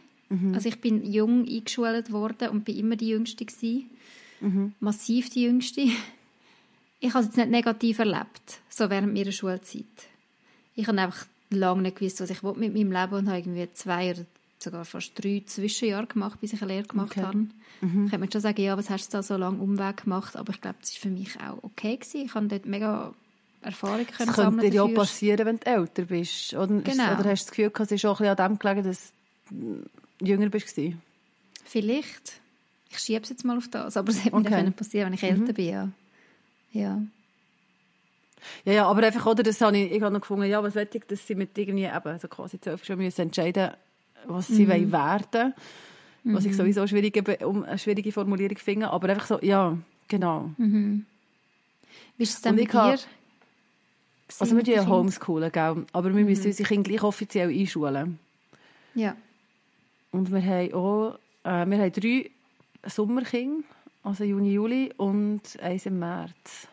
Also 0.53 0.69
ich 0.69 0.79
bin 0.79 1.03
jung 1.11 1.47
eingeschult 1.47 2.11
worden 2.11 2.49
und 2.49 2.63
bin 2.63 2.77
immer 2.77 2.95
die 2.95 3.09
Jüngste 3.09 3.43
gsi. 3.43 3.87
Massiv 4.79 5.31
die 5.31 5.43
Jüngste. 5.45 5.81
Ich 6.99 7.09
habe 7.13 7.19
es 7.21 7.25
jetzt 7.25 7.37
nicht 7.37 7.49
negativ 7.49 7.97
erlebt, 7.97 8.59
so 8.69 8.89
während 8.91 9.15
meiner 9.15 9.31
Schulzeit. 9.31 9.85
Ich 10.75 10.87
habe 10.87 11.01
einfach 11.01 11.25
lange 11.49 11.81
nicht 11.81 11.97
gewusst, 11.97 12.21
was 12.21 12.29
ich 12.29 12.43
will 12.43 12.53
mit 12.55 12.73
meinem 12.75 12.91
Leben 12.91 13.13
und 13.15 13.27
habe 13.29 13.39
irgendwie 13.39 13.67
zwei 13.73 14.11
oder 14.11 14.25
sogar 14.59 14.85
fast 14.85 15.11
drei 15.15 15.41
Zwischenjahre 15.45 16.05
gemacht, 16.05 16.39
bis 16.39 16.53
ich 16.53 16.61
eine 16.61 16.71
Lehre 16.73 16.87
gemacht 16.87 17.11
Okay. 17.17 17.21
habe. 17.23 17.47
Ich 17.81 17.89
könnte 17.91 18.17
mir 18.19 18.31
schon 18.31 18.41
sagen, 18.41 18.61
ja, 18.61 18.77
was 18.77 18.89
hast 18.91 19.09
du 19.11 19.17
da 19.17 19.23
so 19.23 19.37
lange 19.37 19.57
Umweg 19.57 20.03
gemacht, 20.03 20.35
aber 20.35 20.53
ich 20.53 20.61
glaube, 20.61 20.77
das 20.81 20.93
war 20.95 21.01
für 21.01 21.09
mich 21.09 21.39
auch 21.41 21.63
okay 21.63 21.97
gewesen. 21.97 22.21
Ich 22.25 22.33
habe 22.35 22.47
dort 22.47 22.65
mega 22.67 23.13
Erfahrung 23.63 24.05
können 24.05 24.27
Das 24.27 24.35
sammeln 24.35 24.59
könnte 24.59 24.71
dir 24.71 24.85
ja 24.87 24.95
passieren, 24.95 25.45
wenn 25.45 25.59
du 25.59 25.65
älter 25.67 26.03
bist. 26.03 26.53
Oder, 26.53 26.67
Genau. 26.81 27.13
oder 27.13 27.29
hast 27.29 27.43
du 27.43 27.45
das 27.45 27.51
Gefühl, 27.51 27.71
es 27.79 27.91
ist 27.91 28.05
auch 28.05 28.19
ein 28.19 28.27
bisschen 28.27 28.39
an 28.39 28.51
dem 28.53 28.59
gelegen, 28.59 28.83
dass 28.83 29.13
du 29.49 29.83
jünger 30.25 30.49
bist? 30.49 30.67
gewesen? 30.75 31.01
Vielleicht. 31.65 32.41
Ich 32.89 32.99
schiebe 32.99 33.23
es 33.23 33.29
jetzt 33.29 33.43
mal 33.45 33.57
auf 33.57 33.67
das. 33.69 33.97
Aber 33.97 34.09
es 34.11 34.23
hätte 34.23 34.35
mir 34.35 34.41
Okay. 34.41 34.49
Mhm. 34.49 34.51
dann 34.51 34.63
können 34.65 34.73
passieren, 34.73 35.05
wenn 35.07 35.13
ich 35.13 35.23
älter 35.23 35.53
bin, 35.53 35.65
ja. 35.65 35.89
Ja. 36.71 37.01
Ja, 38.65 38.73
ja, 38.73 38.85
aber 38.87 39.03
einfach, 39.03 39.25
oder, 39.25 39.41
das 39.43 39.61
habe 39.61 39.77
ich, 39.77 39.91
ich 39.91 40.01
habe 40.01 40.13
noch 40.13 40.21
gefunden, 40.21 40.45
ja, 40.49 40.61
was 40.61 40.75
will 40.75 40.87
ich, 40.91 41.03
dass 41.05 41.25
sie 41.25 41.35
mit 41.35 41.57
irgendwie 41.57 41.85
eben, 41.85 42.07
also 42.07 42.27
quasi 42.27 42.59
zwölf 42.59 42.83
schon 42.83 42.97
müssen 42.97 43.21
entscheiden, 43.21 43.71
was 44.25 44.47
sie 44.47 44.67
wollen 44.67 44.91
werden. 44.91 45.53
Was 46.25 46.45
ich 46.45 46.55
sowieso 46.55 46.87
schwierige, 46.87 47.45
um 47.45 47.63
eine 47.63 47.77
schwierige 47.77 48.11
Formulierung 48.11 48.57
finde, 48.57 48.89
aber 48.89 49.09
einfach 49.09 49.27
so, 49.27 49.39
ja, 49.41 49.77
genau. 50.07 50.51
Wie 50.57 51.03
ist 52.23 52.33
es 52.35 52.41
denn 52.41 52.55
bei 52.55 52.61
ich 52.61 52.67
dir? 52.69 52.97
Also 54.39 54.57
wir 54.57 54.63
ja 54.63 54.87
homeschoolen, 54.87 55.51
gell? 55.51 55.85
aber 55.91 56.15
wir 56.15 56.23
müssen 56.23 56.47
unsere 56.47 56.67
Kinder 56.67 56.89
gleich 56.89 57.03
offiziell 57.03 57.49
einschulen. 57.49 58.19
Ja. 58.95 59.15
Und 60.11 60.31
wir 60.31 60.41
haben 60.41 60.73
auch, 60.73 61.19
äh, 61.43 61.65
wir 61.65 61.77
haben 61.77 61.91
drei 61.91 62.31
Sommerkinder, 62.85 63.63
also 64.03 64.23
Juni, 64.23 64.53
Juli 64.53 64.91
und 64.97 65.41
eins 65.61 65.85
im 65.85 65.99
März. 65.99 66.67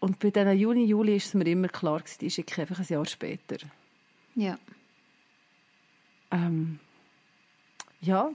Und 0.00 0.18
bei 0.18 0.30
diesen 0.30 0.58
Juni, 0.58 0.84
Juli 0.84 1.16
ist 1.16 1.26
es 1.26 1.34
mir 1.34 1.46
immer 1.46 1.68
klar 1.68 2.00
gewesen, 2.00 2.18
die 2.20 2.30
schicke 2.30 2.52
ich 2.52 2.60
einfach 2.60 2.80
ein 2.80 2.86
Jahr 2.88 3.06
später. 3.06 3.56
Ja. 4.34 4.58
Ähm, 6.30 6.80
ja, 8.00 8.30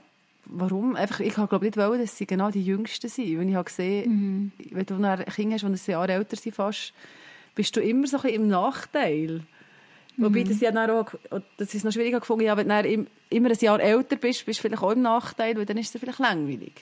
warum? 0.46 0.96
Einfach, 0.96 1.20
ich 1.20 1.34
glaube 1.34 1.66
nicht 1.66 1.78
wollen, 1.78 2.00
dass 2.00 2.18
sie 2.18 2.26
genau 2.26 2.52
die 2.52 2.64
Jüngsten 2.64 3.10
sind. 3.10 3.38
Wenn 3.38 3.50
ich 3.50 3.56
habe 3.56 3.66
gesehen, 3.66 4.54
wenn 4.72 4.86
du 4.86 4.98
dann 4.98 5.26
Kinder 5.26 5.56
hast, 5.56 5.64
die 5.64 5.92
ein 5.92 5.92
Jahr 5.92 6.10
älter 6.10 6.38
sind 6.38 6.56
fast, 6.56 6.94
bist 7.58 7.76
du 7.76 7.82
immer 7.82 8.08
so 8.08 8.18
ein 8.18 8.22
bisschen 8.24 8.42
im 8.44 8.48
Nachteil. 8.48 9.42
Wobei 10.16 10.44
das 10.44 10.62
ja 10.62 10.72
dann 10.72 10.90
auch, 10.90 11.12
das 11.58 11.76
ist 11.76 11.84
noch 11.86 11.92
schwieriger 11.92 12.20
gefunden, 12.20 12.46
ja, 12.46 12.56
wenn 12.58 12.70
du 12.70 13.06
immer 13.30 13.50
ein 13.50 13.58
Jahr 13.60 13.80
älter 13.80 14.16
bist, 14.16 14.46
bist 14.46 14.60
du 14.60 14.62
vielleicht 14.62 14.82
auch 14.82 14.92
im 14.92 15.02
Nachteil, 15.02 15.56
weil 15.58 15.66
dann 15.66 15.78
ist 15.78 15.94
es 15.94 16.00
vielleicht 16.00 16.20
langweilig. 16.20 16.74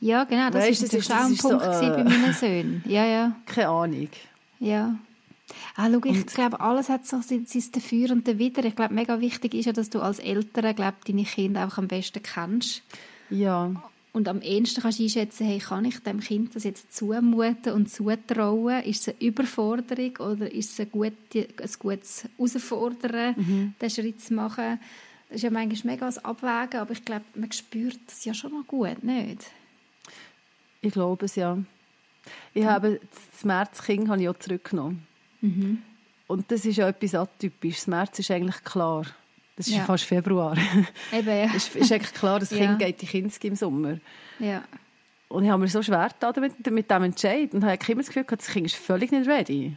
Ja, 0.00 0.24
genau, 0.24 0.50
das 0.50 0.64
Weißt, 0.64 0.82
ist 0.82 0.92
das 0.92 1.06
das 1.08 1.24
ein 1.24 1.32
ist 1.32 1.42
so, 1.42 1.48
Punkt 1.48 1.64
äh, 1.64 1.90
bei 1.90 2.04
meinen 2.04 2.32
Söhnen. 2.34 2.84
Ja, 2.86 3.04
ja, 3.06 3.36
Keine 3.46 3.68
Ahnung. 3.68 4.08
ja. 4.60 4.96
Ah, 5.76 5.88
schau, 5.92 6.00
ich 6.08 6.26
glaube, 6.26 6.60
alles 6.60 6.88
hat 6.88 7.06
so 7.06 7.20
sein 7.20 7.46
sein 7.46 7.64
Dafür 7.72 8.10
und 8.12 8.26
Dawider. 8.26 8.64
Ich 8.64 8.74
glaube, 8.74 8.94
mega 8.94 9.20
wichtig 9.20 9.54
ist 9.54 9.66
ja, 9.66 9.72
dass 9.72 9.90
du 9.90 10.00
als 10.00 10.18
Eltern, 10.18 10.74
glaube 10.74 10.96
deine 11.06 11.24
Kinder 11.24 11.62
einfach 11.62 11.78
am 11.78 11.88
besten 11.88 12.22
kennst. 12.22 12.82
Ja, 13.28 13.70
Und 14.14 14.28
am 14.28 14.40
ehesten 14.40 14.80
kannst 14.80 15.00
du 15.00 15.02
einschätzen, 15.02 15.44
hey, 15.44 15.58
kann 15.58 15.84
ich 15.84 15.98
dem 15.98 16.20
Kind 16.20 16.54
das 16.54 16.64
jetzt 16.64 16.94
zumuten 16.96 17.72
und 17.72 17.90
zutrauen? 17.90 18.82
Ist 18.84 19.08
es 19.08 19.14
eine 19.14 19.28
Überforderung 19.28 20.16
oder 20.18 20.50
ist 20.50 20.72
es 20.72 20.80
ein, 20.80 20.90
gute, 20.90 21.14
ein 21.34 21.70
gutes 21.78 22.24
Herausfordern, 22.38 23.74
den 23.80 23.90
Schritt 23.90 24.22
zu 24.22 24.34
machen? 24.34 24.78
Das 25.28 25.36
ist 25.36 25.42
ja 25.42 25.50
manchmal 25.50 25.94
mega 25.94 26.06
ein 26.06 26.18
Abwägen, 26.24 26.80
aber 26.80 26.92
ich 26.92 27.04
glaube, 27.04 27.24
man 27.34 27.50
spürt 27.50 27.98
das 28.06 28.24
ja 28.24 28.32
schon 28.32 28.52
noch 28.52 28.66
gut, 28.66 29.02
nicht? 29.02 29.50
ich 30.84 30.92
glaube 30.92 31.24
es, 31.24 31.34
ja. 31.36 31.58
Ich 32.52 32.64
habe 32.64 33.00
das 33.10 33.44
Märzkind 33.44 34.08
habe 34.08 34.22
ich 34.22 34.28
auch 34.28 34.38
zurückgenommen. 34.38 35.06
Und 36.26 36.50
das 36.50 36.64
ist 36.64 36.76
ja 36.76 36.88
etwas 36.88 37.14
atypisches. 37.14 37.82
Das 37.82 37.86
März 37.88 38.18
ist 38.18 38.30
eigentlich 38.30 38.62
klar. 38.64 39.06
Das 39.56 39.68
ist 39.68 39.74
Ja. 39.74 39.84
fast 39.84 40.04
Februar. 40.04 40.56
Eben, 41.12 41.28
ja. 41.28 41.44
Es 41.54 41.54
ist, 41.68 41.76
ist 41.76 41.92
eigentlich 41.92 42.12
klar, 42.14 42.40
das 42.40 42.50
Ja. 42.50 42.58
Kind 42.66 42.78
geht 42.80 43.02
in 43.02 43.08
Kinski 43.08 43.46
im 43.48 43.56
Sommer. 43.56 43.98
ja. 44.38 44.64
Und 45.28 45.42
ich 45.44 45.50
habe 45.50 45.62
mir 45.62 45.68
so 45.68 45.82
schwer 45.82 46.08
getan 46.08 46.32
damit, 46.32 46.70
mit 46.70 46.88
diesem 46.88 47.02
Entscheid. 47.02 47.54
Und 47.54 47.64
habe 47.64 47.72
immer 47.88 48.02
das 48.02 48.06
Gefühl, 48.08 48.22
gehabt, 48.24 48.42
das 48.42 48.48
Kind 48.52 48.66
ist 48.66 48.76
völlig 48.76 49.10
nicht 49.10 49.26
ready. 49.28 49.76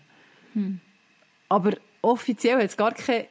Aber 1.49 1.73
offiziell 2.01 2.57
hat 2.57 2.65
es 2.69 2.77
gar 2.77 2.91
keine... 2.93 3.25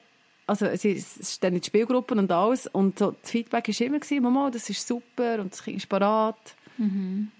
Also 0.48 0.66
es 0.66 1.40
dann 1.40 1.54
in 1.54 1.60
die 1.60 1.66
Spielgruppen 1.66 2.18
und 2.18 2.32
alles. 2.32 2.66
Und 2.66 2.98
so, 2.98 3.12
das 3.20 3.30
Feedback 3.30 3.68
war 3.68 3.86
immer, 3.86 3.98
gewesen, 4.00 4.22
Mama, 4.24 4.50
das 4.50 4.68
ist 4.70 4.86
super 4.88 5.40
und 5.40 5.52
das 5.52 5.62
Kind 5.62 5.76
ist 5.76 5.88
parat. 5.88 6.56
Und 6.78 7.30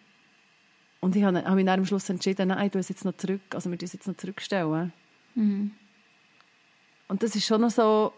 ich 1.16 1.24
habe, 1.24 1.42
habe 1.44 1.56
mich 1.56 1.66
dann 1.66 1.80
am 1.80 1.86
Schluss 1.86 2.08
entschieden, 2.08 2.48
nein, 2.48 2.70
es 2.74 2.88
jetzt 2.88 3.04
noch 3.04 3.16
zurück. 3.16 3.40
Also 3.54 3.70
wir 3.70 3.78
es 3.82 3.92
jetzt 3.92 4.06
noch 4.06 4.16
zurückstellen. 4.16 4.92
Und 5.34 5.72
das 7.22 7.34
ist 7.34 7.44
schon 7.46 7.60
noch 7.60 7.70
so... 7.70 8.12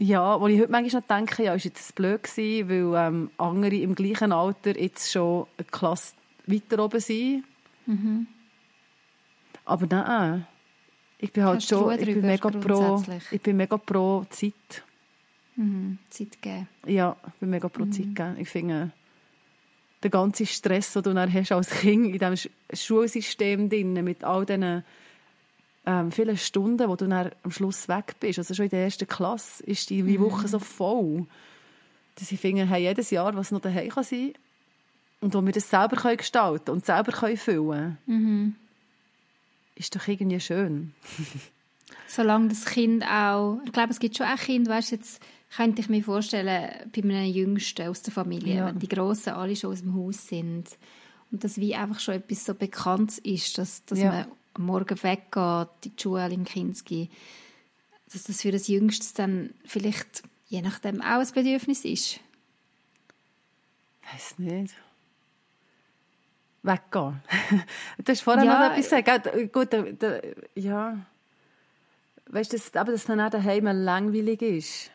Ja, 0.00 0.40
wo 0.40 0.46
ich 0.46 0.60
heute 0.60 0.70
manchmal 0.70 1.02
noch 1.02 1.08
denke, 1.08 1.42
ja, 1.44 1.54
ist 1.54 1.64
jetzt 1.64 1.94
blöd 1.96 2.22
gewesen, 2.22 2.68
weil 2.94 3.06
ähm, 3.08 3.30
andere 3.36 3.74
im 3.74 3.94
gleichen 3.96 4.30
Alter 4.32 4.78
jetzt 4.80 5.10
schon 5.10 5.46
eine 5.56 5.66
Klasse 5.66 6.14
weiter 6.46 6.84
oben 6.84 7.00
sind. 7.00 7.44
Aber 9.64 9.86
nein, 9.86 10.46
ich 11.18 11.32
bin 11.32 11.44
halt 11.44 11.56
Hast 11.56 11.68
schon, 11.68 11.92
ich 11.98 12.04
bin 12.06 12.20
mega 12.22 12.48
pro, 12.48 13.02
ich 13.30 13.40
bin 13.42 13.56
mega 13.56 13.76
pro 13.76 14.24
Zeit. 14.30 14.84
Mhm. 15.56 15.98
Zeit 16.08 16.40
geben. 16.40 16.68
Ja, 16.86 17.16
ich 17.26 17.34
bin 17.34 17.50
mega 17.50 17.66
Mhm. 17.66 17.72
pro 17.72 17.84
Zeit 17.86 18.14
geben. 18.14 18.36
Ich 18.38 18.48
finde, 18.48 18.92
der 20.02 20.10
ganze 20.10 20.46
Stress, 20.46 20.92
den 20.92 21.02
du 21.02 21.12
dann 21.14 21.32
hast 21.32 21.50
als 21.50 21.70
Kind 21.70 22.06
in 22.06 22.12
diesem 22.12 22.34
Sch- 22.34 22.50
Schulsystem 22.72 23.68
drin, 23.68 23.92
mit 24.04 24.22
all 24.22 24.46
diesen 24.46 24.84
ähm, 25.90 26.12
vielen 26.12 26.36
Stunden, 26.36 26.86
wo 26.86 26.96
du 26.96 27.06
dann 27.08 27.30
am 27.42 27.50
Schluss 27.50 27.88
weg 27.88 28.16
bist, 28.20 28.38
also 28.38 28.52
schon 28.52 28.66
in 28.66 28.70
der 28.70 28.84
ersten 28.84 29.06
Klasse, 29.08 29.62
ist 29.64 29.88
die 29.88 30.02
Mhm. 30.02 30.20
Woche 30.20 30.46
so 30.46 30.58
voll, 30.58 31.24
dass 32.16 32.30
ich 32.30 32.38
finde, 32.38 32.66
hey, 32.66 32.82
jedes 32.82 33.10
Jahr, 33.10 33.34
was 33.34 33.50
noch 33.52 33.60
daheim 33.62 33.88
kann 33.88 34.04
sein 34.04 34.34
und 35.20 35.32
wo 35.34 35.40
wir 35.44 35.52
das 35.52 35.70
selber 35.70 35.96
können 35.96 36.18
gestalten 36.18 36.70
und 36.72 36.84
selber 36.84 37.12
können 37.12 37.36
füllen 37.38 37.96
Mhm. 38.06 38.54
ist 39.76 39.94
doch 39.96 40.06
irgendwie 40.06 40.40
schön. 40.40 40.92
Solange 42.06 42.48
das 42.48 42.64
Kind 42.66 43.02
auch, 43.04 43.60
ich 43.64 43.72
glaube, 43.72 43.90
es 43.90 43.98
gibt 43.98 44.16
schon 44.16 44.26
auch 44.26 44.36
Kinder, 44.38 44.70
weißt, 44.72 44.90
jetzt 44.90 45.22
könnte 45.56 45.80
ich 45.80 45.88
mir 45.88 46.02
vorstellen, 46.04 46.70
bei 46.94 47.02
einem 47.02 47.24
Jüngsten 47.32 47.88
aus 47.88 48.02
der 48.02 48.12
Familie, 48.12 48.56
Ja. 48.56 48.66
wenn 48.66 48.78
die 48.78 48.88
Grossen 48.88 49.32
alle 49.32 49.56
schon 49.56 49.72
aus 49.72 49.80
dem 49.80 49.94
Haus 49.94 50.26
sind 50.26 50.68
und 51.30 51.44
das 51.44 51.56
wie 51.56 51.74
einfach 51.74 52.00
schon 52.00 52.14
etwas 52.16 52.44
so 52.44 52.54
Bekanntes 52.54 53.18
ist, 53.18 53.56
dass, 53.56 53.84
dass 53.86 53.98
Ja. 54.00 54.10
man 54.10 54.26
am 54.58 54.66
Morgen 54.66 55.02
weggeht, 55.02 55.68
in 55.84 55.96
die 55.96 56.02
Schule 56.02 56.32
im 56.32 56.44
Kinski, 56.44 57.08
dass 58.12 58.24
das 58.24 58.42
für 58.42 58.52
das 58.52 58.68
Jüngstes 58.68 59.14
dann 59.14 59.54
vielleicht 59.64 60.22
je 60.48 60.62
nachdem 60.62 61.00
auch 61.00 61.20
ein 61.20 61.30
Bedürfnis 61.32 61.84
ist. 61.84 62.20
Weiß 64.12 64.38
nicht. 64.38 64.74
Weggehen. 66.62 67.22
du 67.98 68.12
hast 68.12 68.22
vorher 68.22 68.44
Ja, 68.44 68.58
noch 68.58 68.76
etwas 68.76 68.90
gesagt. 68.90 69.52
Gut, 69.52 69.72
da, 69.72 69.82
da, 69.82 70.20
ja. 70.54 71.06
Weißt 72.26 72.52
du, 72.52 72.56
dass, 72.56 72.74
aber 72.74 72.92
dass 72.92 73.04
dann 73.04 73.20
auch 73.20 73.30
daheim 73.30 73.66
langweilig 73.66 74.42
ist. 74.42 74.90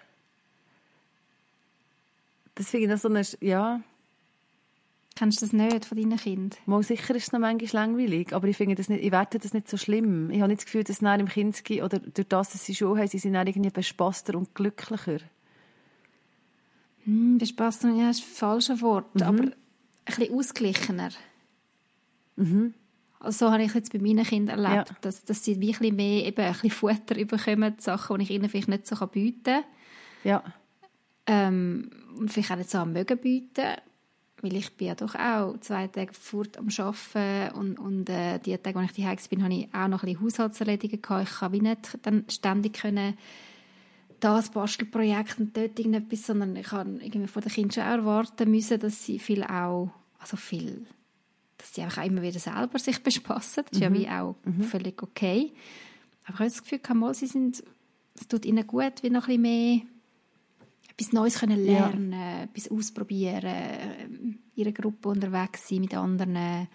Das 2.56 2.70
finde 2.70 2.86
ich 2.86 2.92
noch 2.92 3.00
so 3.00 3.08
eine, 3.08 3.24
ja, 3.40 3.82
Kennst 5.16 5.42
du 5.42 5.46
das 5.46 5.54
nicht 5.54 5.86
von 5.86 5.98
deinen 5.98 6.18
Kindern? 6.18 6.58
mal 6.66 6.82
sicher 6.82 7.14
ist 7.16 7.28
es 7.28 7.32
noch 7.32 7.40
manchmal 7.40 7.86
langweilig, 7.86 8.34
aber 8.34 8.48
ich 8.48 8.58
finde 8.58 8.76
das 8.76 8.90
nicht, 8.90 9.04
ich 9.04 9.12
werte 9.12 9.38
das 9.38 9.54
nicht 9.54 9.70
so 9.70 9.78
schlimm. 9.78 10.32
Ich 10.32 10.40
habe 10.42 10.48
nicht 10.48 10.62
das 10.62 10.66
Gefühl, 10.66 10.84
dass 10.84 11.00
dann 11.00 11.20
im 11.20 11.28
Kinski 11.28 11.84
oder 11.84 12.00
durch 12.00 12.28
das, 12.28 12.52
dass 12.52 12.66
sie 12.66 12.74
Schule 12.74 13.00
haben, 13.02 13.08
sie 13.08 13.20
sind 13.20 13.36
irgendwie 13.36 13.70
bespaßter 13.70 14.36
und 14.36 14.56
glücklicher. 14.56 15.20
Hm, 17.06 17.38
Bespaßt, 17.38 17.84
ja, 17.84 18.10
ist 18.10 18.22
das 18.22 18.38
falsche 18.38 18.82
Wort, 18.82 19.14
Mhm. 19.16 19.22
aber 19.22 19.44
ein 19.44 19.54
bisschen 20.06 20.34
ausgeglichener. 20.34 21.10
Also 23.20 23.46
so 23.48 23.52
habe 23.52 23.64
ich 23.64 23.74
jetzt 23.74 23.94
bei 23.94 24.00
meinen 24.00 24.24
Kindern 24.26 24.64
erlebt, 24.64 24.90
Ja. 24.90 24.96
dass, 25.02 25.24
dass 25.24 25.46
sie 25.46 25.60
wie 25.62 25.74
ein 25.74 25.80
bisschen 25.80 25.96
mehr 25.96 26.26
eben 26.26 26.42
ein 26.42 26.52
bisschen 26.54 26.72
Futter 26.72 27.16
bekommen, 27.24 27.76
Sachen, 27.78 28.18
die 28.18 28.24
ich 28.24 28.32
ihnen 28.32 28.50
vielleicht 28.50 28.68
nicht 28.68 28.88
so 28.88 28.96
bieten 29.08 29.44
kann. 29.44 29.64
Ja, 30.24 30.44
Ähm, 31.26 31.90
und 32.18 32.32
vielleicht 32.34 32.52
auch 32.52 32.58
nicht 32.58 32.70
so 32.70 32.80
am 32.80 32.92
Mögen 32.94 33.18
bieten, 33.18 33.76
weil 34.44 34.56
ich 34.56 34.76
bin 34.76 34.88
ja 34.88 34.96
doch 34.96 35.16
auch 35.16 35.58
zwei 35.62 35.88
Tage 35.88 36.14
fort 36.14 36.58
am 36.58 36.68
Arbeiten 36.78 37.56
und, 37.56 37.80
und 37.80 38.10
äh, 38.10 38.40
die 38.40 38.58
Tage, 38.58 38.78
als 38.78 38.92
ich 38.92 39.04
daheim 39.04 39.18
bin, 39.30 39.44
habe 39.44 39.54
ich 39.54 39.74
auch 39.74 39.88
noch 39.88 40.04
ein 40.04 40.14
bisschen 40.14 40.26
Haushaltserledigen 40.26 41.02
gehabt. 41.02 41.30
Ich 41.30 41.40
kann 41.40 41.52
wie 41.54 41.62
nicht 41.62 41.98
dann 42.04 42.26
ständig 42.30 42.74
können 42.74 43.18
das 44.20 44.50
Bastelprojekt 44.52 45.40
und 45.40 45.56
dort 45.58 45.78
irgendetwas, 45.78 46.28
sondern 46.28 46.56
ich 46.56 46.72
habe 46.72 46.92
irgendwie 47.02 47.28
von 47.28 47.42
den 47.42 47.52
Kindern 47.52 47.72
schon 47.72 47.84
auch 47.84 47.98
erwarten 47.98 48.52
müssen, 48.52 48.80
dass 48.80 49.04
sie 49.04 49.20
viel 49.20 49.44
auch, 49.44 49.90
also 50.20 50.38
viel, 50.38 50.86
dass 51.58 51.74
sie 51.74 51.82
einfach 51.82 52.04
auch 52.04 52.08
immer 52.08 52.22
wieder 52.22 52.40
selber 52.40 52.80
sich 52.80 53.04
bespassen. 53.04 53.66
Das 53.70 53.74
ist 53.74 53.84
ja 53.84 53.94
wie 53.94 54.08
auch 54.08 54.36
völlig 54.70 55.04
okay. 55.04 55.52
Aber 56.24 56.36
ich 56.36 56.40
habe 56.40 56.50
das 56.50 56.64
Gefühl, 56.64 56.96
mal, 56.96 57.14
sie 57.14 57.28
sind, 57.28 57.64
es 58.18 58.28
tut 58.30 58.46
ihnen 58.46 58.66
gut, 58.66 59.04
wie 59.04 59.10
noch 59.10 59.28
ein 59.28 59.42
bisschen 59.42 59.42
mehr 59.42 59.82
etwas 60.98 61.14
Neues 61.14 61.40
können 61.40 61.66
Ja. 61.66 61.88
lernen, 61.88 62.14
etwas 62.44 62.70
ausprobieren, 62.70 63.44
ähm, 63.46 64.40
in 64.56 64.64
einer 64.66 64.74
Gruppe 64.74 65.10
unterwegs 65.10 65.68
sein 65.68 65.82
mit 65.82 65.94
anderen. 65.96 66.68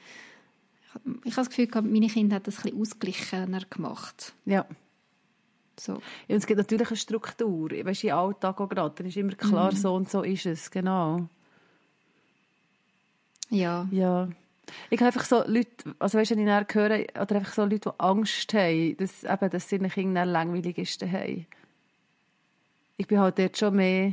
Ich 0.83 0.95
habe 0.95 1.19
ich 1.25 1.37
habe 1.37 1.47
das 1.47 1.51
Gefühl, 1.51 1.69
meine 1.83 2.09
Kinder 2.09 2.37
haben 2.37 2.43
das 2.43 2.59
ein 2.59 2.63
bisschen 2.63 2.81
ausgeglichener 2.81 3.61
gemacht. 3.71 4.33
ja. 4.45 4.67
So. 5.81 5.93
Ja, 6.27 6.35
und 6.35 6.39
es 6.39 6.47
gibt 6.47 6.59
natürlich 6.59 6.89
eine 6.89 6.97
Struktur. 6.97 7.71
Weißt 7.71 8.03
du, 8.03 8.09
im 8.09 8.15
Alltag 8.17 8.61
auch 8.61 8.69
gerade. 8.69 8.97
Dann 8.97 9.07
ist 9.07 9.17
immer 9.17 9.35
klar, 9.35 9.71
so 9.77 9.95
und 9.95 10.11
so 10.11 10.25
ist 10.25 10.45
es. 10.45 10.73
Genau. 10.73 11.29
Ja. 13.49 13.87
Ja. 13.93 14.29
Ich 14.91 14.99
habe 14.99 15.07
einfach 15.07 15.25
so 15.25 15.45
Leute, 15.47 15.95
also 16.01 16.19
weißt 16.19 16.33
du, 16.33 16.37
wenn 16.37 16.49
ich 16.49 16.75
höre, 16.75 17.23
oder 17.23 17.37
einfach 17.37 17.53
so 17.55 17.63
Leute, 17.63 17.91
die 17.91 18.01
Angst 18.01 18.53
haben, 18.55 18.97
dass, 18.97 19.23
eben, 19.23 19.51
dass 19.51 19.73
ihren 19.73 19.89
Kindern 19.89 20.29
langweilig 20.29 20.79
ist 20.79 21.01
daheim. 21.01 21.47
Ich 22.99 23.07
bin 23.07 23.19
halt 23.19 23.39
dort 23.39 23.57
schon 23.57 23.75
mehr... 23.75 24.13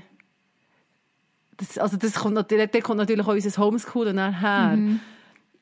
Das, 1.58 1.78
also 1.78 1.98
das 1.98 2.14
kommt 2.16 2.36
natürlich, 2.36 2.72
dort 2.72 2.84
kommt 2.84 2.98
natürlich 2.98 3.26
auch 3.26 3.34
unser 3.34 3.62
Homeschooling 3.62 4.16
nachher. 4.16 4.78
Mhm. 4.78 5.00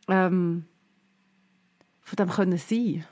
Ähm, 0.07 0.65
von 2.01 2.15
dem 2.15 2.30
können 2.30 2.57
sein. 2.57 3.05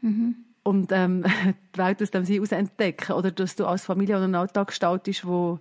Mhm. 0.00 0.36
Und 0.62 0.92
ähm, 0.92 1.24
die 1.74 1.78
Welt 1.78 2.02
aus 2.02 2.10
dem 2.10 2.24
sie 2.24 2.34
heraus 2.34 2.52
entdecken. 2.52 3.12
Oder 3.12 3.30
dass 3.30 3.56
du 3.56 3.66
als 3.66 3.84
Familie 3.84 4.16
einen 4.16 4.34
Alltag 4.34 4.68
gestaltest, 4.68 5.26
wo, 5.26 5.60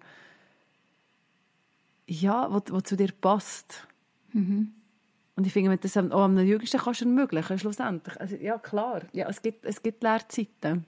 ja, 2.06 2.48
wo, 2.52 2.62
wo 2.70 2.82
zu 2.82 2.96
dir 2.96 3.12
passt. 3.12 3.88
Mhm. 4.34 4.74
Und 5.36 5.46
ich 5.46 5.54
finde, 5.54 5.78
das 5.78 5.96
auch 5.96 6.24
einem 6.24 6.46
Jugendlichen 6.46 6.80
kannst 6.80 7.02
du 7.02 7.06
ermöglichen, 7.06 7.60
schlussendlich. 7.60 8.20
Also, 8.20 8.36
ja, 8.38 8.58
klar. 8.58 9.04
Ja, 9.14 9.30
es 9.30 9.42
gibt, 9.42 9.66
es 9.66 9.82
gibt 9.84 10.04
Lehrzeiten. 10.04 10.86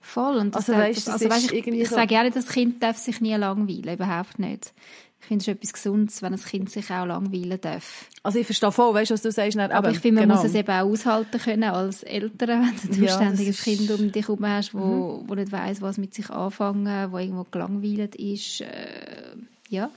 Voll. 0.00 0.36
Und 0.36 0.54
Also, 0.54 0.72
weisst, 0.72 1.06
das 1.08 1.14
also, 1.14 1.24
ist 1.26 1.30
weisst, 1.34 1.52
ich, 1.52 1.66
ich 1.66 1.88
so- 1.88 1.94
sage 1.96 2.08
gerne, 2.08 2.30
das 2.30 2.46
Kind 2.46 2.82
darf 2.82 2.96
sich 2.98 3.20
nie 3.20 3.34
langweilen, 3.34 3.94
überhaupt 3.94 4.38
nicht. 4.38 4.72
Ich 5.20 5.28
finde 5.28 5.40
es 5.42 5.48
etwas 5.48 5.72
Gesundes, 5.72 6.20
wenn 6.20 6.34
ein 6.34 6.38
Kind 6.40 6.68
sich 6.70 6.90
auch 6.90 7.06
langweilen 7.06 7.58
darf. 7.58 8.10
Also 8.22 8.38
ich 8.38 8.44
verstehe 8.44 8.70
voll, 8.70 8.92
weißt 8.92 9.10
du, 9.10 9.14
was 9.14 9.22
du 9.22 9.32
sagst. 9.32 9.56
Aber 9.58 9.86
eben, 9.88 9.94
ich 9.96 10.00
finde, 10.00 10.20
man 10.20 10.28
genau. 10.28 10.42
muss 10.42 10.50
es 10.50 10.54
eben 10.54 10.68
auch 10.70 10.84
aushalten 10.84 11.38
können 11.40 11.64
als 11.64 12.02
Eltern, 12.02 12.66
wenn 12.82 12.90
du 12.98 13.04
Ja, 13.06 13.18
ein 13.18 13.34
das 13.34 13.62
Kind 13.62 13.80
ist- 13.80 13.90
um 13.98 14.12
dich 14.12 14.28
herum 14.28 14.46
hast, 14.46 14.74
wo, 14.74 15.24
wo 15.26 15.34
nicht 15.34 15.50
weiss, 15.50 15.80
was 15.80 15.96
mit 15.96 16.12
sich 16.12 16.28
anfangen, 16.28 17.10
wo 17.10 17.16
irgendwo 17.16 17.44
gelangweilt 17.50 18.16
ist. 18.16 18.60
Äh, 18.60 19.36
ja, 19.70 19.90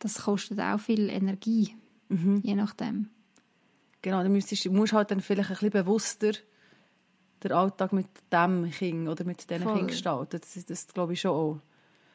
das 0.00 0.22
kostet 0.24 0.60
auch 0.60 0.78
viel 0.78 1.08
Energie, 1.08 1.74
Mhm. 2.10 2.42
je 2.44 2.54
nachdem. 2.54 3.08
Genau, 4.02 4.22
du 4.22 4.28
musst 4.28 4.92
halt 4.92 5.10
dann 5.10 5.20
vielleicht 5.22 5.48
ein 5.50 5.54
bisschen 5.54 5.70
bewusster 5.70 6.32
den 7.44 7.52
Alltag 7.52 7.92
mit 7.92 8.06
dem 8.32 8.70
Kind 8.70 9.08
oder 9.08 9.24
mit 9.24 9.48
diesen. 9.48 9.62
Kindern 9.64 9.86
gestalten. 9.86 10.40
Das, 10.40 10.64
das 10.64 10.86
glaube 10.88 11.12
ich 11.14 11.20
schon 11.20 11.30
auch. 11.32 11.60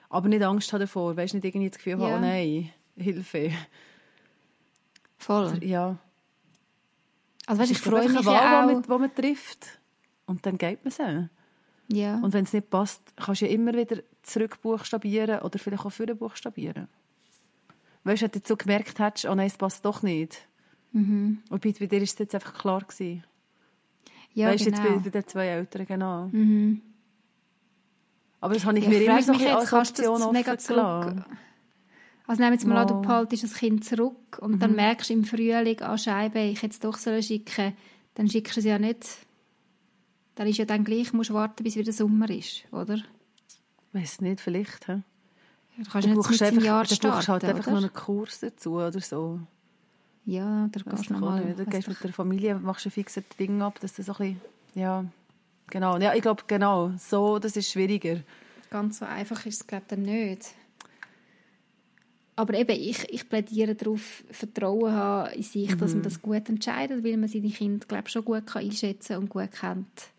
Aber 0.09 0.27
nicht 0.29 0.43
Angst 0.43 0.71
haben 0.73 0.79
davor. 0.81 1.15
Weißt 1.17 1.33
du, 1.33 1.37
nicht 1.37 1.45
irgendwie 1.45 1.69
das 1.69 1.77
Gefühl 1.77 1.93
haben, 1.93 2.01
Ja. 2.01 2.17
oh 2.17 2.19
nein, 2.19 2.69
Hilfe. 2.95 3.51
Voll. 5.17 5.63
Ja. 5.63 5.97
Also 7.45 7.61
weißt, 7.61 7.71
ich 7.71 7.79
freue 7.79 8.05
ich, 8.05 8.11
mich 8.11 8.25
Wahl, 8.25 8.35
ja 8.35 8.63
auch. 8.63 8.65
man, 8.67 8.81
die 8.83 8.89
man 8.89 9.15
trifft. 9.15 9.79
Und 10.25 10.45
dann 10.45 10.57
geht 10.57 10.83
man 10.83 10.91
sie. 10.91 11.29
Ja. 11.87 12.19
Und 12.19 12.33
wenn 12.33 12.45
es 12.45 12.53
nicht 12.53 12.69
passt, 12.69 13.01
kannst 13.17 13.41
du 13.41 13.45
ja 13.45 13.51
immer 13.51 13.73
wieder 13.73 13.97
zurückbuchstabieren 14.23 15.39
oder 15.41 15.59
vielleicht 15.59 15.85
auch 15.85 15.91
vorne 15.91 16.15
buchstabieren. 16.15 16.87
Weißt 18.05 18.21
du, 18.21 18.25
wenn 18.25 18.41
du 18.41 18.47
so 18.47 18.55
gemerkt 18.55 18.99
hättest, 18.99 19.25
oh 19.25 19.35
nein, 19.35 19.47
es 19.47 19.57
passt 19.57 19.83
doch 19.85 20.01
nicht. 20.01 20.47
Mhm. 20.91 21.41
Und 21.49 21.61
bei, 21.63 21.71
bei 21.71 21.87
dir 21.87 21.97
war 21.97 22.03
es 22.03 22.17
jetzt 22.17 22.35
einfach 22.35 22.53
klar. 22.53 22.81
Gewesen. 22.81 23.23
Ja, 24.33 24.47
weißt 24.47 24.65
du, 24.65 24.71
genau. 24.71 24.83
jetzt 24.83 25.03
bei, 25.03 25.09
bei 25.09 25.19
den 25.21 25.27
zwei 25.27 25.47
Eltern, 25.47 25.85
genau. 25.85 26.27
Mhm. 26.31 26.81
Aber 28.41 28.53
das 28.55 28.65
habe 28.65 28.77
ich 28.77 28.83
Ja, 28.83 28.89
mir 28.89 29.01
ich 29.01 29.07
immer 29.07 29.21
so 29.21 29.33
mich 29.33 29.47
als 29.53 29.69
du 29.69 29.77
Option 29.77 30.33
mega 30.33 30.53
offen 30.53 30.67
gelassen. 30.67 31.25
Also 32.25 32.41
nehmen 32.41 32.51
wir 32.51 32.57
jetzt 32.57 32.65
mal 32.65 32.77
an, 32.77 32.87
du 32.87 33.01
behaltest 33.01 33.43
das 33.43 33.53
Kind 33.53 33.85
zurück 33.85 34.39
und 34.39 34.51
Mhm. 34.53 34.59
dann 34.59 34.75
merkst 34.75 35.09
du 35.09 35.13
im 35.13 35.23
Frühling, 35.25 35.79
an 35.81 35.97
Scheibe, 35.97 36.39
ich 36.39 36.61
hätte 36.61 36.73
es 36.73 36.79
doch 36.79 36.97
sollen 36.97 37.21
schicken 37.23 37.73
dann 38.15 38.29
schickst 38.29 38.55
du 38.55 38.59
es 38.59 38.65
ja 38.65 38.77
nicht. 38.77 39.07
Dann 40.35 40.47
ist 40.47 40.57
ja 40.57 40.65
dann 40.65 40.83
gleich, 40.83 41.13
musst 41.13 41.29
du 41.31 41.33
warten, 41.33 41.63
bis 41.63 41.75
wieder 41.75 41.91
Sommer 41.91 42.29
ist, 42.29 42.63
oder? 42.71 42.99
Weiß 43.91 44.21
nicht, 44.21 44.39
vielleicht. 44.39 44.85
He? 44.87 45.01
Du 45.77 45.89
kannst 45.89 46.07
Du 46.07 46.11
nicht 46.11 46.21
brauchst, 46.21 46.41
einfach, 46.43 46.63
Jahr 46.63 46.83
du 46.85 46.95
starten, 46.95 47.13
brauchst 47.15 47.27
halt 47.29 47.43
einfach 47.43 47.63
oder? 47.67 47.71
noch 47.73 47.81
einen 47.81 47.93
Kurs 47.93 48.39
dazu 48.39 48.73
oder 48.75 48.99
so. 48.99 49.39
Ja, 50.25 50.69
da 50.71 50.79
gehst 50.89 51.09
du 51.09 51.13
nochmal... 51.13 51.53
Du 51.55 51.65
gehst 51.65 51.87
mit 51.87 52.01
der 52.03 52.13
Familie, 52.13 52.55
machst 52.55 52.85
ein 52.85 52.91
fixes 52.91 53.23
Ding 53.39 53.61
ab, 53.61 53.79
dass 53.81 53.93
das 53.93 54.05
so 54.05 54.13
ein 54.13 54.17
bisschen, 54.17 54.41
ja, 54.75 55.05
genau. 55.67 55.97
Ja, 55.97 56.13
ich 56.13 56.21
glaube, 56.21 56.43
genau, 56.47 56.91
so, 56.97 57.39
das 57.39 57.57
ist 57.57 57.71
schwieriger. 57.71 58.21
Ganz 58.69 58.99
so 58.99 59.05
einfach 59.05 59.45
ist 59.45 59.61
es, 59.61 59.67
glaube 59.67 59.83
ich, 59.83 59.89
dann 59.89 60.01
nicht. 60.03 60.53
Aber 62.35 62.55
eben, 62.55 62.71
ich, 62.71 63.07
ich 63.13 63.29
plädiere 63.29 63.75
darauf, 63.75 64.23
Vertrauen 64.31 64.91
haben 64.91 65.33
in 65.33 65.43
sich, 65.43 65.75
dass 65.77 65.91
Mhm. 65.91 65.97
man 65.97 66.03
das 66.03 66.21
gut 66.21 66.49
entscheidet, 66.49 67.03
weil 67.03 67.17
man 67.17 67.29
seine 67.29 67.49
Kinder, 67.49 67.85
glaube 67.85 68.09
schon 68.09 68.25
gut 68.25 68.47
kann 68.47 68.63
einschätzen 68.63 69.17
und 69.17 69.29
gut 69.29 69.51
kennt. 69.51 70.09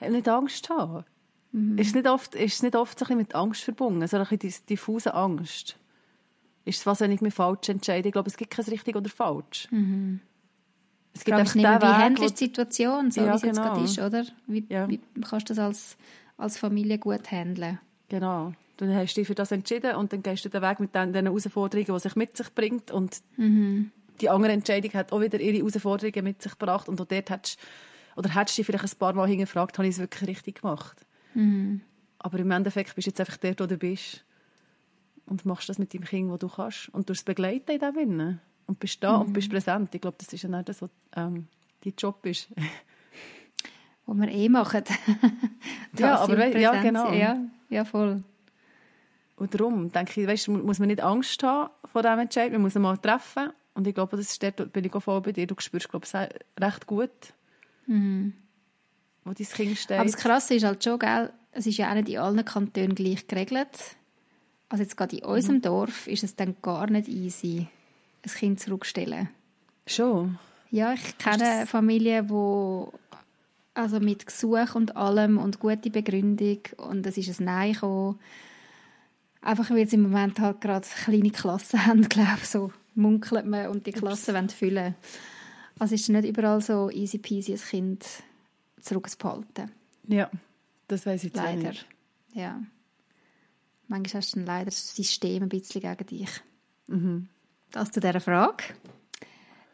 Nicht 0.00 0.28
Angst 0.28 0.68
haben. 0.70 1.04
Mhm. 1.52 1.78
Ist, 1.78 1.94
nicht 1.94 2.08
oft, 2.08 2.34
ist 2.34 2.54
es 2.54 2.62
nicht 2.62 2.74
oft 2.74 2.98
so 2.98 3.04
ein 3.04 3.08
bisschen 3.08 3.18
mit 3.18 3.34
Angst 3.36 3.62
verbunden, 3.62 4.04
so 4.08 4.16
ein 4.16 4.26
bisschen 4.26 4.66
diffuse 4.66 5.14
Angst? 5.14 5.76
Ist 6.64 6.86
es 6.86 7.00
ich 7.00 7.20
mich 7.20 7.34
falsch 7.34 7.68
entscheide? 7.68 8.08
Ich 8.08 8.12
glaube, 8.12 8.28
es 8.28 8.36
gibt 8.36 8.50
kein 8.52 8.64
richtig 8.66 8.94
oder 8.96 9.08
falsch. 9.10 9.68
Es 11.14 11.24
gibt 11.24 11.36
Mhm. 11.36 11.40
Einfach 11.40 11.54
nicht, 11.54 11.66
den 11.66 11.80
wie 11.82 11.86
handelst 11.86 12.40
die 12.40 12.44
Situation, 12.44 13.10
so 13.10 13.20
Ja, 13.20 13.32
wie 13.32 13.36
es 13.36 13.42
jetzt 13.42 13.56
genau. 13.56 13.68
gerade 13.68 13.84
ist, 13.84 13.98
oder? 13.98 14.24
Wie, 14.46 14.64
Ja. 14.68 14.88
wie 14.88 15.00
kannst 15.28 15.50
du 15.50 15.54
das 15.54 15.58
als, 15.58 15.96
als 16.36 16.58
Familie 16.58 16.98
gut 16.98 17.30
handeln? 17.30 17.78
Genau. 18.08 18.52
Dann 18.78 18.94
hast 18.94 19.14
du 19.14 19.20
dich 19.20 19.26
für 19.28 19.34
das 19.34 19.52
entschieden 19.52 19.96
und 19.96 20.12
dann 20.12 20.22
gehst 20.22 20.44
du 20.44 20.48
den 20.48 20.62
Weg 20.62 20.80
mit 20.80 20.94
den, 20.94 21.12
den 21.12 21.26
Herausforderungen, 21.26 21.86
die 21.94 22.00
sich 22.00 22.16
mit 22.16 22.36
sich 22.36 22.52
bringt. 22.54 22.90
Und 22.90 23.20
Mhm. 23.36 23.90
die 24.20 24.30
andere 24.30 24.52
Entscheidung 24.52 24.92
hat 24.94 25.12
auch 25.12 25.20
wieder 25.20 25.38
ihre 25.40 25.58
Herausforderungen 25.58 26.24
mit 26.24 26.40
sich 26.42 26.52
gebracht. 26.52 26.88
Und 26.88 27.00
auch 27.00 27.04
dort 27.06 27.30
hättest, 27.30 27.58
oder 28.16 28.34
hättest 28.34 28.56
du 28.58 28.60
dich 28.60 28.66
vielleicht 28.66 28.94
ein 28.94 28.98
paar 28.98 29.12
Mal 29.12 29.28
hingefragt, 29.28 29.78
habe 29.78 29.86
ich 29.88 29.94
es 29.94 30.00
wirklich 30.00 30.28
richtig 30.30 30.62
gemacht? 30.62 31.04
Mhm. 31.34 31.80
Aber 32.18 32.38
im 32.38 32.50
Endeffekt 32.50 32.94
bist 32.94 33.06
du 33.06 33.10
jetzt 33.10 33.20
einfach 33.20 33.36
dort, 33.36 33.60
wo 33.60 33.66
du 33.66 33.76
bist. 33.76 34.24
Und 35.26 35.44
machst 35.46 35.68
das 35.68 35.78
mit 35.78 35.94
deinem 35.94 36.04
Kind, 36.04 36.30
wo 36.30 36.36
du 36.36 36.48
kannst. 36.48 36.88
Und 36.90 37.08
du 37.08 37.12
es 37.12 37.22
begleiten 37.22 37.70
in 37.70 37.94
Sinne. 37.94 38.40
Und 38.66 38.78
bist 38.78 39.02
da 39.02 39.18
Mhm. 39.18 39.26
und 39.26 39.32
bist 39.32 39.50
präsent. 39.50 39.94
Ich 39.94 40.00
glaube, 40.00 40.16
das 40.18 40.32
ist 40.32 40.42
ja 40.42 40.48
nicht 40.48 40.68
das, 40.68 40.82
was 40.82 40.90
ähm, 41.16 41.46
dein 41.84 41.94
Job 41.98 42.24
ist. 42.26 42.48
Wo 44.06 44.14
wir 44.14 44.28
eh 44.28 44.48
machen. 44.48 44.82
Ja, 45.98 46.16
aber 46.16 46.26
sind 46.26 46.38
wei- 46.54 46.60
ja, 46.60 46.80
genau. 46.82 47.12
Ja, 47.12 47.36
ja, 47.68 47.84
voll. 47.84 48.22
Und 49.36 49.54
darum 49.54 49.92
denke 49.92 50.20
ich, 50.22 50.26
weißt, 50.26 50.48
muss 50.48 50.78
man 50.78 50.88
nicht 50.88 51.02
Angst 51.02 51.42
haben 51.42 51.70
vor 51.84 52.02
diesem 52.02 52.18
Entscheid. 52.20 52.50
Man 52.50 52.62
muss 52.62 52.74
ihn 52.74 52.82
mal 52.82 52.96
treffen. 52.96 53.50
Und 53.74 53.86
ich 53.86 53.94
glaube, 53.94 54.16
das 54.16 54.30
ist 54.30 54.42
dort, 54.42 54.72
bin 54.72 54.84
ich 54.84 54.94
auch 54.94 55.00
voll 55.02 55.20
bei 55.20 55.32
dir. 55.32 55.46
Du 55.46 55.54
spürst, 55.58 55.88
glaube 55.90 56.06
ich, 56.06 56.62
recht 56.62 56.86
gut, 56.86 57.10
Mhm. 57.86 58.32
wo 59.24 59.32
dein 59.32 59.46
Kind 59.46 59.76
steht. 59.78 59.98
Aber 59.98 60.06
das 60.06 60.16
Krasse 60.16 60.54
ist 60.54 60.64
halt 60.64 60.82
schon, 60.82 60.98
gell, 60.98 61.32
es 61.52 61.66
ist 61.66 61.76
ja 61.76 61.90
auch 61.90 61.94
nicht 61.94 62.08
in 62.08 62.18
allen 62.18 62.44
Kantonen 62.44 62.94
gleich 62.94 63.26
geregelt. 63.26 63.96
Also 64.72 64.84
jetzt 64.84 64.96
gerade 64.96 65.16
in 65.18 65.24
unserem 65.26 65.56
Mhm. 65.56 65.62
Dorf 65.62 66.06
ist 66.06 66.24
es 66.24 66.34
dann 66.34 66.56
gar 66.62 66.88
nicht 66.88 67.06
easy, 67.06 67.66
ein 68.24 68.30
Kind 68.32 68.58
zurückzustellen. 68.58 69.28
Schon. 69.86 70.38
Ja, 70.70 70.94
ich 70.94 71.18
kenne 71.18 71.66
Familien, 71.66 72.30
wo 72.30 72.90
also 73.74 74.00
mit 74.00 74.24
Gesuch 74.24 74.74
und 74.74 74.96
allem 74.96 75.36
und 75.36 75.60
gute 75.60 75.90
Begründung 75.90 76.60
und 76.78 77.06
es 77.06 77.18
ist 77.18 77.38
ein 77.38 77.44
Nein 77.44 77.74
gekommen. 77.74 78.18
Einfach 79.42 79.68
weil 79.70 79.86
sie 79.86 79.96
im 79.96 80.04
Moment 80.04 80.40
halt 80.40 80.62
gerade 80.62 80.88
kleine 81.04 81.30
Klassen 81.30 81.84
haben, 81.86 82.08
glaube 82.08 82.38
ich, 82.40 82.48
so 82.48 82.72
munkelt 82.94 83.44
man 83.44 83.66
und 83.66 83.86
die 83.86 83.92
Klassen 83.92 84.34
wollen 84.34 84.48
füllen. 84.48 84.94
Also 85.78 85.94
ist 85.96 86.02
es 86.02 86.08
nicht 86.08 86.26
überall 86.26 86.62
so 86.62 86.88
easy 86.88 87.18
peasy, 87.18 87.52
ein 87.52 87.58
Kind 87.60 88.06
zurückzuhalten. 88.80 89.70
Ja, 90.08 90.30
das 90.88 91.04
weiß 91.04 91.24
ich 91.24 91.34
Leider. 91.34 91.68
nicht. 91.68 91.86
Ja. 92.32 92.62
Manchmal 93.88 94.20
hast 94.22 94.34
du 94.34 94.38
dann 94.38 94.46
leider 94.46 94.66
das 94.66 94.94
System 94.94 95.42
ein 95.44 95.48
bisschen 95.48 95.80
gegen 95.82 96.06
dich. 96.06 96.30
Mhm. 96.86 97.28
Das 97.70 97.90
zu 97.90 98.00
dieser 98.00 98.20
Frage. 98.20 98.64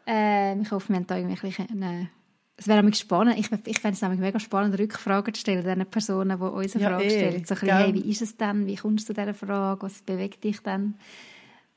Ähm, 0.05 0.61
ich 0.61 0.71
hoffe, 0.71 0.89
wir 0.89 0.95
haben 0.97 1.07
da 1.07 1.17
irgendwie 1.17 1.61
ein 1.61 2.09
es 2.59 2.67
wäre 2.67 2.79
nämlich 2.79 2.97
spannend, 2.99 3.39
ich, 3.39 3.49
ich 3.67 3.79
fände 3.79 3.95
es 3.95 4.01
nämlich 4.01 4.19
mega 4.19 4.37
spannend, 4.37 4.77
Rückfragen 4.77 5.33
zu 5.33 5.39
stellen, 5.39 5.63
den 5.63 5.85
Personen, 5.85 6.37
die 6.37 6.43
uns 6.43 6.75
eine 6.75 6.83
Ja, 6.83 6.89
Frage 6.89 7.05
eh, 7.05 7.09
stellen. 7.09 7.45
So 7.45 7.53
ein 7.55 7.59
bisschen, 7.61 7.77
hey, 7.77 7.93
wie 7.93 8.11
ist 8.11 8.21
es 8.21 8.35
denn, 8.35 8.65
wie 8.67 8.75
kommst 8.75 9.07
du 9.07 9.13
zu 9.13 9.21
dieser 9.21 9.33
Frage, 9.33 9.81
was 9.83 10.01
bewegt 10.01 10.43
dich 10.43 10.59
denn? 10.59 10.95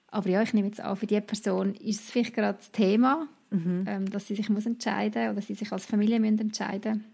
Aber 0.09 0.29
ja, 0.29 0.43
ich 0.43 0.53
nehme 0.55 0.67
jetzt 0.67 0.81
an, 0.81 0.97
für 0.97 1.07
diese 1.07 1.21
Person 1.21 1.77
ist 1.77 2.01
es 2.01 2.11
vielleicht 2.11 2.35
gerade 2.35 2.59
das 2.59 2.73
Thema, 2.73 3.29
Mhm. 3.51 3.85
ähm, 3.87 4.11
dass 4.11 4.27
sie 4.27 4.35
sich 4.35 4.49
muss 4.49 4.65
entscheiden 4.67 5.31
oder 5.31 5.43
sie 5.43 5.55
sich 5.55 5.71
als 5.71 5.85
Familie 5.87 6.19
müssen 6.19 6.39
entscheiden 6.41 7.05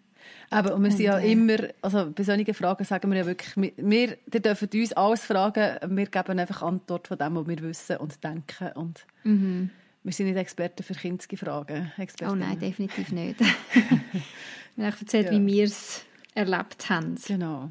Aber 0.51 0.75
und 0.75 0.83
wir 0.83 0.91
sind 0.91 1.01
ja 1.03 1.19
äh, 1.19 1.33
immer, 1.33 1.59
also 1.83 2.11
bei 2.11 2.23
solchen 2.23 2.55
Fragen 2.55 2.85
sagen 2.85 3.11
wir 3.11 3.19
ja 3.19 3.27
wirklich, 3.27 3.73
wir, 3.77 4.17
die 4.27 4.41
dürfen 4.41 4.69
uns 4.73 4.93
alles 4.95 5.25
fragen, 5.25 5.97
wir 5.97 6.07
geben 6.07 6.39
einfach 6.39 6.63
Antwort 6.63 7.09
von 7.09 7.19
dem, 7.19 7.37
was 7.37 7.47
wir 7.47 7.61
wissen 7.63 7.97
und 7.99 8.23
denken. 8.25 8.73
Und 8.75 9.07
wir 9.25 10.13
sind 10.13 10.27
nicht 10.27 10.37
Experten 10.37 10.83
für 10.83 10.95
kindsche 10.95 11.37
Fragen. 11.37 11.93
Mhm. 11.97 12.29
Oh 12.29 12.35
nein, 12.35 12.59
definitiv 12.59 13.13
nicht. 13.13 13.41
wir 14.77 14.87
haben 14.87 14.97
erzählt, 15.01 15.27
Ja. 15.27 15.33
wie 15.33 15.47
wir 15.47 15.65
es 15.65 16.03
erlebt 16.35 16.89
haben. 16.89 17.17
Genau. 17.27 17.71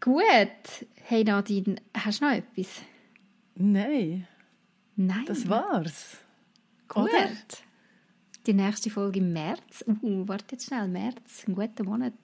Gut. 0.00 0.86
Hey 1.04 1.24
Nadine, 1.24 1.76
hast 1.94 2.20
du 2.20 2.26
noch 2.26 2.32
etwas? 2.32 2.82
Nein, 3.56 4.26
Nein. 4.96 5.24
das 5.26 5.48
war's. 5.48 6.18
Gut. 6.86 7.04
Oder? 7.10 7.28
Die 8.48 8.54
nächste 8.54 8.88
Folge 8.88 9.18
im 9.18 9.34
März. 9.34 9.84
Uh, 10.00 10.26
warte 10.26 10.52
jetzt 10.52 10.66
schnell. 10.68 10.88
März, 10.88 11.44
ein 11.46 11.54
guter 11.54 11.84
Monat. 11.84 12.14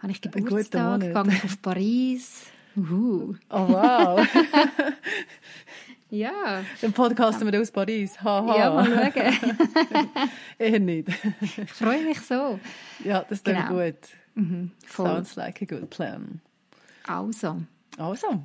Habe 0.00 0.10
ich 0.10 0.20
Geburtstag, 0.20 1.00
gehe 1.00 1.12
ich 1.28 1.44
auf 1.44 1.62
Paris. 1.62 2.46
Uhu. 2.76 3.36
Oh 3.50 3.68
wow. 3.68 4.26
Ja. 6.10 6.62
Dann 6.80 6.92
podcasten 6.92 7.50
wir 7.50 7.60
aus 7.60 7.70
Paris. 7.70 8.20
Haha. 8.22 8.56
Ja, 8.58 8.70
mal 8.74 9.12
schauen. 9.12 9.58
Eher 10.58 10.78
nicht. 10.80 11.08
ich 11.40 11.72
freue 11.72 12.02
mich 12.04 12.20
so. 12.20 12.60
Ja, 13.04 13.24
das 13.28 13.42
klingt 13.42 13.68
Genau. 13.68 13.84
gut. 13.84 13.98
Mhm. 14.34 14.70
Sounds 14.88 15.34
like 15.36 15.62
a 15.62 15.64
good 15.64 15.90
plan. 15.90 16.40
Also, 17.06 17.60
Also, 17.98 18.44